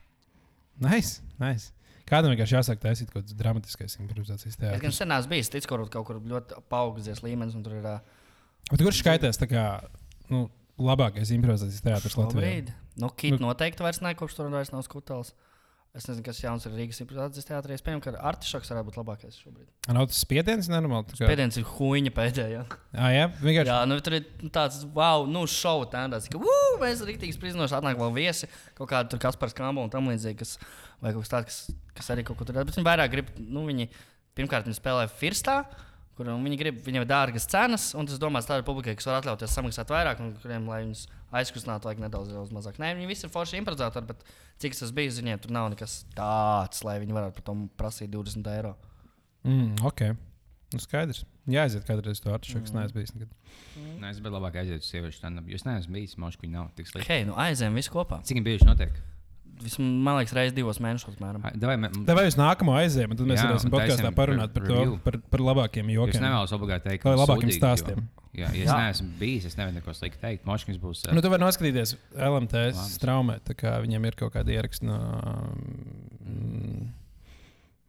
Nice, 0.87 1.19
nice. 1.43 1.73
Kādam 2.09 2.31
vienkārši 2.33 2.55
jāsāk 2.57 2.79
taisīt 2.81 3.11
kaut 3.11 3.25
kāds 3.27 3.35
dramatiskais 3.37 3.99
improvizācijas 3.99 4.55
Es 4.55 4.61
gan 4.63 4.79
teātris. 4.79 4.97
sen 5.03 5.11
esmu 5.13 5.33
bijis, 5.35 5.51
ticu, 5.53 5.69
kur 5.69 5.83
kaut 5.93 6.07
kur 6.09 6.21
ļoti 6.23 6.63
paaugsties 6.71 7.21
līmenis, 7.27 7.57
un 7.59 7.67
tur 7.67 7.75
ir 7.81 7.89
ā, 7.91 7.99
Bet 8.71 8.81
kurš 8.85 9.03
skaitās 9.03 9.39
tā 9.41 9.49
kā 9.51 9.65
nu, 10.33 10.47
labākais 10.79 11.31
improvizācijas 11.35 11.83
teātris 11.85 12.17
Latvijā? 12.17 12.47
šobrīd. 12.47 12.73
Nu, 13.03 13.11
Kit 13.17 13.41
noteikti 13.43 13.85
vairs 13.85 14.01
ne, 14.05 14.15
kopš 14.19 14.39
tur 14.39 14.49
vairs 14.53 14.71
nav 14.73 14.83
skutels. 14.87 15.35
Es 15.99 16.07
nezinu, 16.07 16.23
kas 16.29 16.39
jauns 16.39 16.63
ir 16.69 16.75
Rīgas 16.79 17.01
improvizācijas 17.03 17.47
teātrī. 17.49 17.75
Es 17.75 17.83
pieņemu, 17.83 18.03
ka 18.05 18.13
Artišoks 18.31 18.71
varētu 18.71 18.87
būt 18.87 18.99
labākais 19.01 19.39
šobrīd. 19.43 19.67
Nav 19.97 20.07
tas 20.13 20.21
spiediens 20.23 20.69
nenormāli. 20.71 21.09
tā 21.11 21.17
kā- 21.19 21.31
Pēdējais 21.33 21.59
ir 21.59 21.65
huīņa 21.73 22.13
pēdējā. 22.15 22.61
Ā, 22.95 23.09
jā, 23.17 23.25
vienkārši. 23.43 23.67
Jā, 23.73 23.79
nu 23.91 23.99
tur 24.01 24.15
ir 24.21 24.29
tāds, 24.55 24.85
wow, 24.95 25.27
nu, 25.27 25.43
šovu 25.51 25.89
tendence, 25.91 26.31
ka, 26.31 26.39
uh, 26.39 26.79
mēs 26.79 27.03
rīktīgi 27.03 27.35
spridzinoši, 27.35 27.75
atnāk 27.81 27.99
vēl 27.99 28.15
viesi, 28.15 28.47
kaut 28.79 28.89
kāda 28.95 29.11
tur 29.11 29.19
Kaspars 29.19 29.53
Kambo 29.59 29.83
un 29.83 29.91
tam 29.91 30.07
līdzīgi, 30.07 30.39
kas, 30.39 30.55
vai 31.03 31.13
kaut 31.13 31.27
kas 31.27 31.35
tāds, 31.35 31.45
kas, 31.51 31.77
kas 31.99 32.11
arī 32.15 32.23
kaut 32.25 32.39
ko 32.39 32.45
tur 32.47 32.55
dara. 32.55 32.65
Bet 32.65 32.79
viņi 32.79 32.87
vairāk 32.87 33.11
grib, 33.11 33.35
nu, 33.43 33.67
viņi, 33.67 33.89
pirmkārt, 34.39 34.71
viņi 34.71 34.79
spēlē 34.79 35.11
Firstā, 35.11 35.65
kur 36.15 36.27
viņi 36.31 36.59
grib, 36.63 36.79
viņiem 36.87 37.03
ir 37.03 37.11
dārgas 37.11 37.51
cenas, 37.51 37.91
un 37.99 38.07
tas 38.07 38.19
domās 38.23 38.47
tādai 38.47 38.63
publikai, 38.67 38.95
kas 38.95 39.07
var 39.11 39.19
atļauties 39.23 39.51
samaksāt 39.51 39.91
vairāk, 39.91 40.21
un 40.23 40.35
kuriem, 40.39 40.67
lai 40.71 40.85
viņus 40.87 41.09
aizkustinātu, 41.35 41.89
vajag 41.89 42.03
nedaudz 42.05 42.33
daudz 42.33 42.53
mazāk. 42.55 42.79
Nē, 42.81 42.95
viņi 42.99 43.11
visi 43.11 43.27
ir 43.27 43.33
forši 43.35 43.61
improvizatori, 43.61 44.09
bet 44.09 44.25
cik 44.63 44.79
tas 44.79 44.95
bija, 44.95 45.13
viņiem 45.19 45.43
tur 45.45 45.55
nav 45.55 45.69
nekas 45.75 46.01
tāds, 46.17 46.85
lai 46.87 46.99
viņi 47.03 47.17
varētu 47.17 47.39
par 47.39 47.47
to 47.51 47.57
prasīt 47.81 48.13
20 48.15 48.49
eiro. 48.55 48.75
Mm, 49.47 49.77
ok. 49.89 50.09
Nu, 50.75 50.81
skaidrs. 50.85 51.23
Jā, 51.49 51.65
aiziet 51.65 51.87
kādreiz 51.89 52.21
to 52.21 52.33
artišoks. 52.33 52.75
Mm. 52.75 52.83
Neesmu 52.83 53.01
bijis 53.01 53.15
nekad. 53.17 53.31
Nē, 54.03 54.11
es 54.11 54.19
biju 54.21 54.35
labāk 54.35 54.59
aiziet 54.61 54.85
uz 54.85 54.91
sieviešu 54.91 55.23
stand-up. 55.23 55.49
Jūs 55.49 55.65
neesat 55.65 55.93
bijis, 55.93 56.19
moši, 56.21 56.41
viņi 56.43 56.57
nav 56.59 56.67
tik 56.77 56.91
slikti. 56.91 57.09
Hei, 57.09 57.25
nu 57.29 57.37
aizējām 57.41 57.79
visi 57.79 57.93
kopā. 57.93 58.21
Cik 58.29 58.37
viņi 58.37 58.49
bieži 58.51 58.69
notiek? 58.69 58.99
Vismaz, 59.59 59.89
man 60.07 60.17
liekas, 60.21 60.33
reizes 60.37 60.55
divos 60.57 60.79
mēnešos, 60.83 61.17
Tev 62.07 62.21
uz 62.23 62.37
nākamo 62.39 62.77
aizējām, 62.79 63.11
un 63.15 63.19
tad 63.21 63.27
mēs 63.33 63.43
varēsim 63.43 63.73
podkāstā 63.75 64.13
parunāt 64.15 64.53
par, 64.55 64.67
to, 64.69 64.77
review. 64.79 64.99
par, 65.05 65.19
par 65.33 65.41
labākiem 65.43 65.89
Es 65.91 65.97
jokiem. 65.99 66.23
nevēlos 66.27 66.55
obligāti 66.55 66.89
teikt, 66.93 67.03
ka 67.03 67.15
labākiem 67.17 67.49
sūdīgi, 67.49 67.59
stāstiem. 67.59 68.05
Jo, 68.39 68.45
jā, 68.45 68.51
ja 68.55 68.63
es 68.63 68.71
Jā. 68.71 68.77
neesmu 68.85 69.09
bijis, 69.19 69.49
es 69.51 69.57
nevaru 69.59 69.75
neko 69.81 69.95
sliktu 69.99 70.21
teikt. 70.23 70.45
Moškins 70.47 70.79
būs. 70.79 71.03
Nu, 71.11 71.23
tu 71.25 71.31
vari 71.33 71.43
noskatīties 71.43 71.97
LMT 72.15 72.63
straumē, 72.95 73.41
tā 73.43 73.57
kā 73.59 73.75
viņiem 73.83 74.07
ir 74.11 74.19
kaut 74.21 74.35
kāda 74.37 74.55
ieraksta. 74.55 74.87
No, 74.87 74.99
mm, 76.23 76.85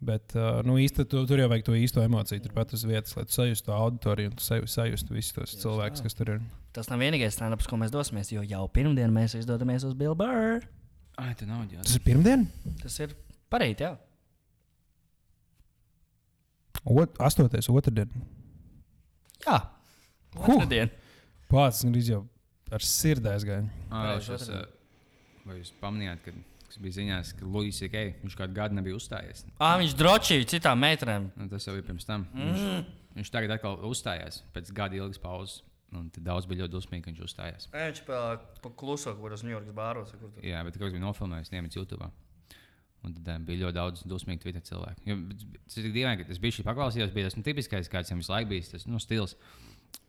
bet 0.09 0.33
uh, 0.39 0.61
nu, 0.65 0.77
īsti, 0.79 1.05
tu, 1.11 1.21
tur 1.27 1.41
jau 1.43 1.49
vajag 1.51 1.65
to 1.67 1.75
īsto 1.77 2.01
emociju, 2.05 2.41
turpat 2.45 2.73
uz 2.77 2.85
vietas, 2.87 3.13
lai 3.19 3.25
tu 3.27 3.35
sajustu 3.35 3.69
to 3.69 3.75
auditoriju 3.75 4.31
un 4.31 4.37
tu 4.39 4.45
saju- 4.45 4.69
sajustu 4.71 5.13
visus 5.17 5.35
tos 5.35 5.53
cilvēkus, 5.61 6.01
kas 6.05 6.15
tur 6.17 6.33
ir. 6.37 6.41
Tas 6.73 6.89
nav 6.91 7.01
vienīgais 7.03 7.35
stand-ups, 7.35 7.67
ko 7.69 7.77
mēs 7.81 7.91
dosimies, 7.93 8.31
jo 8.31 8.41
jau 8.47 8.63
pirmdien 8.71 9.11
mēs 9.13 9.35
izdodamies 9.39 9.83
uz 9.87 9.93
Bill 9.99 10.15
Burr. 10.15 10.63
Ai, 11.19 11.33
tu 11.35 11.47
nav 11.47 11.65
Tas 11.75 11.97
ir 11.97 12.03
pirmdien, 12.05 12.45
Tas 12.79 12.95
ir 13.03 13.15
pareizi, 13.51 13.83
jā. 13.83 13.95
Ot, 16.87 17.17
8. 17.19 17.49
otrdien. 17.75 18.11
Jā, 19.43 19.57
otrdien. 20.39 20.91
Pats 21.51 21.83
gandrīz 21.83 22.11
jau 22.13 22.21
ar 22.71 22.85
sirdi 22.85 23.31
aizgāja. 23.31 23.65
Vai 25.49 25.57
jūs 25.57 25.71
pamanījāt, 25.81 26.21
ka, 26.23 26.33
kas 26.67 26.79
bija 26.83 26.95
ziņās, 26.99 27.33
ka 27.39 27.47
Luis 27.49 27.79
Ikei, 27.83 28.13
viņš 28.21 28.35
kādu 28.37 28.55
gadu 28.55 28.77
nebija 28.77 28.99
uzstājies? 28.99 29.43
Ā, 29.57 29.73
viņš 29.81 29.95
drošīja 29.99 30.49
citām 30.53 30.79
meitenēm. 30.83 31.31
Nu, 31.39 31.47
tas 31.51 31.65
jau 31.65 31.73
bija 31.75 31.87
pirms 31.87 32.05
tam. 32.07 32.27
Viņš, 32.35 32.67
viņš 33.17 33.31
tagad 33.33 33.55
atkal 33.57 33.79
uzstājās 33.89 34.43
pēc 34.53 34.71
gada 34.77 34.99
ilgas 34.99 35.19
pauzes. 35.23 35.63
Un 35.97 36.11
daudz 36.21 36.45
bija 36.45 36.63
ļoti 36.67 36.73
dusmīgi, 36.75 37.01
ka 37.01 37.09
viņš 37.09 37.21
uzstājās. 37.25 37.63
Ē, 37.73 37.87
Viņš 37.89 38.01
pa 38.05 38.69
kluso, 38.77 39.15
kur 39.17 39.33
uz 39.33 39.41
Ņujorkas 39.41 39.73
bāros. 39.73 40.11
tur. 40.13 40.29
Jā, 40.45 40.59
bet 40.67 40.75
kaut 40.77 40.85
kas 40.89 40.93
bija 40.93 41.01
nofilmējis, 41.07 41.49
ņemts 41.55 41.79
YouTube. 41.79 42.11
Un 43.07 43.13
tad 43.15 43.29
um, 43.31 43.45
bija 43.47 43.61
ļoti 43.63 43.75
daudz 43.79 44.03
dusmīgu 44.05 44.41
Twitter 44.43 44.61
cilvēku. 44.61 45.01
Jo, 45.07 45.15
Tas 45.65 45.77
ir 45.79 45.85
tik 45.87 45.93
dīvaini, 45.95 46.19
ka 46.21 46.27
tas 46.29 46.39
bija 46.43 46.51
šī 46.57 46.65
paklausījās, 46.67 47.13
bija 47.15 47.29
tas 47.29 47.37
nu, 47.39 47.43
tipiskais, 47.47 47.87
kāds 47.89 48.11
viņam 48.11 48.21
visu 48.25 48.33
laiku 48.35 48.49
bijis, 48.51 48.69
tas 48.73 48.85
nu, 48.91 48.99
stils. 48.99 49.37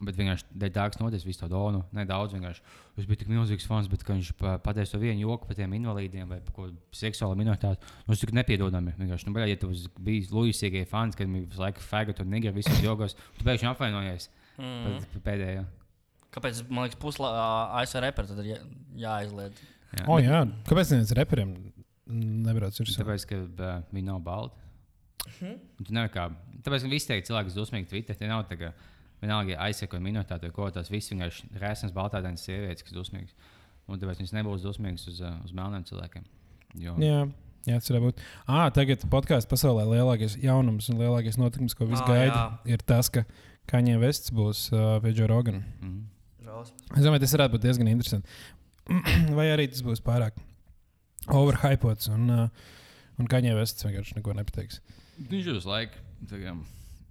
Bet 0.05 0.17
vienkārši 0.19 0.45
dēļ 0.61 0.73
tā, 0.75 0.85
kas 0.91 0.99
notiek, 1.01 1.23
visu 1.25 1.41
to 1.41 1.49
donu, 1.53 1.85
nedaudz 1.97 2.35
vienkārši. 2.37 2.61
Es 3.01 3.07
biju 3.09 3.21
tik 3.23 3.31
milzīgs 3.33 3.65
fans, 3.71 3.87
bet 3.89 4.03
viņš 4.05 4.33
pa- 4.37 4.59
pateica 4.61 4.93
to 4.93 5.01
vienu 5.01 5.23
joku 5.23 5.47
par 5.49 5.57
tiem 5.57 5.73
invalīdiem 5.79 6.29
vai 6.29 6.41
par 6.45 6.53
ko 6.57 6.67
seksuālu 6.93 7.39
minoritāti, 7.41 7.81
nu, 8.05 8.11
tas 8.13 8.21
tik 8.21 8.35
nepiedodami. 8.37 8.93
Vienkārši, 8.99 9.29
nu, 9.31 9.37
bļā, 9.39 9.47
ja 9.49 9.57
tu 9.63 9.71
biji 10.03 10.27
Luisīgie 10.35 10.83
fans, 10.91 11.17
kad 11.17 11.31
viņi 11.31 11.47
visu 11.47 11.63
laiku 11.63 11.81
fēga 11.81 12.19
un 12.21 12.29
nigri 12.35 12.53
visos 12.59 12.83
jogos, 12.85 13.15
tu 13.39 13.47
pēkšņi 13.49 13.71
apvainojies 13.73 14.29
Mm. 14.61 15.21
pēdējo. 15.25 15.65
Kāpēc 16.31 16.61
man 16.71 16.85
liekas, 16.87 16.99
puslā 17.03 17.31
ASV 17.81 18.03
reperi 18.05 18.31
tad 18.31 18.41
ir 18.45 18.51
jā, 18.53 18.59
jāizliedz? 19.03 19.63
Jā, 19.97 20.05
O, 20.07 20.19
bet- 20.21 20.27
jā, 20.29 20.41
kāpēc 20.69 20.93
neviens 20.95 21.15
reperiem 21.19 21.55
nebrauc 22.47 22.77
virsū? 22.79 23.01
Tāpēc, 23.01 23.25
ka 23.31 23.41
uh, 23.41 23.83
viņi 23.95 24.07
nav 24.07 24.21
balti. 24.27 24.57
Un 25.43 25.59
Tu 25.85 25.93
nevari 25.95 26.13
kā. 26.15 26.29
Tāpēc, 26.65 26.85
ka 26.87 26.91
visi 26.93 27.09
tie 27.11 27.19
cilvēki, 27.27 27.51
kas 27.51 27.59
dusmīgi 27.59 27.89
Twitter, 27.91 28.17
tie 28.19 28.29
nav 28.31 28.45
tā 28.51 28.57
kā. 28.61 28.73
Vienalga, 29.21 29.53
ja 29.53 29.67
aizseko 29.67 29.99
minoritāti 30.01 30.49
vai 30.49 30.55
ko, 30.57 30.69
tās 30.73 30.89
visas 30.89 31.13
vienkārši 31.13 31.51
rēsnes 31.61 31.93
baltādienas 31.93 32.41
sievietes, 32.47 32.87
kas 32.87 32.95
dusmīgas. 32.97 33.35
Un 33.91 34.01
tāpēc 34.01 34.23
viņas 34.23 34.33
nebūs 34.39 34.63
dusmīgas 34.65 35.05
uz, 35.11 35.19
uh, 35.21 35.35
uz 35.45 35.53
melniem 35.57 35.85
cilvēkiem. 35.89 36.25
Jo, 36.81 36.95
Jā. 37.03 37.25
Jā, 37.69 37.77
tas 37.77 37.91
var 37.93 38.01
būt. 38.07 38.21
Ah, 38.49 38.71
tagad 38.73 39.03
podkāstā 39.13 39.51
pasaulē 39.51 39.83
lielākais 39.85 40.39
jaunums 40.41 40.87
un 40.89 40.97
lielākais 41.03 41.37
notikums, 41.37 41.75
ko 41.77 41.85
visi 41.91 42.01
Ā, 42.01 42.07
gaida, 42.09 42.39
jā. 42.65 42.73
ir 42.73 42.81
tas, 42.89 43.11
ka 43.13 43.27
Kaņē 43.71 43.99
Vests 44.03 44.33
būs 44.35 44.65
uh, 44.75 44.97
pie 45.05 45.13
Džona 45.15 45.31
Rogana. 45.35 45.63
mm. 45.83 46.01
Es 46.97 47.05
domāju, 47.07 47.23
tas 47.23 47.33
varētu 47.37 47.55
būt 47.55 47.63
diezgan 47.69 47.89
interesanti. 47.93 48.27
Vai 49.39 49.47
arī 49.53 49.69
tas 49.71 49.85
būs 49.87 50.01
pārāk 50.03 50.35
overhypots 51.31 52.09
un, 52.11 52.27
uh, 52.35 52.49
un 53.21 53.29
Kaņē 53.31 53.55
Vests 53.59 53.87
vienkārši 53.87 54.17
neko 54.19 54.35
nepateiks. 54.39 54.81
Viņš 55.31 55.51
uz 55.59 55.69
laiku 55.69 56.01
kā 56.31 56.55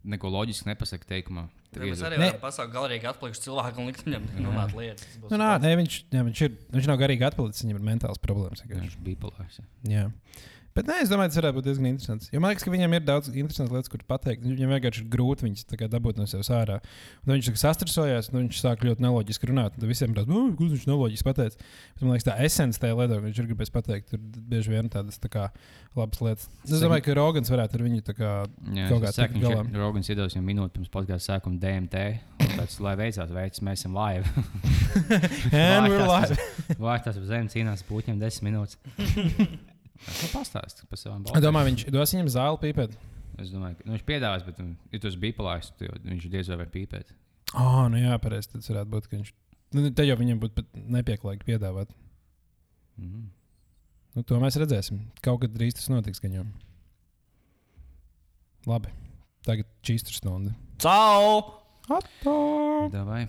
neko 0.09 0.29
loģiski 0.31 0.69
nepasaka 0.69 1.07
teikumā. 1.09 1.47
Tad 1.69 1.83
Mēs 1.85 1.99
arī 2.01 2.17
Ne. 2.17 2.29
varam 2.31 2.41
pasaukt 2.41 2.71
galerijā 2.73 3.11
atpūšas 3.11 3.43
cilvēku 3.43 3.81
un 3.83 3.89
likt 3.91 4.01
viņam 4.07 4.23
runāt 4.39 4.71
lietas. 4.73 5.03
Tas 5.05 5.17
būs 5.21 5.33
Nu, 5.35 5.37
nā, 5.37 5.49
nē, 5.61 5.73
viņš, 5.77 5.97
jā, 6.15 6.23
viņš, 6.25 6.41
ir, 6.47 6.53
viņš 6.73 6.87
nav 6.89 6.97
garīgi 7.01 7.27
atpalicis, 7.27 7.61
viņam 7.65 7.77
ir 7.77 7.85
mentāls 7.91 8.21
problēmas. 8.23 8.63
Viņš 8.65 8.95
bija 9.05 9.19
polārs. 9.21 9.59
Jā. 10.79 10.85
Bet 10.85 10.89
nē, 10.89 10.97
es 11.03 11.09
domāju, 11.11 11.31
tas 11.33 11.39
varētu 11.41 11.57
būt 11.57 11.65
diezgan 11.67 11.87
interesants. 11.89 12.29
Jo 12.31 12.39
man 12.39 12.53
liekas, 12.53 12.63
ka 12.63 12.71
viņam 12.71 12.93
ir 12.95 13.03
daudz 13.03 13.29
interesantas 13.33 13.73
lietas, 13.75 13.91
kur 13.91 14.03
pateikt. 14.07 14.45
Viņam 14.47 14.71
vienkārši 14.71 15.03
ir 15.03 15.09
grūti 15.11 15.45
viņas 15.45 15.65
dabūt 15.91 16.19
no 16.19 16.27
sevis 16.29 16.49
ārā. 16.55 16.77
Un 17.25 17.33
viņš 17.33 17.49
sastrasojās, 17.59 18.29
un 18.31 18.45
viņš 18.45 18.61
sāk 18.63 18.85
ļoti 18.87 19.03
neloģiski 19.03 19.49
runāt. 19.51 19.75
Tad 19.75 19.87
visiem 19.89 20.15
oh, 20.15 20.49
ko 20.55 20.69
viņš 20.69 20.87
neloģiski 20.87 21.27
pateica. 21.27 21.59
Bet 21.59 22.05
man 22.05 22.15
liekas, 22.15 22.27
tā 22.29 22.37
esence 22.47 22.79
tajā 22.79 22.95
lietā, 22.95 23.17
ko 23.19 23.27
viņš 23.27 23.41
ir 23.43 23.49
gribējis 23.51 23.73
pateikt, 23.75 24.13
tur 24.13 24.23
bieži 24.53 24.73
vien 24.73 24.91
tādas 24.93 25.19
tā 25.19 25.31
kā 25.33 25.47
labas 25.97 26.23
lietas. 26.23 26.47
Es 26.63 26.83
domāju, 26.83 27.07
ka 27.09 27.17
Rogans 27.19 27.51
varētu 27.51 27.79
ar 27.79 27.85
viņu 27.87 28.05
kā. 28.09 28.33
Jā, 28.77 28.89
Kaut 28.91 29.03
kā 29.03 29.13
tikt 29.15 29.39
galā. 29.43 29.65
ir 29.67 29.81
Rogans 29.83 30.11
iedos 30.11 30.37
viņam 30.37 30.47
minūti 30.53 30.77
pirms 30.77 30.93
podkāstu 30.93 31.33
sākuma 31.33 31.59
DMT. 31.59 32.05
Pēc, 32.55 32.77
lai 32.83 32.95
veicās, 32.99 33.33
veids, 33.35 33.63
mēs 33.65 33.83
esam 33.83 33.97
live. 33.97 34.27
And 35.51 35.89
we're 35.91 36.07
live. 36.07 36.39
Vārtās 36.79 37.19
ap 37.19 37.27
zemi 37.29 37.51
cīnās 37.51 37.85
puķiem 37.87 38.21
desmit 38.21 38.53
minūtes. 38.53 38.79
Es 40.07 40.31
pastāstīju 40.31 40.87
par 40.89 40.99
savām 41.01 41.23
Es 41.25 41.31
balsīm. 41.31 41.43
domāju, 41.43 41.69
viņš 41.73 41.85
dos 41.91 42.13
viņam 42.15 42.29
zāli 42.33 42.59
pīpēt. 42.63 42.93
Es 43.39 43.49
domāju, 43.51 43.75
ka 43.79 43.85
nu, 43.87 43.93
viņš 43.95 44.05
piedāvās, 44.07 44.45
bet, 44.47 44.59
um, 44.63 44.71
ja 44.91 44.99
tu 44.99 45.07
esi 45.11 45.19
bipolārs, 45.19 45.71
tad 45.79 46.05
viņš 46.07 46.29
diez 46.31 46.47
vai 46.51 46.57
var 46.63 46.71
pīpēt. 46.73 47.11
Oh, 47.55 47.85
nu 47.91 47.97
jā, 48.01 48.15
pareizi. 48.21 48.51
Tas 48.53 48.69
varētu 48.71 48.91
būt, 48.93 49.07
ka 49.09 49.17
viņš. 49.17 49.33
Nu, 49.75 49.83
te 49.95 50.05
jau 50.07 50.15
viņam 50.19 50.39
būtu 50.41 50.55
pat 50.59 50.71
nepieklājīgi 50.75 51.45
piedāvāt. 51.47 51.91
Mhm. 52.97 53.27
Nu, 54.15 54.23
to 54.25 54.39
mēs 54.41 54.57
redzēsim. 54.59 55.03
Kaut 55.21 55.41
kad 55.43 55.53
drīz 55.53 55.75
tas 55.77 55.87
notiks. 55.91 56.19
Gan 56.23 56.33
jau. 56.33 56.45
Labi. 58.67 58.91
Tagad 59.45 59.67
čīstra 59.85 60.13
stunda. 60.17 60.55
Ciao! 60.81 61.39
Atā! 61.89 62.33
Davai. 62.93 63.23